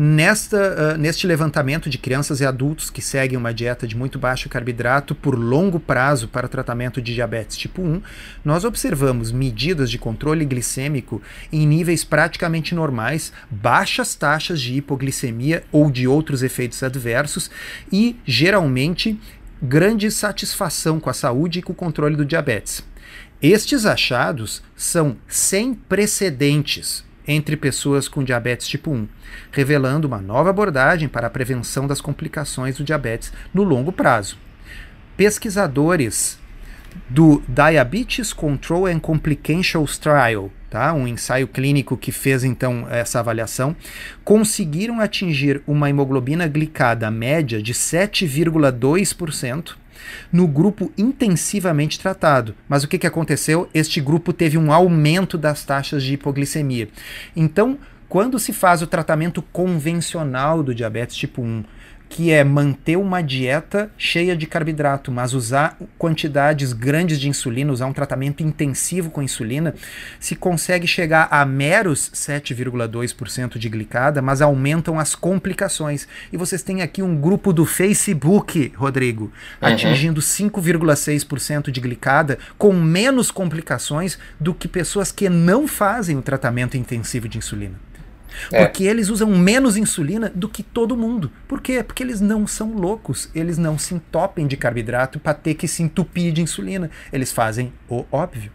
Nesta, 0.00 0.94
uh, 0.94 0.96
neste 0.96 1.26
levantamento 1.26 1.90
de 1.90 1.98
crianças 1.98 2.40
e 2.40 2.46
adultos 2.46 2.88
que 2.88 3.02
seguem 3.02 3.36
uma 3.36 3.52
dieta 3.52 3.84
de 3.84 3.96
muito 3.96 4.16
baixo 4.16 4.48
carboidrato 4.48 5.12
por 5.12 5.36
longo 5.36 5.80
prazo 5.80 6.28
para 6.28 6.46
tratamento 6.46 7.02
de 7.02 7.12
diabetes 7.12 7.56
tipo 7.56 7.82
1, 7.82 8.00
nós 8.44 8.64
observamos 8.64 9.32
medidas 9.32 9.90
de 9.90 9.98
controle 9.98 10.44
glicêmico 10.44 11.20
em 11.52 11.66
níveis 11.66 12.04
praticamente 12.04 12.76
normais, 12.76 13.32
baixas 13.50 14.14
taxas 14.14 14.60
de 14.60 14.74
hipoglicemia 14.74 15.64
ou 15.72 15.90
de 15.90 16.06
outros 16.06 16.44
efeitos 16.44 16.80
adversos 16.84 17.50
e, 17.90 18.14
geralmente, 18.24 19.18
grande 19.62 20.10
satisfação 20.10 21.00
com 21.00 21.10
a 21.10 21.14
saúde 21.14 21.58
e 21.58 21.62
com 21.62 21.72
o 21.72 21.76
controle 21.76 22.16
do 22.16 22.24
diabetes. 22.24 22.84
Estes 23.40 23.86
achados 23.86 24.62
são 24.76 25.16
sem 25.28 25.74
precedentes 25.74 27.04
entre 27.26 27.56
pessoas 27.56 28.08
com 28.08 28.24
diabetes 28.24 28.66
tipo 28.66 28.90
1, 28.90 29.06
revelando 29.52 30.08
uma 30.08 30.18
nova 30.18 30.50
abordagem 30.50 31.08
para 31.08 31.26
a 31.26 31.30
prevenção 31.30 31.86
das 31.86 32.00
complicações 32.00 32.78
do 32.78 32.84
diabetes 32.84 33.32
no 33.52 33.62
longo 33.62 33.92
prazo. 33.92 34.38
Pesquisadores 35.16 36.38
do 37.08 37.42
Diabetes 37.46 38.32
Control 38.32 38.86
and 38.86 39.00
Complications 39.00 39.98
Trial, 39.98 40.50
tá? 40.70 40.92
um 40.92 41.06
ensaio 41.06 41.48
clínico 41.48 41.96
que 41.96 42.12
fez 42.12 42.44
então 42.44 42.86
essa 42.90 43.20
avaliação, 43.20 43.74
conseguiram 44.24 45.00
atingir 45.00 45.62
uma 45.66 45.90
hemoglobina 45.90 46.46
glicada 46.46 47.10
média 47.10 47.62
de 47.62 47.74
7,2% 47.74 49.76
no 50.32 50.46
grupo 50.46 50.92
intensivamente 50.96 51.98
tratado. 51.98 52.54
Mas 52.68 52.84
o 52.84 52.88
que, 52.88 52.98
que 52.98 53.06
aconteceu? 53.06 53.68
Este 53.74 54.00
grupo 54.00 54.32
teve 54.32 54.56
um 54.56 54.72
aumento 54.72 55.36
das 55.36 55.64
taxas 55.64 56.02
de 56.02 56.14
hipoglicemia. 56.14 56.88
Então, 57.34 57.78
quando 58.08 58.38
se 58.38 58.52
faz 58.52 58.80
o 58.80 58.86
tratamento 58.86 59.42
convencional 59.42 60.62
do 60.62 60.74
diabetes 60.74 61.16
tipo 61.16 61.42
1 61.42 61.64
que 62.08 62.30
é 62.30 62.42
manter 62.42 62.96
uma 62.96 63.22
dieta 63.22 63.90
cheia 63.98 64.36
de 64.36 64.46
carboidrato, 64.46 65.12
mas 65.12 65.34
usar 65.34 65.76
quantidades 65.98 66.72
grandes 66.72 67.20
de 67.20 67.28
insulina, 67.28 67.72
usar 67.72 67.86
um 67.86 67.92
tratamento 67.92 68.42
intensivo 68.42 69.10
com 69.10 69.22
insulina, 69.22 69.74
se 70.18 70.34
consegue 70.34 70.86
chegar 70.86 71.28
a 71.30 71.44
meros 71.44 72.10
7,2% 72.14 73.58
de 73.58 73.68
glicada, 73.68 74.22
mas 74.22 74.40
aumentam 74.40 74.98
as 74.98 75.14
complicações. 75.14 76.08
E 76.32 76.36
vocês 76.36 76.62
têm 76.62 76.82
aqui 76.82 77.02
um 77.02 77.20
grupo 77.20 77.52
do 77.52 77.66
Facebook, 77.66 78.72
Rodrigo, 78.74 79.24
uhum. 79.24 79.68
atingindo 79.68 80.20
5,6% 80.20 81.70
de 81.70 81.80
glicada, 81.80 82.38
com 82.56 82.72
menos 82.72 83.30
complicações 83.30 84.18
do 84.40 84.54
que 84.54 84.66
pessoas 84.66 85.12
que 85.12 85.28
não 85.28 85.68
fazem 85.68 86.16
o 86.16 86.22
tratamento 86.22 86.76
intensivo 86.76 87.28
de 87.28 87.38
insulina. 87.38 87.87
É. 88.52 88.64
Porque 88.64 88.84
eles 88.84 89.08
usam 89.08 89.28
menos 89.28 89.76
insulina 89.76 90.30
do 90.34 90.48
que 90.48 90.62
todo 90.62 90.96
mundo. 90.96 91.30
Por 91.46 91.60
quê? 91.60 91.82
Porque 91.82 92.02
eles 92.02 92.20
não 92.20 92.46
são 92.46 92.72
loucos. 92.72 93.30
Eles 93.34 93.58
não 93.58 93.78
se 93.78 93.94
entopem 93.94 94.46
de 94.46 94.56
carboidrato 94.56 95.18
para 95.18 95.34
ter 95.34 95.54
que 95.54 95.68
se 95.68 95.82
entupir 95.82 96.32
de 96.32 96.42
insulina. 96.42 96.90
Eles 97.12 97.32
fazem 97.32 97.72
o 97.88 98.04
óbvio. 98.10 98.52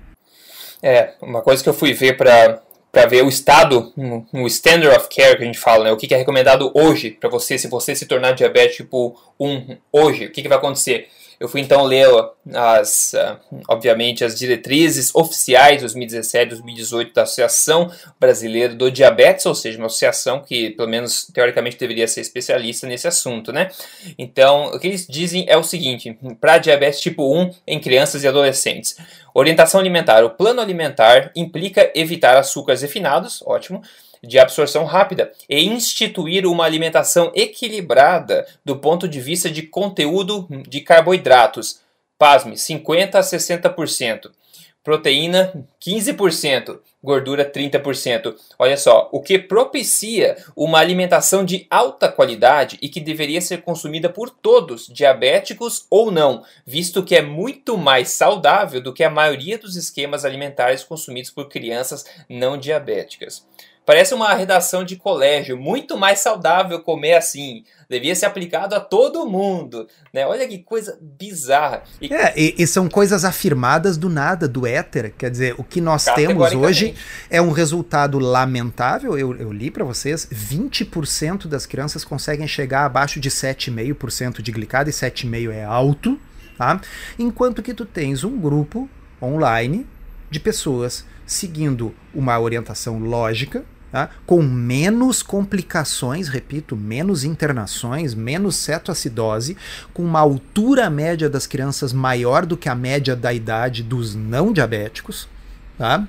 É, 0.82 1.14
uma 1.22 1.42
coisa 1.42 1.64
que 1.64 1.70
eu 1.70 1.74
fui 1.74 1.94
ver 1.94 2.18
para 2.18 2.62
para 2.94 3.08
ver 3.08 3.24
o 3.24 3.28
estado, 3.28 3.92
o 4.32 4.46
standard 4.46 4.96
of 4.96 5.10
care 5.10 5.36
que 5.36 5.42
a 5.42 5.46
gente 5.48 5.58
fala, 5.58 5.86
né? 5.86 5.92
o 5.92 5.98
que, 5.98 6.06
que 6.06 6.14
é 6.14 6.18
recomendado 6.18 6.72
hoje 6.76 7.10
para 7.10 7.28
você, 7.28 7.58
se 7.58 7.68
você 7.68 7.96
se 7.96 8.06
tornar 8.06 8.34
diabético 8.34 9.20
1 9.40 9.78
hoje, 9.92 10.26
o 10.28 10.32
que, 10.32 10.44
que 10.44 10.48
vai 10.48 10.60
acontecer? 10.60 11.08
Eu 11.40 11.48
fui 11.48 11.62
então 11.62 11.84
ler 11.84 12.08
as, 12.54 13.14
ah, 13.14 13.40
obviamente, 13.70 14.24
as 14.24 14.38
diretrizes 14.38 15.14
oficiais 15.14 15.82
2017-2018 15.84 17.14
da 17.14 17.24
Associação 17.24 17.92
Brasileira 18.20 18.74
do 18.74 18.92
Diabetes, 18.92 19.46
ou 19.46 19.56
seja, 19.56 19.78
uma 19.78 19.88
associação 19.88 20.42
que, 20.42 20.72
pelo 20.72 20.88
menos 20.88 21.28
teoricamente, 21.34 21.78
deveria 21.78 22.08
ser 22.08 22.22
especialista 22.22 22.88
nesse 22.88 23.08
assunto, 23.08 23.52
né? 23.52 23.70
Então, 24.18 24.68
o 24.68 24.80
que 24.80 24.88
eles 24.88 25.08
dizem 25.08 25.46
é 25.48 25.58
o 25.58 25.64
seguinte: 25.64 26.18
para 26.40 26.58
diabetes 26.58 27.00
tipo 27.00 27.36
1 27.36 27.52
em 27.68 27.80
crianças 27.80 28.24
e 28.24 28.28
adolescentes, 28.28 28.98
orientação 29.34 29.80
alimentar. 29.80 30.24
O 30.24 30.30
plano 30.30 30.62
alimentar 30.62 31.32
implica 31.36 31.92
evitar 31.96 32.38
açúcares 32.38 32.82
refinados, 32.82 33.44
ótimo 33.46 33.82
de 34.24 34.40
absorção 34.40 34.86
rápida 34.86 35.32
e 35.50 35.64
instituir 35.66 36.46
uma 36.46 36.64
alimentação 36.64 37.32
equilibrada 37.36 38.48
do 38.64 38.78
ponto 38.78 39.08
de 39.08 39.20
vista 39.20 39.50
de 39.50 39.64
conteúdo 39.64 40.48
de 40.68 40.82
carboidratos. 40.82 41.82
Pasme, 42.18 42.58
50 42.58 43.20
a 43.20 43.22
60%. 43.22 44.32
Proteína, 44.84 45.54
15%. 45.82 46.80
Gordura, 47.04 47.44
30%. 47.44 48.34
Olha 48.58 48.78
só, 48.78 49.10
o 49.12 49.22
que 49.22 49.38
propicia 49.38 50.38
uma 50.56 50.80
alimentação 50.80 51.44
de 51.44 51.68
alta 51.70 52.10
qualidade 52.10 52.78
e 52.82 52.88
que 52.88 53.02
deveria 53.02 53.42
ser 53.42 53.62
consumida 53.62 54.10
por 54.10 54.30
todos, 54.30 54.88
diabéticos 54.88 55.86
ou 55.90 56.10
não, 56.10 56.46
visto 56.66 57.04
que 57.04 57.16
é 57.16 57.22
muito 57.22 57.78
mais 57.78 58.10
saudável 58.10 58.82
do 58.82 58.94
que 58.94 59.04
a 59.04 59.10
maioria 59.10 59.58
dos 59.58 59.76
esquemas 59.76 60.24
alimentares 60.24 60.84
consumidos 60.84 61.30
por 61.30 61.50
crianças 61.50 62.06
não 62.30 62.58
diabéticas. 62.58 63.46
Parece 63.86 64.14
uma 64.14 64.34
redação 64.34 64.84
de 64.84 64.96
colégio. 64.96 65.58
Muito 65.58 65.98
mais 65.98 66.20
saudável 66.20 66.80
comer 66.80 67.16
assim. 67.16 67.64
Devia 67.90 68.16
ser 68.16 68.26
aplicado 68.26 68.76
a 68.76 68.80
todo 68.80 69.26
mundo. 69.26 69.88
Né? 70.14 70.26
Olha 70.26 70.48
que 70.48 70.60
coisa 70.60 70.98
bizarra. 71.02 71.84
E... 72.00 72.14
É, 72.14 72.34
e, 72.36 72.56
e, 72.58 72.66
são 72.66 72.88
coisas 72.88 73.26
afirmadas 73.26 73.98
do 73.98 74.08
nada, 74.08 74.48
do 74.48 74.66
éter. 74.66 75.14
Quer 75.18 75.30
dizer, 75.30 75.56
o 75.58 75.64
que 75.64 75.82
nós 75.82 76.06
temos 76.06 76.54
hoje 76.54 76.96
é 77.30 77.42
um 77.42 77.52
resultado 77.52 78.20
lamentável. 78.20 79.18
Eu, 79.18 79.36
eu 79.36 79.52
li 79.52 79.70
para 79.70 79.84
vocês: 79.84 80.26
20% 80.32 81.48
das 81.48 81.66
crianças 81.66 82.06
conseguem 82.06 82.48
chegar 82.48 82.86
abaixo 82.86 83.20
de 83.20 83.30
7,5% 83.30 84.42
de 84.42 84.52
glicada, 84.52 84.90
e 84.90 84.94
7,5% 84.94 85.52
é 85.52 85.66
alto. 85.66 86.18
Tá? 86.58 86.80
Enquanto 87.20 87.62
que 87.62 87.74
tu 87.74 87.84
tens 87.84 88.24
um 88.24 88.40
grupo 88.40 88.90
online 89.22 89.86
de 90.30 90.40
pessoas 90.40 91.06
seguindo 91.26 91.94
uma 92.14 92.40
orientação 92.40 93.00
lógica, 93.00 93.66
Tá? 93.94 94.10
com 94.26 94.42
menos 94.42 95.22
complicações, 95.22 96.28
repito, 96.28 96.76
menos 96.76 97.24
internações, 97.24 98.16
menos 98.16 98.56
cetoacidose, 98.56 99.56
com 99.94 100.02
uma 100.02 100.20
altura 100.20 100.90
média 100.90 101.30
das 101.30 101.46
crianças 101.46 101.94
maior 101.94 102.44
do 102.44 102.58
que 102.58 102.68
a 102.68 102.74
média 102.74 103.16
da 103.16 103.32
idade 103.32 103.84
dos 103.84 104.16
não 104.16 104.52
diabéticos, 104.52 105.30
tá? 105.78 106.08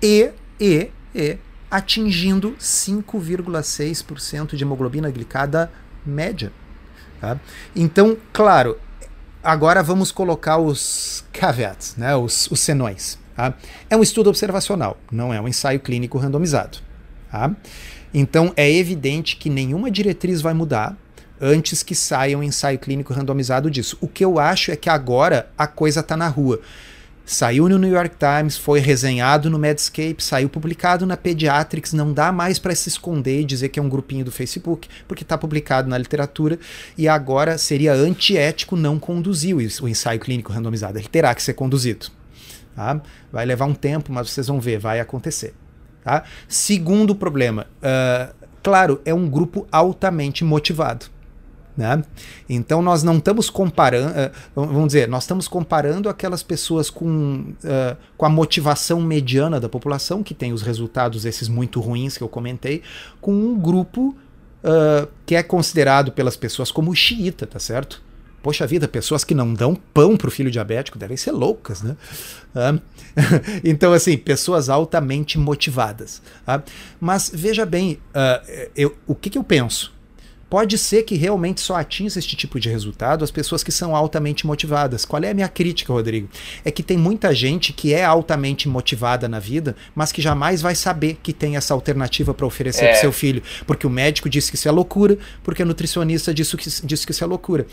e, 0.00 0.30
e, 0.60 0.92
e 1.12 1.38
atingindo 1.68 2.52
5,6% 2.52 4.54
de 4.54 4.62
hemoglobina 4.62 5.10
glicada 5.10 5.72
média. 6.06 6.52
Tá? 7.20 7.36
Então, 7.74 8.16
claro, 8.32 8.78
agora 9.42 9.82
vamos 9.82 10.12
colocar 10.12 10.58
os 10.58 11.24
caveats, 11.32 11.96
né, 11.96 12.14
os, 12.14 12.48
os 12.48 12.60
senões. 12.60 13.18
Tá? 13.34 13.54
É 13.90 13.96
um 13.96 14.04
estudo 14.04 14.30
observacional, 14.30 14.96
não 15.10 15.34
é 15.34 15.40
um 15.40 15.48
ensaio 15.48 15.80
clínico 15.80 16.16
randomizado. 16.16 16.86
Tá? 17.30 17.54
Então 18.12 18.52
é 18.56 18.70
evidente 18.70 19.36
que 19.36 19.50
nenhuma 19.50 19.90
diretriz 19.90 20.40
vai 20.40 20.54
mudar 20.54 20.96
antes 21.40 21.82
que 21.82 21.94
saia 21.94 22.38
um 22.38 22.42
ensaio 22.42 22.78
clínico 22.78 23.12
randomizado 23.12 23.70
disso. 23.70 23.96
O 24.00 24.08
que 24.08 24.24
eu 24.24 24.38
acho 24.38 24.70
é 24.70 24.76
que 24.76 24.90
agora 24.90 25.50
a 25.56 25.66
coisa 25.66 26.00
está 26.00 26.16
na 26.16 26.28
rua. 26.28 26.60
Saiu 27.24 27.68
no 27.68 27.78
New 27.78 27.92
York 27.92 28.16
Times, 28.16 28.56
foi 28.56 28.80
resenhado 28.80 29.50
no 29.50 29.58
Medscape, 29.58 30.16
saiu 30.24 30.48
publicado 30.48 31.04
na 31.04 31.14
Pediatrics, 31.14 31.92
não 31.92 32.10
dá 32.10 32.32
mais 32.32 32.58
para 32.58 32.74
se 32.74 32.88
esconder 32.88 33.42
e 33.42 33.44
dizer 33.44 33.68
que 33.68 33.78
é 33.78 33.82
um 33.82 33.88
grupinho 33.88 34.24
do 34.24 34.32
Facebook, 34.32 34.88
porque 35.06 35.24
está 35.24 35.36
publicado 35.36 35.90
na 35.90 35.98
literatura 35.98 36.58
e 36.96 37.06
agora 37.06 37.58
seria 37.58 37.92
antiético 37.92 38.76
não 38.76 38.98
conduzir 38.98 39.54
o 39.54 39.88
ensaio 39.88 40.18
clínico 40.18 40.54
randomizado. 40.54 40.98
Ele 40.98 41.06
terá 41.06 41.34
que 41.34 41.42
ser 41.42 41.52
conduzido. 41.52 42.06
Tá? 42.74 42.98
Vai 43.30 43.44
levar 43.44 43.66
um 43.66 43.74
tempo, 43.74 44.10
mas 44.10 44.30
vocês 44.30 44.46
vão 44.46 44.58
ver, 44.58 44.78
vai 44.78 44.98
acontecer. 44.98 45.52
Tá? 46.08 46.24
Segundo 46.48 47.14
problema, 47.14 47.66
uh, 47.82 48.34
claro, 48.62 48.98
é 49.04 49.12
um 49.12 49.28
grupo 49.28 49.68
altamente 49.70 50.42
motivado. 50.42 51.04
Né? 51.76 52.02
Então 52.48 52.80
nós 52.80 53.02
não 53.02 53.18
estamos 53.18 53.50
comparando, 53.50 54.10
uh, 54.10 54.32
vamos 54.54 54.86
dizer, 54.86 55.06
nós 55.06 55.24
estamos 55.24 55.46
comparando 55.46 56.08
aquelas 56.08 56.42
pessoas 56.42 56.88
com, 56.88 57.52
uh, 57.62 57.94
com 58.16 58.24
a 58.24 58.28
motivação 58.30 59.02
mediana 59.02 59.60
da 59.60 59.68
população, 59.68 60.22
que 60.22 60.32
tem 60.32 60.50
os 60.50 60.62
resultados 60.62 61.26
esses 61.26 61.46
muito 61.46 61.78
ruins 61.78 62.16
que 62.16 62.24
eu 62.24 62.28
comentei, 62.28 62.82
com 63.20 63.34
um 63.34 63.58
grupo 63.58 64.16
uh, 64.64 65.06
que 65.26 65.36
é 65.36 65.42
considerado 65.42 66.10
pelas 66.10 66.38
pessoas 66.38 66.70
como 66.70 66.96
xiita, 66.96 67.46
tá 67.46 67.58
certo? 67.58 68.02
Poxa 68.48 68.66
vida, 68.66 68.88
pessoas 68.88 69.24
que 69.24 69.34
não 69.34 69.52
dão 69.52 69.74
pão 69.74 70.16
para 70.16 70.26
o 70.26 70.30
filho 70.30 70.50
diabético 70.50 70.98
devem 70.98 71.18
ser 71.18 71.32
loucas, 71.32 71.82
né? 71.82 71.98
Ah, 72.54 72.78
então, 73.62 73.92
assim, 73.92 74.16
pessoas 74.16 74.70
altamente 74.70 75.38
motivadas. 75.38 76.22
Ah, 76.46 76.62
mas 76.98 77.30
veja 77.30 77.66
bem, 77.66 78.00
uh, 78.14 78.70
eu, 78.74 78.96
o 79.06 79.14
que, 79.14 79.28
que 79.28 79.36
eu 79.36 79.44
penso? 79.44 79.92
Pode 80.50 80.78
ser 80.78 81.02
que 81.02 81.14
realmente 81.14 81.60
só 81.60 81.76
atinja 81.76 82.18
este 82.18 82.34
tipo 82.34 82.58
de 82.58 82.68
resultado 82.68 83.24
as 83.24 83.30
pessoas 83.30 83.62
que 83.62 83.70
são 83.70 83.94
altamente 83.94 84.46
motivadas. 84.46 85.04
Qual 85.04 85.22
é 85.22 85.30
a 85.30 85.34
minha 85.34 85.48
crítica, 85.48 85.92
Rodrigo? 85.92 86.28
É 86.64 86.70
que 86.70 86.82
tem 86.82 86.96
muita 86.96 87.34
gente 87.34 87.72
que 87.72 87.92
é 87.92 88.04
altamente 88.04 88.68
motivada 88.68 89.28
na 89.28 89.38
vida, 89.38 89.76
mas 89.94 90.10
que 90.10 90.22
jamais 90.22 90.62
vai 90.62 90.74
saber 90.74 91.18
que 91.22 91.32
tem 91.32 91.56
essa 91.56 91.74
alternativa 91.74 92.32
para 92.32 92.46
oferecer 92.46 92.84
é. 92.84 92.92
para 92.92 93.00
seu 93.00 93.12
filho. 93.12 93.42
Porque 93.66 93.86
o 93.86 93.90
médico 93.90 94.28
disse 94.28 94.50
que 94.50 94.56
isso 94.56 94.68
é 94.68 94.70
loucura, 94.70 95.18
porque 95.42 95.62
a 95.62 95.66
nutricionista 95.66 96.32
disse 96.32 96.56
que, 96.56 96.86
disse 96.86 97.06
que 97.06 97.12
isso 97.12 97.24
é 97.24 97.26
loucura. 97.26 97.66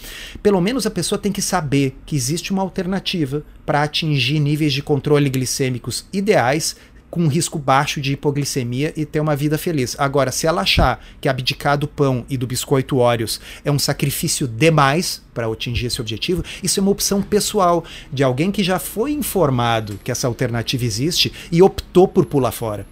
Pelo 0.43 0.59
menos 0.59 0.86
a 0.86 0.91
pessoa 0.91 1.17
tem 1.17 1.32
que 1.32 1.41
saber 1.41 1.95
que 2.05 2.15
existe 2.15 2.51
uma 2.51 2.61
alternativa 2.61 3.43
para 3.65 3.84
atingir 3.84 4.39
níveis 4.39 4.73
de 4.73 4.84
controle 4.84 5.30
glicêmicos 5.30 6.05
ideais 6.11 6.76
com 7.16 7.22
um 7.22 7.28
risco 7.30 7.57
baixo 7.57 8.01
de 8.01 8.11
hipoglicemia 8.11 8.91
e 8.93 9.05
ter 9.05 9.22
uma 9.22 9.38
vida 9.38 9.57
feliz. 9.57 9.95
Agora, 9.97 10.34
se 10.34 10.45
ela 10.45 10.63
achar 10.63 11.01
que 11.22 11.30
abdicar 11.30 11.78
do 11.78 11.88
pão 11.88 12.26
e 12.30 12.36
do 12.36 12.45
biscoito 12.45 12.97
Óreos 12.97 13.39
é 13.63 13.72
um 13.72 13.80
sacrifício 13.80 14.45
demais 14.45 15.24
para 15.34 15.47
atingir 15.47 15.86
esse 15.86 16.01
objetivo, 16.01 16.43
isso 16.61 16.78
é 16.78 16.84
uma 16.84 16.91
opção 16.91 17.22
pessoal 17.22 17.86
de 18.11 18.22
alguém 18.22 18.51
que 18.51 18.61
já 18.61 18.80
foi 18.80 19.13
informado 19.13 19.97
que 20.03 20.11
essa 20.11 20.28
alternativa 20.28 20.84
existe 20.84 21.32
e 21.49 21.61
optou 21.61 22.05
por 22.05 22.26
pular 22.26 22.51
fora. 22.51 22.86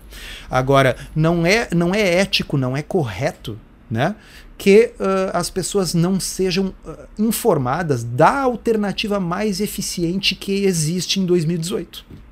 Agora, 0.49 0.95
não 1.13 1.45
é, 1.45 1.67
não 1.75 1.93
é 1.93 2.15
ético, 2.15 2.57
não 2.57 2.77
é 2.77 2.81
correto, 2.81 3.59
né? 3.91 4.15
que 4.57 4.93
uh, 4.97 5.35
as 5.35 5.49
pessoas 5.49 5.93
não 5.93 6.17
sejam 6.17 6.73
uh, 6.85 6.97
informadas 7.19 8.05
da 8.05 8.39
alternativa 8.39 9.19
mais 9.19 9.59
eficiente 9.59 10.33
que 10.33 10.63
existe 10.63 11.19
em 11.19 11.25
2018. 11.25 12.22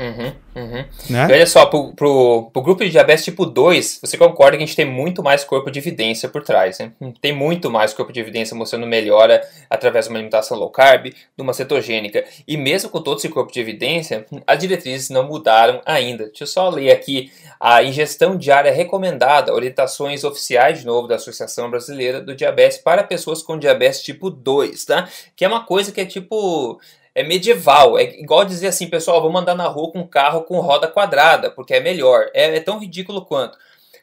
Uhum, 0.00 0.32
uhum. 0.56 0.84
Né? 1.10 1.24
olha 1.26 1.46
só, 1.46 1.66
pro, 1.66 1.92
pro, 1.92 2.50
pro, 2.50 2.62
grupo 2.62 2.82
de 2.82 2.88
diabetes 2.88 3.22
tipo 3.22 3.44
2, 3.44 3.98
você 4.00 4.16
concorda 4.16 4.56
que 4.56 4.62
a 4.62 4.66
gente 4.66 4.74
tem 4.74 4.86
muito 4.86 5.22
mais 5.22 5.44
corpo 5.44 5.70
de 5.70 5.78
evidência 5.78 6.26
por 6.26 6.42
trás, 6.42 6.78
né? 6.78 6.92
Tem 7.20 7.34
muito 7.34 7.70
mais 7.70 7.92
corpo 7.92 8.10
de 8.10 8.18
evidência 8.18 8.56
mostrando 8.56 8.86
melhora 8.86 9.42
através 9.68 10.06
de 10.06 10.10
uma 10.10 10.16
alimentação 10.16 10.56
low 10.56 10.70
carb, 10.70 11.08
de 11.08 11.42
uma 11.42 11.52
cetogênica. 11.52 12.24
E 12.48 12.56
mesmo 12.56 12.88
com 12.88 13.02
todo 13.02 13.18
esse 13.18 13.28
corpo 13.28 13.52
de 13.52 13.60
evidência, 13.60 14.24
as 14.46 14.58
diretrizes 14.58 15.10
não 15.10 15.26
mudaram 15.26 15.82
ainda. 15.84 16.28
Deixa 16.28 16.44
eu 16.44 16.48
só 16.48 16.70
ler 16.70 16.92
aqui 16.92 17.30
a 17.60 17.82
ingestão 17.82 18.38
diária 18.38 18.72
recomendada, 18.72 19.52
orientações 19.52 20.24
oficiais, 20.24 20.80
de 20.80 20.86
novo, 20.86 21.08
da 21.08 21.16
Associação 21.16 21.70
Brasileira 21.70 22.22
do 22.22 22.34
Diabetes 22.34 22.78
para 22.78 23.04
pessoas 23.04 23.42
com 23.42 23.58
diabetes 23.58 24.00
tipo 24.00 24.30
2, 24.30 24.82
tá? 24.86 25.06
Que 25.36 25.44
é 25.44 25.48
uma 25.48 25.66
coisa 25.66 25.92
que 25.92 26.00
é 26.00 26.06
tipo 26.06 26.80
é 27.14 27.22
medieval. 27.22 27.98
É 27.98 28.04
igual 28.04 28.44
dizer 28.44 28.68
assim, 28.68 28.88
pessoal, 28.88 29.22
vamos 29.22 29.40
andar 29.40 29.54
na 29.54 29.66
rua 29.66 29.92
com 29.92 30.00
um 30.00 30.06
carro 30.06 30.42
com 30.42 30.60
roda 30.60 30.88
quadrada, 30.88 31.50
porque 31.50 31.74
é 31.74 31.80
melhor. 31.80 32.30
É, 32.34 32.56
é 32.56 32.60
tão 32.60 32.78
ridículo 32.78 33.24
quanto. 33.24 33.58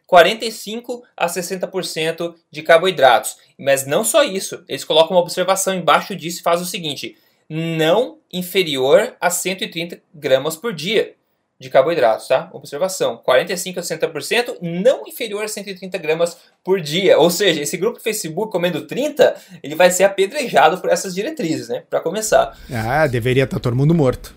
45 0.06 1.04
a 1.16 1.28
60% 1.28 2.34
de 2.50 2.64
carboidratos. 2.64 3.38
Mas 3.60 3.86
não 3.86 4.04
só 4.04 4.24
isso, 4.24 4.64
eles 4.68 4.86
colocam 4.86 5.16
uma 5.16 5.22
observação 5.22 5.76
embaixo 5.76 6.16
disso 6.16 6.40
e 6.40 6.44
fazem 6.44 6.66
o 6.66 6.70
seguinte: 6.70 7.18
não 7.50 8.20
inferior 8.32 9.16
a 9.20 9.30
130 9.30 10.02
gramas 10.14 10.56
por 10.56 10.74
dia 10.74 11.17
de 11.60 11.70
carboidratos, 11.70 12.28
tá? 12.28 12.50
Observação: 12.54 13.18
45 13.18 13.80
a 13.80 13.84
60%, 13.84 14.58
não 14.62 15.08
inferior 15.08 15.44
a 15.44 15.48
130 15.48 15.98
gramas 15.98 16.38
por 16.64 16.80
dia. 16.80 17.18
Ou 17.18 17.30
seja, 17.30 17.62
esse 17.62 17.78
grupo 17.78 17.98
do 17.98 18.04
Facebook 18.04 18.52
comendo 18.52 18.86
30, 18.86 19.36
ele 19.64 19.76
vai 19.76 19.90
ser 19.90 20.04
apedrejado 20.04 20.80
por 20.80 20.90
essas 20.90 21.16
diretrizes, 21.16 21.70
né? 21.70 21.84
Para 21.90 22.00
começar. 22.00 22.58
Ah, 22.72 23.08
deveria 23.08 23.44
estar 23.44 23.58
tá 23.58 23.62
todo 23.62 23.76
mundo 23.76 23.94
morto. 23.94 24.36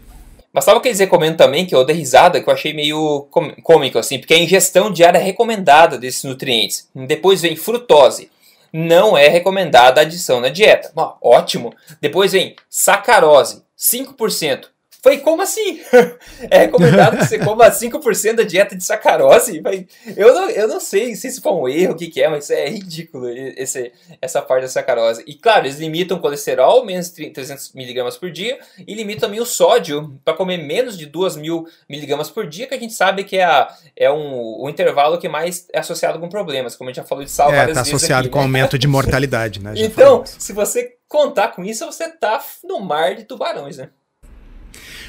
Mas 0.52 0.64
sabe 0.64 0.78
o 0.78 0.80
que 0.80 0.88
eles 0.88 0.98
recomendam 0.98 1.36
também, 1.36 1.64
que 1.64 1.74
eu 1.74 1.84
dei 1.84 1.94
risada, 1.94 2.40
que 2.40 2.48
eu 2.48 2.52
achei 2.52 2.72
meio 2.72 3.28
cômico, 3.62 3.98
assim, 3.98 4.18
porque 4.18 4.34
é 4.34 4.36
a 4.36 4.42
ingestão 4.42 4.90
diária 4.90 5.20
recomendada 5.20 5.96
desses 5.96 6.24
nutrientes. 6.24 6.88
Depois 6.94 7.40
vem 7.40 7.54
frutose. 7.54 8.30
Não 8.72 9.16
é 9.16 9.28
recomendada 9.28 10.00
a 10.00 10.02
adição 10.02 10.40
na 10.40 10.48
dieta. 10.48 10.90
ótimo. 11.22 11.72
Depois 12.00 12.32
vem 12.32 12.56
sacarose, 12.68 13.62
5%. 13.78 14.66
Falei, 15.02 15.18
como 15.20 15.40
assim? 15.42 15.80
é 16.50 16.58
recomendado 16.58 17.16
que 17.16 17.26
você 17.26 17.38
coma 17.38 17.70
5% 17.70 18.34
da 18.34 18.42
dieta 18.42 18.76
de 18.76 18.84
sacarose? 18.84 19.62
Falei, 19.62 19.88
eu, 20.16 20.34
não, 20.34 20.50
eu 20.50 20.68
não 20.68 20.80
sei 20.80 21.14
se 21.14 21.28
isso 21.28 21.40
foi 21.40 21.52
um 21.52 21.68
erro, 21.68 21.92
o 21.92 21.96
que, 21.96 22.08
que 22.08 22.22
é, 22.22 22.28
mas 22.28 22.50
é 22.50 22.68
ridículo 22.68 23.28
esse, 23.28 23.92
essa 24.20 24.42
parte 24.42 24.62
da 24.62 24.68
sacarose. 24.68 25.22
E 25.26 25.34
claro, 25.34 25.66
eles 25.66 25.78
limitam 25.78 26.18
o 26.18 26.20
colesterol, 26.20 26.84
menos 26.84 27.10
300 27.10 27.74
mg 27.74 28.18
por 28.18 28.30
dia, 28.30 28.58
e 28.86 28.94
limitam 28.94 29.28
também 29.28 29.40
o 29.40 29.46
sódio 29.46 30.18
para 30.24 30.34
comer 30.34 30.58
menos 30.58 30.98
de 30.98 31.06
2.000 31.06 31.64
mg 31.88 32.32
por 32.32 32.46
dia, 32.46 32.66
que 32.66 32.74
a 32.74 32.78
gente 32.78 32.92
sabe 32.92 33.24
que 33.24 33.38
é, 33.38 33.44
a, 33.44 33.74
é 33.96 34.10
um, 34.10 34.62
o 34.62 34.68
intervalo 34.68 35.18
que 35.18 35.28
mais 35.28 35.66
é 35.72 35.78
associado 35.78 36.18
com 36.18 36.28
problemas, 36.28 36.76
como 36.76 36.88
a 36.88 36.92
gente 36.92 37.02
já 37.02 37.08
falou 37.08 37.24
de 37.24 37.30
sal 37.30 37.52
é, 37.52 37.56
várias 37.56 37.74
tá 37.74 37.82
vezes 37.82 37.94
associado 37.94 38.26
aqui, 38.26 38.30
com 38.30 38.38
né? 38.38 38.44
aumento 38.44 38.78
de 38.78 38.86
mortalidade, 38.88 39.62
né? 39.62 39.74
Já 39.74 39.86
então, 39.86 40.24
falamos. 40.24 40.36
se 40.38 40.52
você 40.52 40.96
contar 41.08 41.48
com 41.48 41.64
isso, 41.64 41.86
você 41.86 42.08
tá 42.08 42.40
no 42.64 42.80
mar 42.80 43.14
de 43.14 43.24
tubarões, 43.24 43.78
né? 43.78 43.90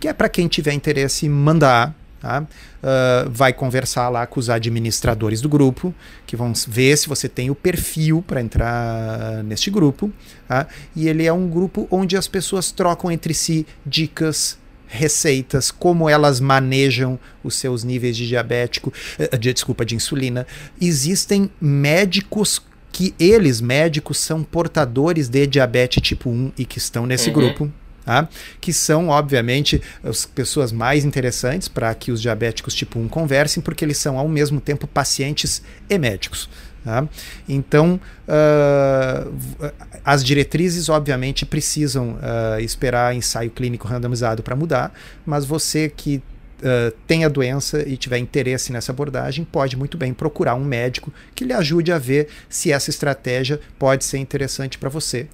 que 0.00 0.08
é 0.08 0.12
para 0.12 0.28
quem 0.28 0.48
tiver 0.48 0.72
interesse 0.72 1.28
mandar 1.28 1.94
Tá? 2.26 2.42
Uh, 2.42 3.30
vai 3.30 3.52
conversar 3.52 4.08
lá 4.08 4.26
com 4.26 4.40
os 4.40 4.50
administradores 4.50 5.40
do 5.40 5.48
grupo, 5.48 5.94
que 6.26 6.34
vão 6.34 6.52
ver 6.66 6.98
se 6.98 7.08
você 7.08 7.28
tem 7.28 7.50
o 7.50 7.54
perfil 7.54 8.20
para 8.20 8.40
entrar 8.40 9.44
neste 9.44 9.70
grupo. 9.70 10.10
Tá? 10.48 10.66
E 10.96 11.08
ele 11.08 11.24
é 11.24 11.32
um 11.32 11.48
grupo 11.48 11.86
onde 11.88 12.16
as 12.16 12.26
pessoas 12.26 12.72
trocam 12.72 13.12
entre 13.12 13.32
si 13.32 13.64
dicas, 13.86 14.58
receitas, 14.88 15.70
como 15.70 16.08
elas 16.08 16.40
manejam 16.40 17.16
os 17.44 17.54
seus 17.54 17.84
níveis 17.84 18.16
de 18.16 18.26
diabético, 18.26 18.92
eh, 19.20 19.36
de, 19.38 19.52
desculpa, 19.52 19.84
de 19.84 19.94
insulina. 19.94 20.48
Existem 20.80 21.48
médicos 21.60 22.60
que 22.90 23.14
eles, 23.20 23.60
médicos, 23.60 24.18
são 24.18 24.42
portadores 24.42 25.28
de 25.28 25.46
diabetes 25.46 26.02
tipo 26.02 26.28
1 26.28 26.52
e 26.58 26.64
que 26.64 26.78
estão 26.78 27.06
nesse 27.06 27.28
uhum. 27.28 27.34
grupo. 27.34 27.72
Tá? 28.06 28.28
que 28.60 28.72
são, 28.72 29.08
obviamente, 29.08 29.82
as 30.04 30.24
pessoas 30.24 30.70
mais 30.70 31.04
interessantes 31.04 31.66
para 31.66 31.92
que 31.92 32.12
os 32.12 32.22
diabéticos 32.22 32.72
tipo 32.72 33.00
1 33.00 33.08
conversem, 33.08 33.60
porque 33.60 33.84
eles 33.84 33.98
são, 33.98 34.16
ao 34.16 34.28
mesmo 34.28 34.60
tempo, 34.60 34.86
pacientes 34.86 35.60
e 35.90 35.98
médicos. 35.98 36.48
Tá? 36.84 37.04
Então, 37.48 38.00
uh, 38.28 39.72
as 40.04 40.22
diretrizes, 40.22 40.88
obviamente, 40.88 41.44
precisam 41.44 42.12
uh, 42.12 42.60
esperar 42.60 43.12
ensaio 43.12 43.50
clínico 43.50 43.88
randomizado 43.88 44.40
para 44.40 44.54
mudar, 44.54 44.94
mas 45.26 45.44
você 45.44 45.88
que 45.88 46.22
uh, 46.58 46.92
tem 47.04 47.24
a 47.24 47.28
doença 47.28 47.82
e 47.88 47.96
tiver 47.96 48.18
interesse 48.18 48.72
nessa 48.72 48.92
abordagem, 48.92 49.44
pode 49.44 49.76
muito 49.76 49.98
bem 49.98 50.14
procurar 50.14 50.54
um 50.54 50.64
médico 50.64 51.12
que 51.34 51.44
lhe 51.44 51.52
ajude 51.52 51.90
a 51.90 51.98
ver 51.98 52.28
se 52.48 52.70
essa 52.70 52.88
estratégia 52.88 53.60
pode 53.80 54.04
ser 54.04 54.18
interessante 54.18 54.78
para 54.78 54.88
você. 54.88 55.26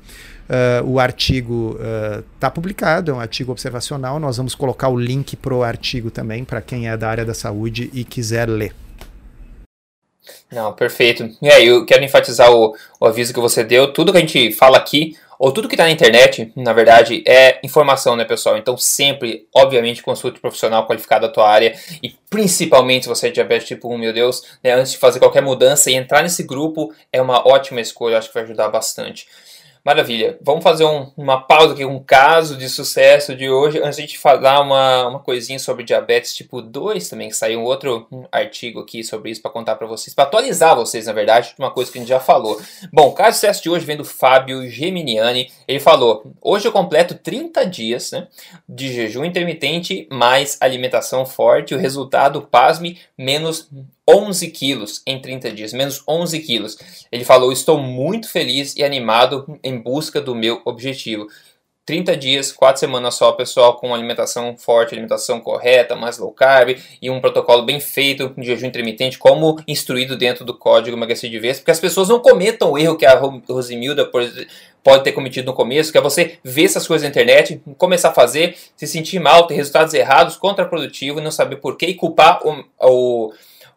Uh, 0.52 0.86
o 0.86 1.00
artigo 1.00 1.78
está 2.34 2.48
uh, 2.48 2.50
publicado, 2.50 3.10
é 3.10 3.14
um 3.14 3.20
artigo 3.20 3.50
observacional. 3.52 4.20
Nós 4.20 4.36
vamos 4.36 4.54
colocar 4.54 4.88
o 4.88 5.00
link 5.00 5.34
para 5.34 5.54
o 5.54 5.62
artigo 5.62 6.10
também 6.10 6.44
para 6.44 6.60
quem 6.60 6.90
é 6.90 6.96
da 6.96 7.08
área 7.08 7.24
da 7.24 7.32
saúde 7.32 7.88
e 7.94 8.04
quiser 8.04 8.46
ler. 8.46 8.74
Não, 10.52 10.74
perfeito. 10.74 11.30
E 11.40 11.48
aí, 11.48 11.66
eu 11.66 11.86
quero 11.86 12.04
enfatizar 12.04 12.52
o, 12.52 12.76
o 13.00 13.06
aviso 13.06 13.32
que 13.32 13.40
você 13.40 13.64
deu. 13.64 13.94
Tudo 13.94 14.12
que 14.12 14.18
a 14.18 14.20
gente 14.20 14.52
fala 14.52 14.76
aqui, 14.76 15.16
ou 15.38 15.50
tudo 15.50 15.66
que 15.66 15.74
está 15.74 15.84
na 15.84 15.90
internet, 15.90 16.52
na 16.54 16.74
verdade, 16.74 17.24
é 17.26 17.58
informação, 17.64 18.14
né, 18.14 18.24
pessoal? 18.24 18.58
Então, 18.58 18.76
sempre, 18.76 19.48
obviamente, 19.54 20.02
consulte 20.02 20.36
um 20.38 20.40
profissional 20.42 20.86
qualificado 20.86 21.26
da 21.26 21.32
tua 21.32 21.48
área 21.48 21.74
e 22.02 22.14
principalmente 22.28 23.04
se 23.04 23.08
você 23.08 23.28
é 23.28 23.30
diabetes 23.30 23.66
tipo 23.66 23.92
1, 23.92 23.98
meu 23.98 24.12
Deus, 24.12 24.42
né, 24.62 24.72
antes 24.74 24.92
de 24.92 24.98
fazer 24.98 25.18
qualquer 25.18 25.42
mudança 25.42 25.90
e 25.90 25.94
entrar 25.94 26.22
nesse 26.22 26.42
grupo 26.44 26.94
é 27.12 27.20
uma 27.20 27.48
ótima 27.48 27.80
escolha, 27.80 28.18
acho 28.18 28.28
que 28.28 28.34
vai 28.34 28.44
ajudar 28.44 28.68
bastante. 28.68 29.26
Maravilha. 29.84 30.38
Vamos 30.40 30.62
fazer 30.62 30.84
um, 30.84 31.10
uma 31.16 31.40
pausa 31.40 31.74
aqui, 31.74 31.84
um 31.84 31.98
caso 31.98 32.56
de 32.56 32.68
sucesso 32.68 33.34
de 33.34 33.50
hoje, 33.50 33.80
antes 33.82 33.96
de 34.06 34.16
falar 34.16 34.60
uma, 34.60 35.08
uma 35.08 35.18
coisinha 35.18 35.58
sobre 35.58 35.82
diabetes 35.82 36.36
tipo 36.36 36.62
2 36.62 37.08
também, 37.08 37.28
que 37.28 37.34
saiu 37.34 37.58
um 37.58 37.64
outro 37.64 38.06
artigo 38.30 38.78
aqui 38.78 39.02
sobre 39.02 39.32
isso 39.32 39.42
para 39.42 39.50
contar 39.50 39.74
para 39.74 39.88
vocês, 39.88 40.14
para 40.14 40.22
atualizar 40.22 40.76
vocês, 40.76 41.06
na 41.06 41.12
verdade, 41.12 41.52
uma 41.58 41.72
coisa 41.72 41.90
que 41.90 41.98
a 41.98 42.00
gente 42.00 42.08
já 42.08 42.20
falou. 42.20 42.62
Bom, 42.92 43.08
o 43.08 43.12
caso 43.12 43.30
de 43.30 43.34
sucesso 43.38 43.62
de 43.64 43.70
hoje 43.70 43.84
vem 43.84 43.96
do 43.96 44.04
Fábio 44.04 44.70
Geminiani. 44.70 45.50
Ele 45.66 45.80
falou: 45.80 46.32
Hoje 46.40 46.68
eu 46.68 46.72
completo 46.72 47.16
30 47.16 47.66
dias 47.66 48.12
né, 48.12 48.28
de 48.68 48.92
jejum 48.92 49.24
intermitente 49.24 50.06
mais 50.12 50.58
alimentação 50.60 51.26
forte. 51.26 51.74
O 51.74 51.78
resultado, 51.78 52.42
pasme, 52.42 53.00
menos 53.18 53.68
11 54.08 54.50
quilos 54.50 55.00
em 55.06 55.20
30 55.20 55.52
dias, 55.52 55.72
menos 55.72 56.02
11 56.08 56.38
quilos. 56.40 56.78
Ele 57.10 57.24
falou: 57.24 57.52
Estou 57.52 57.78
muito 57.78 58.28
feliz 58.28 58.76
e 58.76 58.84
animado 58.84 59.58
em 59.62 59.71
busca 59.80 60.20
do 60.20 60.34
meu 60.34 60.60
objetivo. 60.64 61.26
30 61.84 62.16
dias, 62.16 62.52
4 62.52 62.78
semanas 62.78 63.16
só, 63.16 63.32
pessoal, 63.32 63.74
com 63.74 63.92
alimentação 63.92 64.56
forte, 64.56 64.94
alimentação 64.94 65.40
correta, 65.40 65.96
mais 65.96 66.16
low 66.16 66.30
carb 66.30 66.78
e 67.00 67.10
um 67.10 67.20
protocolo 67.20 67.64
bem 67.64 67.80
feito 67.80 68.32
de 68.38 68.46
jejum 68.46 68.68
intermitente, 68.68 69.18
como 69.18 69.60
instruído 69.66 70.16
dentro 70.16 70.44
do 70.44 70.56
código 70.56 70.96
emagrecer 70.96 71.28
de 71.28 71.40
vez, 71.40 71.58
porque 71.58 71.72
as 71.72 71.80
pessoas 71.80 72.08
não 72.08 72.20
cometam 72.20 72.70
o 72.70 72.78
erro 72.78 72.96
que 72.96 73.04
a 73.04 73.18
Rosimilda 73.48 74.08
pode 74.08 75.02
ter 75.02 75.10
cometido 75.10 75.46
no 75.46 75.56
começo, 75.56 75.90
que 75.90 75.98
é 75.98 76.00
você 76.00 76.38
ver 76.44 76.66
essas 76.66 76.86
coisas 76.86 77.02
na 77.02 77.10
internet, 77.10 77.60
começar 77.76 78.10
a 78.10 78.14
fazer, 78.14 78.56
se 78.76 78.86
sentir 78.86 79.18
mal, 79.18 79.48
ter 79.48 79.54
resultados 79.54 79.92
errados, 79.92 80.36
contraprodutivo 80.36 81.18
e 81.18 81.22
não 81.22 81.32
saber 81.32 81.56
por 81.56 81.76
quê 81.76 81.86
e 81.86 81.94
culpar 81.94 82.46
o, 82.46 82.64
o 82.78 83.32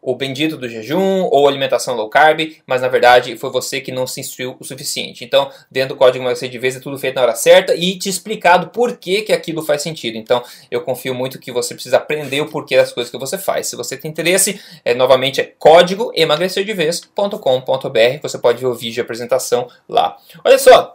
o 0.06 0.16
bendito 0.16 0.56
do 0.56 0.70
jejum 0.70 1.28
ou 1.32 1.48
alimentação 1.48 1.96
low 1.96 2.08
carb, 2.08 2.56
mas 2.68 2.82
na 2.82 2.88
verdade 2.88 3.36
foi 3.38 3.50
você 3.50 3.82
que 3.82 3.92
não 3.92 4.06
se 4.06 4.22
instruiu 4.22 4.56
o 4.60 4.64
suficiente. 4.64 5.26
Então, 5.26 5.50
dentro 5.70 5.96
do 5.96 5.98
código 5.98 6.24
emagrecer 6.24 6.48
de 6.48 6.60
vez 6.60 6.76
é 6.76 6.80
tudo 6.80 6.98
feito 7.00 7.16
na 7.16 7.24
hora 7.24 7.36
certa 7.36 7.74
e 7.74 7.98
te 7.98 8.08
explicado 8.08 8.68
por 8.68 8.98
que, 8.98 9.24
que 9.24 9.34
aquilo 9.34 9.64
faz 9.64 9.82
sentido. 9.82 10.16
Então, 10.16 10.44
eu 10.70 10.82
confio 10.82 11.16
muito 11.16 11.40
que 11.40 11.52
você 11.52 11.74
precisa 11.74 11.98
aprender 11.98 12.42
o 12.42 12.50
porquê 12.50 12.78
das 12.78 12.92
coisas 12.92 13.10
que 13.10 13.18
você 13.18 13.38
faz. 13.38 13.68
Se 13.68 13.76
você 13.76 13.98
tem 13.98 14.12
interesse, 14.12 14.62
é, 14.84 14.94
novamente 14.94 15.42
é 15.42 15.52
código 15.58 16.12
emagrecerdevez.com.br. 16.14 18.20
Você 18.22 18.38
pode 18.38 18.60
ver 18.60 18.68
o 18.68 18.76
vídeo 18.76 18.94
de 18.94 19.02
apresentação 19.02 19.68
lá. 19.90 20.18
Olha 20.44 20.60
só, 20.60 20.95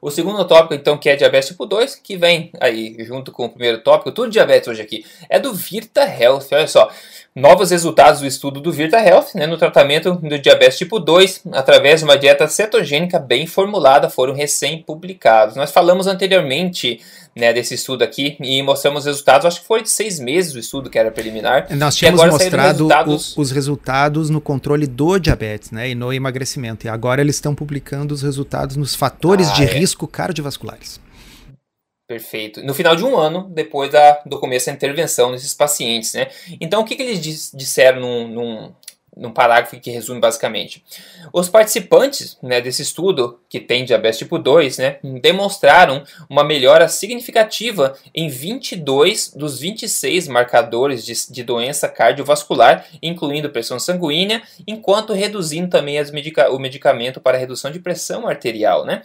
o 0.00 0.10
segundo 0.10 0.44
tópico, 0.44 0.74
então, 0.74 0.98
que 0.98 1.08
é 1.08 1.16
diabetes 1.16 1.48
tipo 1.48 1.66
2, 1.66 1.96
que 1.96 2.16
vem 2.16 2.50
aí 2.60 2.96
junto 3.00 3.32
com 3.32 3.46
o 3.46 3.48
primeiro 3.48 3.80
tópico, 3.80 4.12
tudo 4.12 4.30
diabetes 4.30 4.68
hoje 4.68 4.82
aqui, 4.82 5.04
é 5.28 5.38
do 5.38 5.52
Virta 5.52 6.02
Health. 6.02 6.46
Olha 6.52 6.66
só, 6.66 6.90
novos 7.34 7.70
resultados 7.70 8.20
do 8.20 8.26
estudo 8.26 8.60
do 8.60 8.72
Virta 8.72 8.98
Health 8.98 9.28
né, 9.34 9.46
no 9.46 9.56
tratamento 9.56 10.14
do 10.14 10.38
diabetes 10.38 10.78
tipo 10.78 10.98
2 10.98 11.42
através 11.52 12.00
de 12.00 12.04
uma 12.04 12.18
dieta 12.18 12.48
cetogênica 12.48 13.18
bem 13.18 13.46
formulada 13.46 14.10
foram 14.10 14.34
recém-publicados. 14.34 15.56
Nós 15.56 15.70
falamos 15.70 16.06
anteriormente 16.06 17.00
né, 17.38 17.52
desse 17.52 17.74
estudo 17.74 18.02
aqui 18.02 18.36
e 18.40 18.60
mostramos 18.62 19.00
os 19.00 19.06
resultados, 19.06 19.46
acho 19.46 19.60
que 19.60 19.66
foi 19.66 19.82
de 19.82 19.88
seis 19.88 20.18
meses 20.18 20.54
o 20.54 20.58
estudo 20.58 20.90
que 20.90 20.98
era 20.98 21.10
preliminar. 21.10 21.68
Nós 21.76 21.94
tínhamos 21.94 22.24
mostrado 22.26 22.88
resultados... 22.88 23.36
O, 23.36 23.40
os 23.40 23.50
resultados 23.52 24.28
no 24.28 24.40
controle 24.40 24.86
do 24.86 25.18
diabetes 25.18 25.70
né, 25.70 25.90
e 25.90 25.94
no 25.94 26.12
emagrecimento. 26.12 26.86
E 26.86 26.88
agora 26.88 27.20
eles 27.20 27.36
estão 27.36 27.54
publicando 27.54 28.12
os 28.12 28.22
resultados 28.22 28.76
nos 28.76 28.94
fatores 28.94 29.48
ah, 29.50 29.54
de 29.54 29.62
é. 29.62 29.66
risco 29.66 30.08
cardiovasculares. 30.08 31.00
Perfeito. 32.08 32.62
No 32.64 32.74
final 32.74 32.96
de 32.96 33.04
um 33.04 33.16
ano, 33.16 33.48
depois 33.50 33.92
da, 33.92 34.22
do 34.24 34.40
começo 34.40 34.66
da 34.66 34.72
intervenção 34.72 35.30
nesses 35.30 35.54
pacientes, 35.54 36.14
né? 36.14 36.28
Então, 36.60 36.80
o 36.80 36.84
que, 36.84 36.96
que 36.96 37.02
eles 37.02 37.52
disseram 37.54 38.00
num, 38.00 38.28
num, 38.28 38.72
num 39.18 39.32
parágrafo 39.32 39.78
que 39.80 39.90
resume 39.90 40.20
basicamente. 40.20 40.84
Os 41.32 41.48
participantes 41.48 42.38
né, 42.42 42.60
desse 42.60 42.82
estudo, 42.82 43.40
que 43.48 43.60
tem 43.60 43.84
diabetes 43.84 44.18
tipo 44.18 44.38
2, 44.38 44.78
né, 44.78 44.98
demonstraram 45.20 46.04
uma 46.30 46.44
melhora 46.44 46.88
significativa 46.88 47.94
em 48.14 48.28
22 48.28 49.32
dos 49.34 49.58
26 49.58 50.28
marcadores 50.28 51.04
de, 51.04 51.12
de 51.30 51.42
doença 51.42 51.88
cardiovascular, 51.88 52.86
incluindo 53.02 53.50
pressão 53.50 53.78
sanguínea, 53.78 54.42
enquanto 54.66 55.12
reduzindo 55.12 55.68
também 55.68 55.98
medica 56.12 56.50
o 56.52 56.58
medicamento 56.58 57.20
para 57.20 57.36
redução 57.36 57.70
de 57.70 57.80
pressão 57.80 58.28
arterial. 58.28 58.84
Né? 58.84 59.02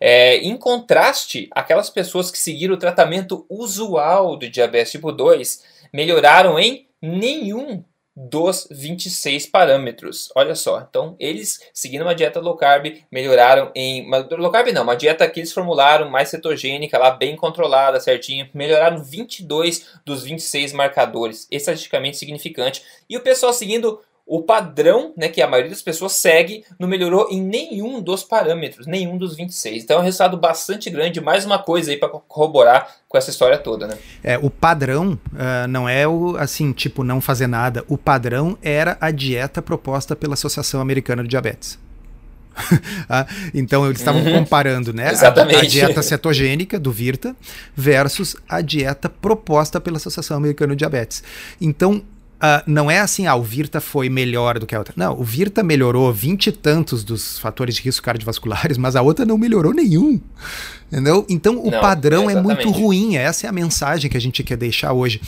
É, 0.00 0.38
em 0.38 0.56
contraste, 0.56 1.48
aquelas 1.52 1.88
pessoas 1.88 2.30
que 2.30 2.38
seguiram 2.38 2.74
o 2.74 2.78
tratamento 2.78 3.46
usual 3.48 4.36
do 4.36 4.48
diabetes 4.48 4.92
tipo 4.92 5.12
2 5.12 5.62
melhoraram 5.92 6.58
em 6.58 6.86
nenhum 7.00 7.84
dos 8.14 8.68
26 8.70 9.46
parâmetros. 9.46 10.30
Olha 10.36 10.54
só, 10.54 10.86
então 10.88 11.16
eles, 11.18 11.60
seguindo 11.72 12.02
uma 12.02 12.14
dieta 12.14 12.40
low 12.40 12.56
carb, 12.56 13.02
melhoraram 13.10 13.70
em. 13.74 14.06
Uma, 14.06 14.18
low 14.18 14.50
carb 14.50 14.68
não, 14.68 14.82
uma 14.82 14.96
dieta 14.96 15.28
que 15.28 15.40
eles 15.40 15.52
formularam 15.52 16.10
mais 16.10 16.28
cetogênica, 16.28 16.98
lá 16.98 17.10
bem 17.10 17.36
controlada, 17.36 18.00
certinho, 18.00 18.48
melhoraram 18.52 19.02
22 19.02 20.00
dos 20.04 20.22
26 20.22 20.72
marcadores, 20.72 21.46
estatisticamente 21.50 22.18
significante. 22.18 22.82
E 23.08 23.16
o 23.16 23.22
pessoal 23.22 23.52
seguindo 23.52 24.00
o 24.32 24.42
padrão 24.42 25.12
né, 25.14 25.28
que 25.28 25.42
a 25.42 25.46
maioria 25.46 25.68
das 25.68 25.82
pessoas 25.82 26.12
segue 26.12 26.64
não 26.78 26.88
melhorou 26.88 27.28
em 27.30 27.38
nenhum 27.38 28.00
dos 28.00 28.24
parâmetros, 28.24 28.86
nenhum 28.86 29.18
dos 29.18 29.36
26. 29.36 29.84
Então 29.84 29.98
é 29.98 30.00
um 30.00 30.02
resultado 30.02 30.38
bastante 30.38 30.88
grande, 30.88 31.20
mais 31.20 31.44
uma 31.44 31.58
coisa 31.58 31.90
aí 31.90 31.98
para 31.98 32.08
corroborar 32.08 32.88
com 33.06 33.18
essa 33.18 33.28
história 33.28 33.58
toda, 33.58 33.86
né? 33.86 33.98
É, 34.24 34.38
o 34.38 34.48
padrão 34.48 35.20
uh, 35.34 35.68
não 35.68 35.86
é 35.86 36.08
o 36.08 36.34
assim, 36.38 36.72
tipo, 36.72 37.04
não 37.04 37.20
fazer 37.20 37.46
nada. 37.46 37.84
O 37.86 37.98
padrão 37.98 38.56
era 38.62 38.96
a 39.02 39.10
dieta 39.10 39.60
proposta 39.60 40.16
pela 40.16 40.32
Associação 40.32 40.80
Americana 40.80 41.22
de 41.22 41.28
Diabetes. 41.28 41.78
ah, 43.10 43.26
então 43.52 43.84
eles 43.84 43.98
estavam 43.98 44.22
uhum. 44.22 44.32
comparando 44.32 44.94
né, 44.94 45.10
a, 45.10 45.28
a, 45.28 45.62
dieta 45.66 46.02
cetogênica 46.02 46.80
do 46.80 46.90
Virta 46.90 47.36
versus 47.76 48.34
a 48.48 48.62
dieta 48.62 49.10
proposta 49.10 49.78
pela 49.78 49.98
Associação 49.98 50.38
Americana 50.38 50.74
de 50.74 50.78
Diabetes. 50.78 51.22
Então 51.60 52.02
Uh, 52.42 52.60
não 52.66 52.90
é 52.90 52.98
assim, 52.98 53.28
ah, 53.28 53.36
o 53.36 53.42
Virta 53.42 53.80
foi 53.80 54.08
melhor 54.08 54.58
do 54.58 54.66
que 54.66 54.74
a 54.74 54.78
outra. 54.78 54.92
Não, 54.96 55.16
o 55.16 55.22
Virta 55.22 55.62
melhorou 55.62 56.12
vinte 56.12 56.48
e 56.48 56.52
tantos 56.52 57.04
dos 57.04 57.38
fatores 57.38 57.76
de 57.76 57.82
risco 57.82 58.04
cardiovasculares, 58.04 58.76
mas 58.76 58.96
a 58.96 59.02
outra 59.02 59.24
não 59.24 59.38
melhorou 59.38 59.72
nenhum. 59.72 60.20
Entendeu? 60.90 61.24
Então 61.28 61.64
o 61.64 61.70
não, 61.70 61.80
padrão 61.80 62.28
é 62.28 62.42
muito 62.42 62.68
ruim. 62.70 63.16
Essa 63.16 63.46
é 63.46 63.48
a 63.48 63.52
mensagem 63.52 64.10
que 64.10 64.16
a 64.16 64.20
gente 64.20 64.42
quer 64.42 64.56
deixar 64.56 64.92
hoje. 64.92 65.20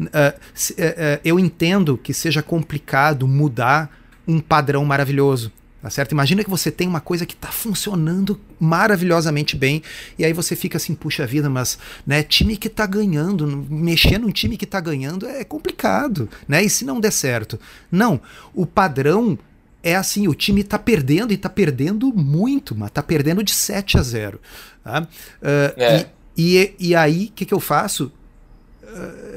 Uh, 0.00 0.08
se, 0.54 0.72
uh, 0.72 1.20
eu 1.22 1.38
entendo 1.38 1.98
que 1.98 2.14
seja 2.14 2.42
complicado 2.42 3.28
mudar 3.28 3.90
um 4.26 4.40
padrão 4.40 4.82
maravilhoso. 4.84 5.52
Tá 5.82 5.90
certo? 5.90 6.12
Imagina 6.12 6.44
que 6.44 6.50
você 6.50 6.70
tem 6.70 6.86
uma 6.86 7.00
coisa 7.00 7.26
que 7.26 7.34
está 7.34 7.48
funcionando 7.48 8.40
maravilhosamente 8.60 9.56
bem 9.56 9.82
e 10.16 10.24
aí 10.24 10.32
você 10.32 10.54
fica 10.54 10.76
assim, 10.76 10.94
puxa 10.94 11.26
vida, 11.26 11.50
mas 11.50 11.76
né, 12.06 12.22
time 12.22 12.56
que 12.56 12.68
está 12.68 12.86
ganhando, 12.86 13.48
mexer 13.68 14.16
num 14.18 14.30
time 14.30 14.56
que 14.56 14.64
está 14.64 14.78
ganhando 14.80 15.26
é 15.26 15.42
complicado, 15.42 16.28
né? 16.46 16.62
E 16.62 16.70
se 16.70 16.84
não 16.84 17.00
der 17.00 17.10
certo? 17.10 17.58
Não, 17.90 18.20
o 18.54 18.64
padrão 18.64 19.36
é 19.82 19.96
assim, 19.96 20.28
o 20.28 20.34
time 20.34 20.60
está 20.60 20.78
perdendo 20.78 21.32
e 21.32 21.34
está 21.34 21.48
perdendo 21.48 22.12
muito, 22.14 22.76
mas 22.76 22.88
está 22.88 23.02
perdendo 23.02 23.42
de 23.42 23.52
7 23.52 23.98
a 23.98 24.02
0. 24.02 24.40
Tá? 24.84 25.02
Uh, 25.02 25.80
é. 25.80 26.06
e, 26.36 26.76
e, 26.78 26.90
e 26.90 26.94
aí, 26.94 27.26
o 27.26 27.32
que, 27.32 27.44
que 27.44 27.52
eu 27.52 27.60
faço? 27.60 28.12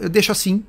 eu 0.01 0.09
deixo 0.09 0.31
assim. 0.31 0.63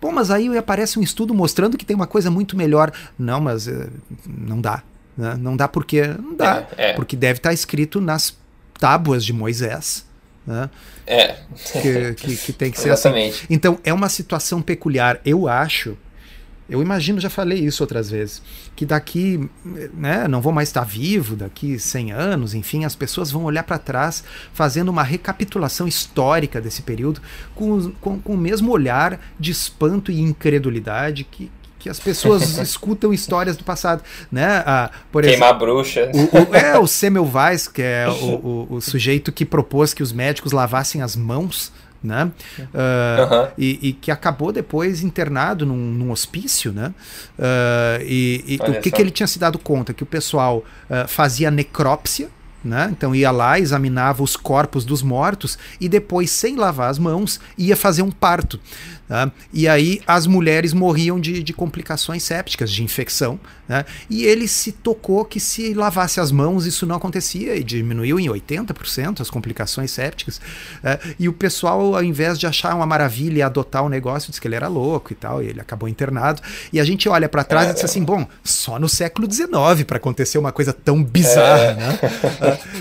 Pô, 0.00 0.12
mas 0.12 0.30
aí 0.30 0.56
aparece 0.56 0.98
um 0.98 1.02
estudo 1.02 1.34
mostrando 1.34 1.76
que 1.76 1.84
tem 1.84 1.96
uma 1.96 2.06
coisa 2.06 2.30
muito 2.30 2.56
melhor. 2.56 2.92
Não, 3.18 3.40
mas 3.40 3.66
uh, 3.66 3.90
não 4.26 4.60
dá. 4.60 4.82
Né? 5.16 5.36
Não 5.38 5.56
dá 5.56 5.66
porque. 5.66 6.06
Não 6.06 6.34
dá. 6.34 6.66
É, 6.76 6.90
é. 6.90 6.92
Porque 6.92 7.16
deve 7.16 7.38
estar 7.38 7.52
escrito 7.52 8.00
nas 8.00 8.36
tábuas 8.78 9.24
de 9.24 9.32
Moisés. 9.32 10.04
Né? 10.46 10.70
É. 11.06 11.36
Que, 11.80 12.14
que, 12.14 12.36
que 12.36 12.52
tem 12.52 12.70
que 12.70 12.78
ser 12.78 12.90
assim. 12.90 13.08
Exatamente. 13.08 13.34
assim. 13.36 13.46
Então, 13.50 13.78
é 13.82 13.92
uma 13.92 14.08
situação 14.08 14.60
peculiar. 14.62 15.20
Eu 15.24 15.48
acho 15.48 15.96
eu 16.68 16.82
imagino, 16.82 17.20
já 17.20 17.30
falei 17.30 17.60
isso 17.60 17.82
outras 17.82 18.10
vezes, 18.10 18.42
que 18.74 18.84
daqui, 18.84 19.48
né, 19.94 20.26
não 20.26 20.40
vou 20.40 20.52
mais 20.52 20.68
estar 20.68 20.82
vivo, 20.82 21.36
daqui 21.36 21.78
100 21.78 22.10
anos, 22.10 22.54
enfim, 22.54 22.84
as 22.84 22.96
pessoas 22.96 23.30
vão 23.30 23.44
olhar 23.44 23.62
para 23.62 23.78
trás 23.78 24.24
fazendo 24.52 24.88
uma 24.88 25.04
recapitulação 25.04 25.86
histórica 25.86 26.60
desse 26.60 26.82
período 26.82 27.22
com, 27.54 27.92
com, 28.00 28.20
com 28.20 28.34
o 28.34 28.36
mesmo 28.36 28.72
olhar 28.72 29.20
de 29.38 29.52
espanto 29.52 30.10
e 30.10 30.20
incredulidade 30.20 31.22
que, 31.22 31.52
que 31.86 31.90
as 31.90 32.00
pessoas 32.00 32.58
escutam 32.58 33.12
histórias 33.12 33.56
do 33.56 33.62
passado, 33.62 34.02
né? 34.30 34.62
Ah, 34.66 34.90
por 35.12 35.22
Queimar 35.22 35.50
exemplo, 35.50 35.66
bruxa. 35.66 36.10
O, 36.12 36.50
o, 36.50 36.54
é 36.54 36.78
o 36.78 36.86
Semmelweis, 36.88 37.68
que 37.68 37.80
é 37.80 38.08
o, 38.08 38.12
o, 38.12 38.66
o, 38.74 38.80
sujeito 38.80 39.30
que 39.30 39.44
propôs 39.44 39.94
que 39.94 40.02
os 40.02 40.12
médicos 40.12 40.52
lavassem 40.52 41.00
as 41.00 41.14
mãos 41.14 41.72
né? 42.02 42.30
Uh, 42.60 43.50
e, 43.58 43.88
e, 43.88 43.92
que 43.94 44.12
acabou 44.12 44.52
depois 44.52 45.02
internado 45.02 45.66
num, 45.66 45.74
num 45.74 46.12
hospício, 46.12 46.70
né? 46.70 46.94
Uh, 47.36 48.02
e, 48.02 48.44
e 48.46 48.70
o 48.70 48.80
que, 48.80 48.92
que, 48.92 49.02
ele 49.02 49.10
tinha 49.10 49.26
se 49.26 49.40
dado 49.40 49.58
conta? 49.58 49.92
Que 49.92 50.04
o 50.04 50.06
pessoal 50.06 50.58
uh, 50.58 51.08
fazia 51.08 51.50
necrópsia, 51.50 52.28
né? 52.62 52.88
Então 52.92 53.14
ia 53.14 53.30
lá, 53.30 53.58
examinava 53.58 54.22
os 54.22 54.36
corpos 54.36 54.84
dos 54.84 55.02
mortos 55.02 55.58
e 55.80 55.88
depois, 55.88 56.30
sem 56.30 56.54
lavar 56.54 56.90
as 56.90 56.98
mãos, 56.98 57.40
ia 57.56 57.74
fazer 57.74 58.02
um 58.02 58.10
parto. 58.10 58.60
Né? 59.08 59.30
E 59.52 59.68
aí 59.68 60.00
as 60.06 60.26
mulheres 60.26 60.72
morriam 60.72 61.20
de, 61.20 61.42
de 61.42 61.52
complicações 61.52 62.22
sépticas, 62.22 62.70
de 62.70 62.82
infecção. 62.82 63.38
Né? 63.68 63.84
E 64.08 64.24
ele 64.24 64.46
se 64.46 64.72
tocou 64.72 65.24
que 65.24 65.40
se 65.40 65.74
lavasse 65.74 66.20
as 66.20 66.30
mãos 66.30 66.66
isso 66.66 66.86
não 66.86 66.96
acontecia 66.96 67.54
e 67.54 67.64
diminuiu 67.64 68.18
em 68.18 68.26
80% 68.28 69.20
as 69.20 69.30
complicações 69.30 69.90
sépticas. 69.90 70.40
Né? 70.82 70.98
E 71.18 71.28
o 71.28 71.32
pessoal, 71.32 71.94
ao 71.94 72.02
invés 72.02 72.38
de 72.38 72.46
achar 72.46 72.74
uma 72.74 72.86
maravilha 72.86 73.38
e 73.38 73.42
adotar 73.42 73.84
o 73.84 73.88
negócio, 73.88 74.30
disse 74.30 74.40
que 74.40 74.48
ele 74.48 74.54
era 74.54 74.68
louco 74.68 75.12
e 75.12 75.16
tal, 75.16 75.42
e 75.42 75.46
ele 75.46 75.60
acabou 75.60 75.88
internado. 75.88 76.42
E 76.72 76.80
a 76.80 76.84
gente 76.84 77.08
olha 77.08 77.28
para 77.28 77.44
trás 77.44 77.68
é, 77.68 77.70
e 77.70 77.74
diz 77.74 77.84
assim: 77.84 78.02
bom, 78.04 78.26
só 78.42 78.78
no 78.78 78.88
século 78.88 79.30
XIX 79.30 79.84
para 79.86 79.96
acontecer 79.96 80.38
uma 80.38 80.52
coisa 80.52 80.72
tão 80.72 81.02
bizarra. 81.02 81.56
É. 81.56 81.74
Né? 81.74 81.98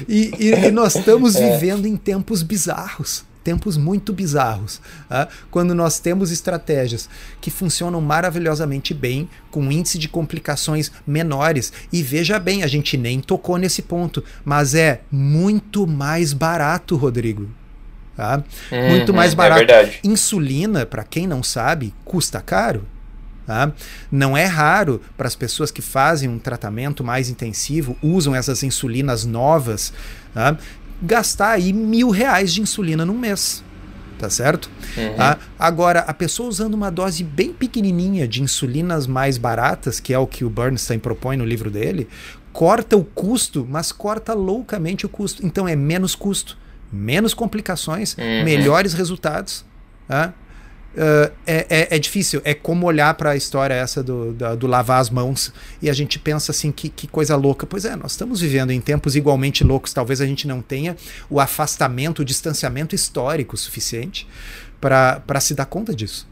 e, 0.08 0.32
e, 0.40 0.66
e, 0.68 0.72
nós 0.72 0.96
estamos 0.96 1.36
é. 1.36 1.52
vivendo 1.52 1.86
em 1.86 1.96
tempos 1.96 2.42
bizarros 2.42 3.24
tempos 3.46 3.78
muito 3.78 4.12
bizarros, 4.12 4.82
tá? 5.08 5.28
quando 5.52 5.76
nós 5.76 6.00
temos 6.00 6.32
estratégias 6.32 7.08
que 7.40 7.52
funcionam 7.52 8.02
maravilhosamente 8.02 8.92
bem, 8.92 9.30
com 9.52 9.72
índice 9.72 10.00
de 10.00 10.10
complicações 10.10 10.92
menores. 11.06 11.72
E 11.94 12.02
veja 12.02 12.40
bem, 12.40 12.64
a 12.64 12.68
gente 12.68 12.98
nem 12.98 13.22
tocou 13.22 13.58
nesse 13.58 13.84
ponto, 13.84 14.24
mas 14.44 14.74
é 14.74 15.02
muito 15.12 15.86
mais 15.86 16.34
barato, 16.34 16.96
Rodrigo. 16.96 17.48
Tá? 18.18 18.44
Uhum, 18.72 18.90
muito 18.90 19.14
mais 19.14 19.34
é 19.34 19.36
barato. 19.36 19.72
É 19.72 20.00
Insulina, 20.04 20.86
para 20.86 21.04
quem 21.04 21.28
não 21.28 21.44
sabe, 21.44 21.94
custa 22.04 22.42
caro. 22.42 22.84
Tá? 23.46 23.72
Não 24.12 24.36
é 24.36 24.46
raro 24.46 25.00
para 25.16 25.28
as 25.28 25.36
pessoas 25.36 25.70
que 25.70 25.82
fazem 25.82 26.28
um 26.28 26.40
tratamento 26.40 27.04
mais 27.04 27.30
intensivo, 27.30 27.96
usam 28.02 28.34
essas 28.34 28.64
insulinas 28.64 29.24
novas, 29.24 29.94
tá? 30.34 30.58
Gastar 31.02 31.52
aí 31.52 31.74
mil 31.74 32.10
reais 32.10 32.54
de 32.54 32.62
insulina 32.62 33.06
num 33.06 33.18
mês. 33.18 33.64
Tá 34.18 34.30
certo? 34.30 34.70
Uhum. 34.96 35.16
Ah, 35.20 35.38
agora, 35.60 36.00
a 36.00 36.14
pessoa 36.14 36.48
usando 36.48 36.74
uma 36.74 36.90
dose 36.90 37.22
bem 37.22 37.52
pequenininha 37.52 38.26
de 38.26 38.42
insulinas 38.42 39.06
mais 39.06 39.38
baratas, 39.38 40.00
que 40.00 40.14
é 40.14 40.18
o 40.18 40.26
que 40.26 40.46
o 40.46 40.50
Bernstein 40.50 41.00
propõe 41.00 41.36
no 41.36 41.44
livro 41.44 41.70
dele, 41.70 42.08
corta 42.54 42.96
o 42.96 43.04
custo, 43.04 43.68
mas 43.70 43.92
corta 43.92 44.34
loucamente 44.34 45.06
o 45.06 45.10
custo. 45.10 45.46
Então 45.46 45.68
é 45.68 45.76
menos 45.76 46.16
custo, 46.16 46.58
menos 46.92 47.34
complicações, 47.34 48.16
uhum. 48.18 48.46
melhores 48.46 48.94
resultados. 48.94 49.66
Tá? 50.08 50.34
Uh, 50.96 51.30
é, 51.46 51.66
é, 51.70 51.96
é, 51.96 52.00
difícil. 52.00 52.42
É 52.46 52.54
como 52.54 52.86
olhar 52.86 53.14
para 53.16 53.32
a 53.32 53.36
história 53.36 53.74
essa 53.74 54.02
do, 54.02 54.32
do, 54.32 54.56
do, 54.56 54.68
lavar 54.68 55.02
as 55.02 55.10
mãos 55.10 55.52
e 55.82 55.90
a 55.90 55.94
gente 55.94 56.18
pensa 56.18 56.54
assim, 56.54 56.72
que, 56.72 56.88
que 56.88 57.06
coisa 57.06 57.36
louca. 57.36 57.68
Pois 57.68 57.84
é, 57.84 57.98
nós 57.98 58.12
estamos 58.12 58.40
vivendo 58.40 58.72
em 58.72 58.80
tempos 58.80 59.14
igualmente 59.14 59.62
loucos. 59.62 59.94
Talvez 59.94 60.22
a 60.22 60.26
gente 60.26 60.48
não 60.48 60.62
tenha 60.62 60.96
o 61.30 61.42
afastamento, 61.42 62.22
o 62.22 62.26
distanciamento 62.26 62.96
histórico 62.96 63.58
suficiente 63.58 64.26
para 64.80 65.40
se 65.42 65.54
dar 65.54 65.66
conta 65.66 65.94
disso. 65.94 66.26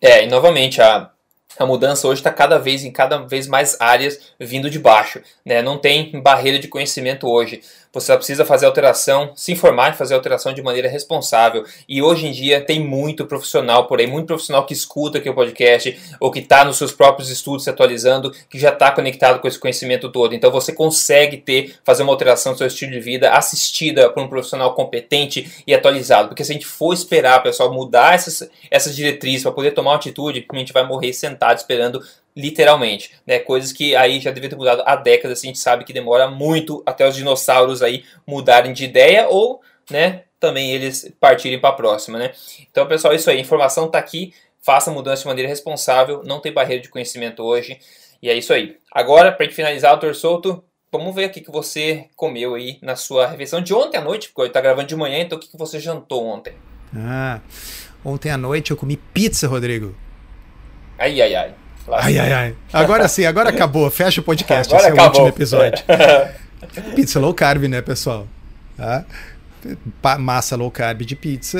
É, 0.00 0.24
e 0.24 0.26
novamente, 0.26 0.80
a, 0.80 1.10
a 1.58 1.66
mudança 1.66 2.08
hoje 2.08 2.20
está 2.20 2.32
cada 2.32 2.58
vez 2.58 2.84
em 2.84 2.90
cada 2.90 3.18
vez 3.18 3.46
mais 3.46 3.76
áreas 3.80 4.18
vindo 4.40 4.70
de 4.70 4.78
baixo. 4.78 5.20
Né? 5.44 5.62
Não 5.62 5.78
tem 5.78 6.20
barreira 6.20 6.58
de 6.58 6.68
conhecimento 6.68 7.28
hoje. 7.28 7.60
Você 7.92 8.16
precisa 8.16 8.44
fazer 8.44 8.66
alteração, 8.66 9.32
se 9.34 9.50
informar 9.50 9.92
e 9.92 9.96
fazer 9.96 10.14
alteração 10.14 10.52
de 10.52 10.62
maneira 10.62 10.88
responsável. 10.88 11.64
E 11.88 12.00
hoje 12.00 12.28
em 12.28 12.30
dia 12.30 12.64
tem 12.64 12.78
muito 12.78 13.26
profissional 13.26 13.88
por 13.88 13.98
aí, 13.98 14.06
muito 14.06 14.26
profissional 14.26 14.64
que 14.64 14.72
escuta 14.72 15.18
aqui 15.18 15.28
o 15.28 15.34
podcast 15.34 15.98
ou 16.20 16.30
que 16.30 16.38
está 16.38 16.64
nos 16.64 16.76
seus 16.76 16.92
próprios 16.92 17.30
estudos 17.30 17.64
se 17.64 17.70
atualizando, 17.70 18.30
que 18.48 18.60
já 18.60 18.68
está 18.68 18.92
conectado 18.92 19.40
com 19.40 19.48
esse 19.48 19.58
conhecimento 19.58 20.08
todo. 20.08 20.36
Então 20.36 20.52
você 20.52 20.72
consegue 20.72 21.38
ter, 21.38 21.74
fazer 21.84 22.04
uma 22.04 22.12
alteração 22.12 22.52
do 22.52 22.58
seu 22.58 22.68
estilo 22.68 22.92
de 22.92 23.00
vida 23.00 23.32
assistida 23.32 24.08
por 24.08 24.22
um 24.22 24.28
profissional 24.28 24.72
competente 24.74 25.64
e 25.66 25.74
atualizado. 25.74 26.28
Porque 26.28 26.44
se 26.44 26.52
a 26.52 26.54
gente 26.54 26.66
for 26.66 26.92
esperar, 26.92 27.42
pessoal, 27.42 27.72
mudar 27.72 28.14
essas, 28.14 28.48
essas 28.70 28.94
diretrizes 28.94 29.42
para 29.42 29.52
poder 29.52 29.72
tomar 29.72 29.90
uma 29.90 29.96
atitude, 29.96 30.46
a 30.48 30.56
gente 30.56 30.72
vai 30.72 30.86
morrer 30.86 31.12
sentado 31.12 31.58
esperando 31.58 32.00
literalmente, 32.36 33.12
né? 33.26 33.38
Coisas 33.38 33.72
que 33.72 33.94
aí 33.96 34.20
já 34.20 34.30
devia 34.30 34.48
ter 34.48 34.56
mudado 34.56 34.82
há 34.86 34.96
décadas, 34.96 35.42
a 35.42 35.46
gente 35.46 35.58
sabe 35.58 35.84
que 35.84 35.92
demora 35.92 36.28
muito 36.28 36.82
até 36.86 37.06
os 37.08 37.14
dinossauros 37.14 37.82
aí 37.82 38.04
mudarem 38.26 38.72
de 38.72 38.84
ideia 38.84 39.28
ou, 39.28 39.60
né, 39.90 40.24
também 40.38 40.70
eles 40.72 41.12
partirem 41.20 41.60
para 41.60 41.70
a 41.70 41.74
próxima, 41.74 42.18
né? 42.18 42.32
Então, 42.70 42.86
pessoal, 42.86 43.14
isso 43.14 43.28
aí, 43.28 43.36
a 43.36 43.40
informação 43.40 43.86
está 43.86 43.98
aqui, 43.98 44.32
faça 44.62 44.90
mudança 44.90 45.22
de 45.22 45.28
maneira 45.28 45.48
responsável, 45.48 46.22
não 46.24 46.40
tem 46.40 46.52
barreira 46.52 46.82
de 46.82 46.88
conhecimento 46.88 47.42
hoje, 47.42 47.78
e 48.22 48.30
é 48.30 48.34
isso 48.34 48.52
aí. 48.52 48.76
Agora, 48.90 49.32
para 49.32 49.48
finalizar, 49.50 49.90
Autor 49.90 50.14
Solto, 50.14 50.64
vamos 50.90 51.14
ver 51.14 51.26
o 51.26 51.30
que, 51.30 51.40
que 51.40 51.50
você 51.50 52.06
comeu 52.16 52.54
aí 52.54 52.78
na 52.80 52.96
sua 52.96 53.26
refeição 53.26 53.60
de 53.60 53.74
ontem 53.74 53.98
à 53.98 54.00
noite, 54.00 54.30
porque 54.34 54.48
está 54.48 54.60
gravando 54.60 54.88
de 54.88 54.96
manhã, 54.96 55.18
então 55.18 55.36
o 55.36 55.40
que, 55.40 55.48
que 55.48 55.58
você 55.58 55.78
jantou 55.78 56.26
ontem? 56.26 56.54
Ah, 56.96 57.40
ontem 58.04 58.30
à 58.30 58.36
noite 58.38 58.70
eu 58.70 58.76
comi 58.76 58.96
pizza, 58.96 59.46
Rodrigo. 59.46 59.94
Ai, 60.98 61.20
ai, 61.20 61.34
ai. 61.34 61.54
Ai, 61.88 62.18
ai, 62.18 62.32
ai. 62.32 62.54
Agora 62.72 63.08
sim, 63.08 63.24
agora 63.24 63.50
acabou. 63.50 63.90
Fecha 63.90 64.20
o 64.20 64.24
podcast. 64.24 64.72
Agora 64.72 64.88
Esse 64.88 64.98
acabou. 64.98 65.20
é 65.20 65.22
o 65.22 65.24
último 65.24 65.28
episódio. 65.28 65.84
pizza 66.94 67.18
low 67.18 67.34
carb, 67.34 67.64
né, 67.64 67.80
pessoal? 67.80 68.26
Tá? 68.76 69.04
Massa 70.18 70.56
low 70.56 70.70
carb 70.70 71.02
de 71.02 71.16
pizza, 71.16 71.58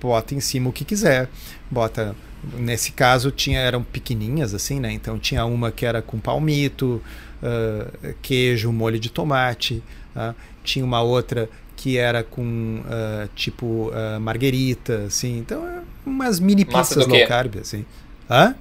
bota 0.00 0.34
em 0.34 0.40
cima 0.40 0.68
o 0.68 0.72
que 0.72 0.84
quiser. 0.84 1.28
Bota. 1.70 2.14
Nesse 2.58 2.92
caso 2.92 3.30
tinha 3.30 3.58
eram 3.58 3.82
pequenininhas 3.82 4.52
assim, 4.52 4.78
né? 4.78 4.92
Então 4.92 5.18
tinha 5.18 5.46
uma 5.46 5.72
que 5.72 5.86
era 5.86 6.02
com 6.02 6.18
palmito, 6.18 7.02
uh, 7.42 8.14
queijo, 8.20 8.70
molho 8.70 8.98
de 8.98 9.08
tomate. 9.08 9.82
Uh, 10.14 10.34
tinha 10.62 10.84
uma 10.84 11.00
outra 11.00 11.48
que 11.74 11.96
era 11.96 12.22
com 12.22 12.80
uh, 12.80 13.28
tipo 13.34 13.90
marguerita, 14.20 15.04
assim. 15.06 15.38
Então, 15.38 15.66
é 15.66 15.80
umas 16.04 16.38
mini 16.38 16.64
pizzas 16.64 17.06
low 17.06 17.26
carb, 17.26 17.56
assim. 17.60 17.84
Hã? 18.28 18.54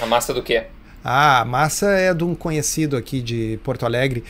A 0.00 0.06
massa 0.06 0.34
do 0.34 0.42
quê? 0.42 0.64
Ah, 1.02 1.40
a 1.40 1.44
massa 1.44 1.90
é 1.90 2.12
de 2.12 2.24
um 2.24 2.34
conhecido 2.34 2.96
aqui 2.96 3.22
de 3.22 3.58
Porto 3.62 3.86
Alegre. 3.86 4.24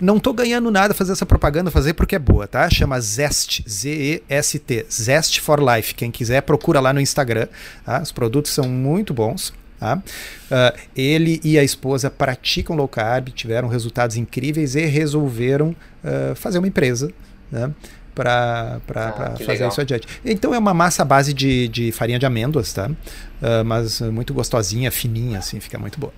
Não 0.00 0.20
tô 0.20 0.32
ganhando 0.32 0.70
nada 0.70 0.94
fazer 0.94 1.12
essa 1.12 1.26
propaganda, 1.26 1.70
fazer 1.70 1.94
porque 1.94 2.14
é 2.14 2.18
boa, 2.18 2.46
tá? 2.46 2.68
Chama 2.70 3.00
Zest, 3.00 3.62
Z-E-S-T, 3.68 4.86
Zest 4.90 5.40
for 5.40 5.60
Life. 5.60 5.94
Quem 5.94 6.10
quiser, 6.10 6.42
procura 6.42 6.78
lá 6.78 6.92
no 6.92 7.00
Instagram. 7.00 7.48
Tá? 7.84 8.00
Os 8.00 8.12
produtos 8.12 8.52
são 8.52 8.68
muito 8.68 9.12
bons. 9.12 9.52
Tá? 9.80 9.96
Uh, 9.96 10.78
ele 10.96 11.40
e 11.42 11.58
a 11.58 11.64
esposa 11.64 12.08
praticam 12.08 12.76
low 12.76 12.86
carb, 12.86 13.30
tiveram 13.30 13.68
resultados 13.68 14.16
incríveis 14.16 14.76
e 14.76 14.84
resolveram 14.86 15.74
uh, 16.04 16.34
fazer 16.36 16.58
uma 16.58 16.68
empresa. 16.68 17.10
Né? 17.50 17.70
Para 18.14 18.80
ah, 18.94 19.34
fazer 19.38 19.52
legal. 19.52 19.68
isso 19.68 19.80
adiante. 19.80 20.06
Então 20.24 20.54
é 20.54 20.58
uma 20.58 20.74
massa 20.74 21.02
à 21.02 21.04
base 21.04 21.32
de, 21.34 21.68
de 21.68 21.92
farinha 21.92 22.18
de 22.18 22.26
amêndoas, 22.26 22.72
tá? 22.72 22.88
Uh, 22.88 23.64
mas 23.64 24.00
muito 24.00 24.32
gostosinha, 24.32 24.90
fininha, 24.90 25.38
assim, 25.38 25.60
fica 25.60 25.78
muito 25.78 25.98
boa. 25.98 26.12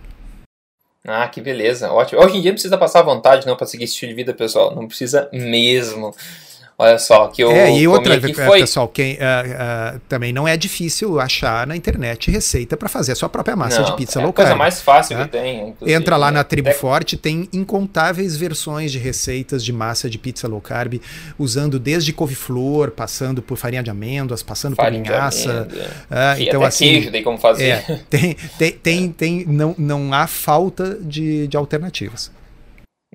Ah, 1.07 1.29
que 1.29 1.41
beleza, 1.41 1.93
ótimo. 1.93 2.21
Hoje 2.21 2.37
em 2.37 2.41
dia 2.43 2.51
não 2.51 2.57
precisa 2.57 2.77
passar 2.77 3.03
vontade 3.03 3.47
não 3.47 3.57
para 3.57 3.67
seguir 3.67 3.85
esse 3.85 3.95
estilo 3.95 4.11
de 4.11 4.17
vida, 4.17 4.35
pessoal. 4.35 4.75
Não 4.75 4.89
precisa 4.89 5.29
mesmo. 5.33 6.13
Olha 6.79 6.99
só, 6.99 7.29
que 7.29 7.43
eu. 7.43 7.51
É, 7.51 7.75
e 7.75 7.89
outra, 7.89 8.21
foi... 8.21 8.61
pessoal, 8.61 8.87
quem, 8.87 9.15
uh, 9.15 9.17
uh, 9.17 10.01
também 10.11 10.31
não 10.31 10.47
é 10.47 10.59
difícil 10.59 11.19
achar 11.19 11.67
na 11.67 11.75
internet 11.75 12.31
receita 12.31 12.77
para 12.77 12.87
fazer 12.87 13.13
a 13.13 13.15
sua 13.15 13.31
própria 13.31 13.57
massa 13.57 13.79
não, 13.79 13.87
de 13.87 13.97
pizza 13.97 14.21
é 14.21 14.23
local. 14.23 14.45
É 14.45 14.49
a 14.49 14.51
coisa 14.51 14.59
mais 14.59 14.83
fácil 14.83 15.17
né? 15.17 15.25
que 15.25 15.31
tem. 15.31 15.75
Entra 15.87 16.19
lá 16.19 16.31
na 16.31 16.45
Tribo 16.45 16.71
Forte, 16.73 17.17
tem 17.17 17.49
incontáveis 17.51 18.37
versões 18.37 18.93
de 18.93 18.99
receitas 18.99 19.65
de 19.65 19.73
massa 19.73 20.11
de 20.11 20.19
pizza 20.19 20.47
low 20.47 20.61
carb, 20.61 21.01
usando 21.39 21.79
desde 21.79 22.13
couve-flor, 22.13 22.91
passando 22.91 23.41
por 23.41 23.57
farinha 23.57 23.83
de 23.83 23.89
amêndoas, 23.89 24.43
passando 24.43 24.77
farinha 24.77 25.03
por 25.03 25.09
linhaça. 25.09 25.67
Uh, 26.11 26.43
então, 26.43 26.63
assim, 26.63 26.85
queijo, 26.85 27.11
tem 27.11 27.23
como 27.23 27.39
fazer. 27.39 27.69
É, 27.69 28.01
tem, 28.11 28.37
tem, 28.59 28.73
tem, 28.73 29.13
tem, 29.13 29.45
não, 29.47 29.75
não 29.79 30.13
há 30.13 30.27
falta 30.27 30.99
de, 31.01 31.49
de 31.49 31.57
alternativas. 31.57 32.36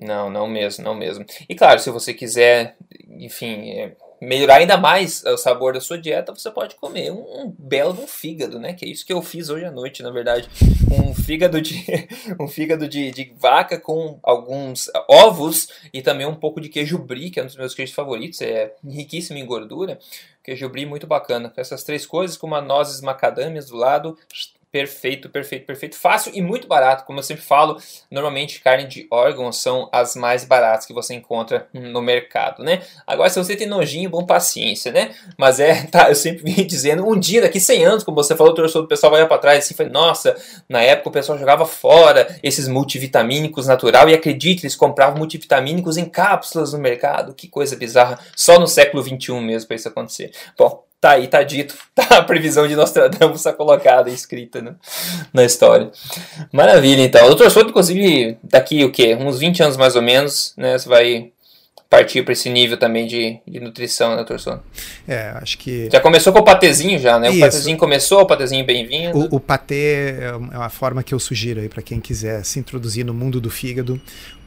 Não, 0.02 0.30
não 0.30 0.46
mesmo, 0.46 0.84
não 0.84 0.94
mesmo. 0.94 1.24
E 1.48 1.54
claro, 1.54 1.78
se 1.78 1.90
você 1.90 2.12
quiser, 2.12 2.76
enfim, 3.08 3.70
é, 3.70 3.92
melhorar 4.22 4.56
ainda 4.56 4.76
mais 4.76 5.24
o 5.24 5.36
sabor 5.36 5.74
da 5.74 5.80
sua 5.80 5.98
dieta, 5.98 6.32
você 6.32 6.48
pode 6.48 6.76
comer 6.76 7.10
um, 7.10 7.42
um 7.42 7.54
belo 7.58 8.00
um 8.00 8.06
fígado, 8.06 8.60
né? 8.60 8.72
Que 8.72 8.84
é 8.84 8.88
isso 8.88 9.04
que 9.04 9.12
eu 9.12 9.20
fiz 9.20 9.48
hoje 9.48 9.64
à 9.64 9.70
noite, 9.70 10.02
na 10.02 10.10
verdade. 10.10 10.48
Um 10.92 11.12
fígado 11.12 11.60
de 11.60 11.84
um 12.38 12.46
fígado 12.46 12.88
de, 12.88 13.10
de 13.10 13.32
vaca 13.36 13.80
com 13.80 14.20
alguns 14.22 14.88
ovos 15.08 15.68
e 15.92 16.00
também 16.00 16.24
um 16.24 16.36
pouco 16.36 16.60
de 16.60 16.68
queijo 16.68 16.98
brie, 16.98 17.30
que 17.30 17.40
é 17.40 17.42
um 17.42 17.46
dos 17.46 17.56
meus 17.56 17.74
queijos 17.74 17.94
favoritos, 17.94 18.40
é 18.40 18.72
riquíssimo 18.88 19.38
em 19.38 19.46
gordura. 19.46 19.98
Queijo 20.44 20.68
brie 20.68 20.86
muito 20.86 21.06
bacana. 21.06 21.50
Com 21.50 21.60
essas 21.60 21.82
três 21.82 22.06
coisas, 22.06 22.36
com 22.36 22.46
uma 22.46 22.60
nozes 22.60 23.00
macadâmias 23.00 23.66
do 23.66 23.76
lado, 23.76 24.16
Perfeito, 24.72 25.28
perfeito, 25.28 25.66
perfeito. 25.66 25.96
Fácil 25.96 26.32
e 26.34 26.40
muito 26.40 26.66
barato. 26.66 27.04
Como 27.04 27.18
eu 27.18 27.22
sempre 27.22 27.42
falo, 27.42 27.76
normalmente 28.10 28.62
carne 28.62 28.86
de 28.86 29.06
órgão 29.10 29.52
são 29.52 29.86
as 29.92 30.16
mais 30.16 30.46
baratas 30.46 30.86
que 30.86 30.94
você 30.94 31.12
encontra 31.12 31.68
no 31.74 32.00
mercado, 32.00 32.64
né? 32.64 32.80
Agora, 33.06 33.28
se 33.28 33.38
você 33.38 33.54
tem 33.54 33.66
nojinho, 33.66 34.08
bom 34.08 34.24
paciência, 34.24 34.90
né? 34.90 35.14
Mas 35.36 35.60
é, 35.60 35.82
tá, 35.92 36.08
eu 36.08 36.14
sempre 36.14 36.50
vim 36.50 36.66
dizendo, 36.66 37.06
um 37.06 37.20
dia, 37.20 37.42
daqui 37.42 37.60
100 37.60 37.84
anos, 37.84 38.02
como 38.02 38.14
você 38.14 38.34
falou, 38.34 38.54
o 38.54 38.86
pessoal 38.86 39.12
vai 39.12 39.28
para 39.28 39.36
trás 39.36 39.58
assim, 39.58 39.74
foi, 39.74 39.90
nossa, 39.90 40.34
na 40.66 40.80
época 40.80 41.10
o 41.10 41.12
pessoal 41.12 41.36
jogava 41.36 41.66
fora 41.66 42.38
esses 42.42 42.66
multivitamínicos 42.66 43.66
natural 43.66 44.08
e 44.08 44.14
acredite, 44.14 44.64
eles 44.64 44.74
compravam 44.74 45.18
multivitamínicos 45.18 45.98
em 45.98 46.06
cápsulas 46.06 46.72
no 46.72 46.78
mercado. 46.78 47.34
Que 47.34 47.46
coisa 47.46 47.76
bizarra. 47.76 48.18
Só 48.34 48.58
no 48.58 48.66
século 48.66 49.02
21 49.02 49.38
mesmo 49.38 49.68
para 49.68 49.76
isso 49.76 49.88
acontecer. 49.88 50.32
Bom, 50.56 50.82
Tá 51.02 51.10
aí, 51.10 51.26
tá 51.26 51.42
dito. 51.42 51.74
Tá 51.94 52.18
a 52.18 52.22
previsão 52.22 52.66
de 52.66 52.74
Nostradamus 52.74 53.36
está 53.36 53.52
colocada, 53.52 54.08
escrita 54.08 54.62
né, 54.62 54.74
na 55.30 55.44
história. 55.44 55.90
Maravilha, 56.50 57.02
então. 57.02 57.26
Doutor 57.26 57.50
Souto, 57.50 57.68
inclusive, 57.68 58.38
daqui 58.42 58.82
o 58.82 58.90
quê? 58.90 59.14
Uns 59.14 59.38
20 59.38 59.62
anos 59.62 59.76
mais 59.76 59.94
ou 59.94 60.00
menos, 60.00 60.54
né? 60.56 60.78
Você 60.78 60.88
vai 60.88 61.32
partir 61.90 62.22
para 62.22 62.32
esse 62.32 62.48
nível 62.48 62.78
também 62.78 63.06
de, 63.06 63.38
de 63.46 63.60
nutrição, 63.60 64.12
né, 64.12 64.16
doutor 64.16 64.40
Souto? 64.40 64.62
É, 65.06 65.34
acho 65.34 65.58
que. 65.58 65.90
Já 65.92 66.00
começou 66.00 66.32
com 66.32 66.38
o 66.38 66.44
patezinho 66.44 66.98
já, 66.98 67.18
né? 67.18 67.28
Isso. 67.28 67.36
O 67.36 67.40
patezinho 67.40 67.76
começou, 67.76 68.20
o 68.22 68.26
patezinho 68.26 68.64
bem-vindo. 68.64 69.18
O, 69.18 69.36
o 69.36 69.40
patê 69.40 70.14
é 70.18 70.32
uma 70.34 70.70
forma 70.70 71.02
que 71.02 71.12
eu 71.12 71.18
sugiro 71.18 71.60
aí 71.60 71.68
para 71.68 71.82
quem 71.82 72.00
quiser 72.00 72.42
se 72.42 72.58
introduzir 72.58 73.04
no 73.04 73.12
mundo 73.12 73.38
do 73.38 73.50
fígado 73.50 74.00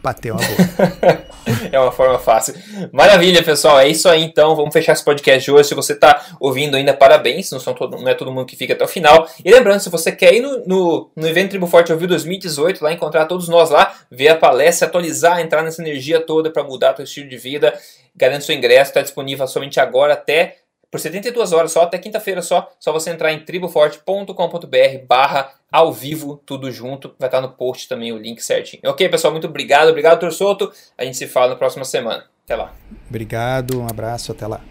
bater 0.06 0.32
uma 0.32 0.40
boa. 0.40 1.26
é 1.72 1.80
uma 1.80 1.92
forma 1.92 2.20
fácil. 2.20 2.54
Maravilha, 2.92 3.42
pessoal. 3.42 3.80
É 3.80 3.88
isso 3.88 4.08
aí 4.08 4.22
então. 4.22 4.56
Vamos 4.56 4.72
fechar 4.72 4.94
esse 4.94 5.04
podcast 5.04 5.44
de 5.44 5.52
hoje. 5.52 5.70
Se 5.70 5.74
você 5.74 5.94
está 5.94 6.24
ouvindo 6.40 6.78
ainda, 6.78 6.94
parabéns. 6.94 7.50
Não, 7.50 7.60
são 7.60 7.74
todo, 7.74 7.98
não 7.98 8.08
é 8.08 8.14
todo 8.14 8.32
mundo 8.32 8.46
que 8.46 8.56
fica 8.56 8.74
até 8.74 8.86
o 8.86 8.88
final. 8.88 9.28
E 9.44 9.52
lembrando, 9.52 9.80
se 9.80 9.90
você 9.90 10.12
quer 10.12 10.36
ir 10.36 10.42
no, 10.42 10.64
no, 10.68 11.12
no 11.16 11.28
evento 11.28 11.50
Tribo 11.50 11.66
Forte 11.66 11.92
Ouviu 11.92 12.08
2018, 12.08 12.84
lá 12.84 12.94
encontrar 12.94 13.26
todos 13.26 13.50
nós 13.50 13.72
lá, 13.72 13.96
ver 14.12 14.28
a 14.28 14.36
palestra, 14.36 14.88
atualizar, 14.88 15.40
entrar 15.40 15.64
nessa 15.64 15.82
energia 15.82 16.20
toda 16.20 16.52
para 16.52 16.64
mudar 16.64 16.94
o 16.94 16.98
seu 16.98 17.06
estilo 17.06 17.28
de 17.28 17.38
vida, 17.38 17.74
garante 18.16 18.46
seu 18.46 18.56
ingresso. 18.56 18.92
Está 18.92 19.02
disponível 19.02 19.48
somente 19.48 19.80
agora 19.80 20.14
até 20.14 20.58
por 20.96 21.00
72 21.02 21.52
horas 21.52 21.74
só, 21.74 21.82
até 21.82 21.98
quinta-feira 21.98 22.42
só. 22.42 22.72
Só 22.80 22.94
você 22.94 23.10
entrar 23.10 23.34
em 23.34 23.44
triboforte.com.br 23.44 25.06
barra 25.06 25.52
ao 25.70 25.92
vivo, 25.92 26.42
tudo 26.46 26.72
junto. 26.72 27.14
Vai 27.20 27.28
estar 27.28 27.42
no 27.42 27.50
post 27.50 27.90
também 27.90 28.14
o 28.14 28.18
link 28.18 28.40
certinho. 28.42 28.82
Ok, 28.86 29.10
pessoal? 29.10 29.34
Muito 29.34 29.48
obrigado. 29.48 29.90
Obrigado, 29.90 30.22
Torsoto. 30.22 30.72
A 30.98 31.04
gente 31.04 31.18
se 31.18 31.28
fala 31.28 31.50
na 31.50 31.56
próxima 31.58 31.84
semana. 31.84 32.26
Até 32.46 32.56
lá. 32.56 32.74
Obrigado, 33.10 33.82
um 33.82 33.88
abraço, 33.88 34.32
até 34.32 34.48
lá. 34.48 34.62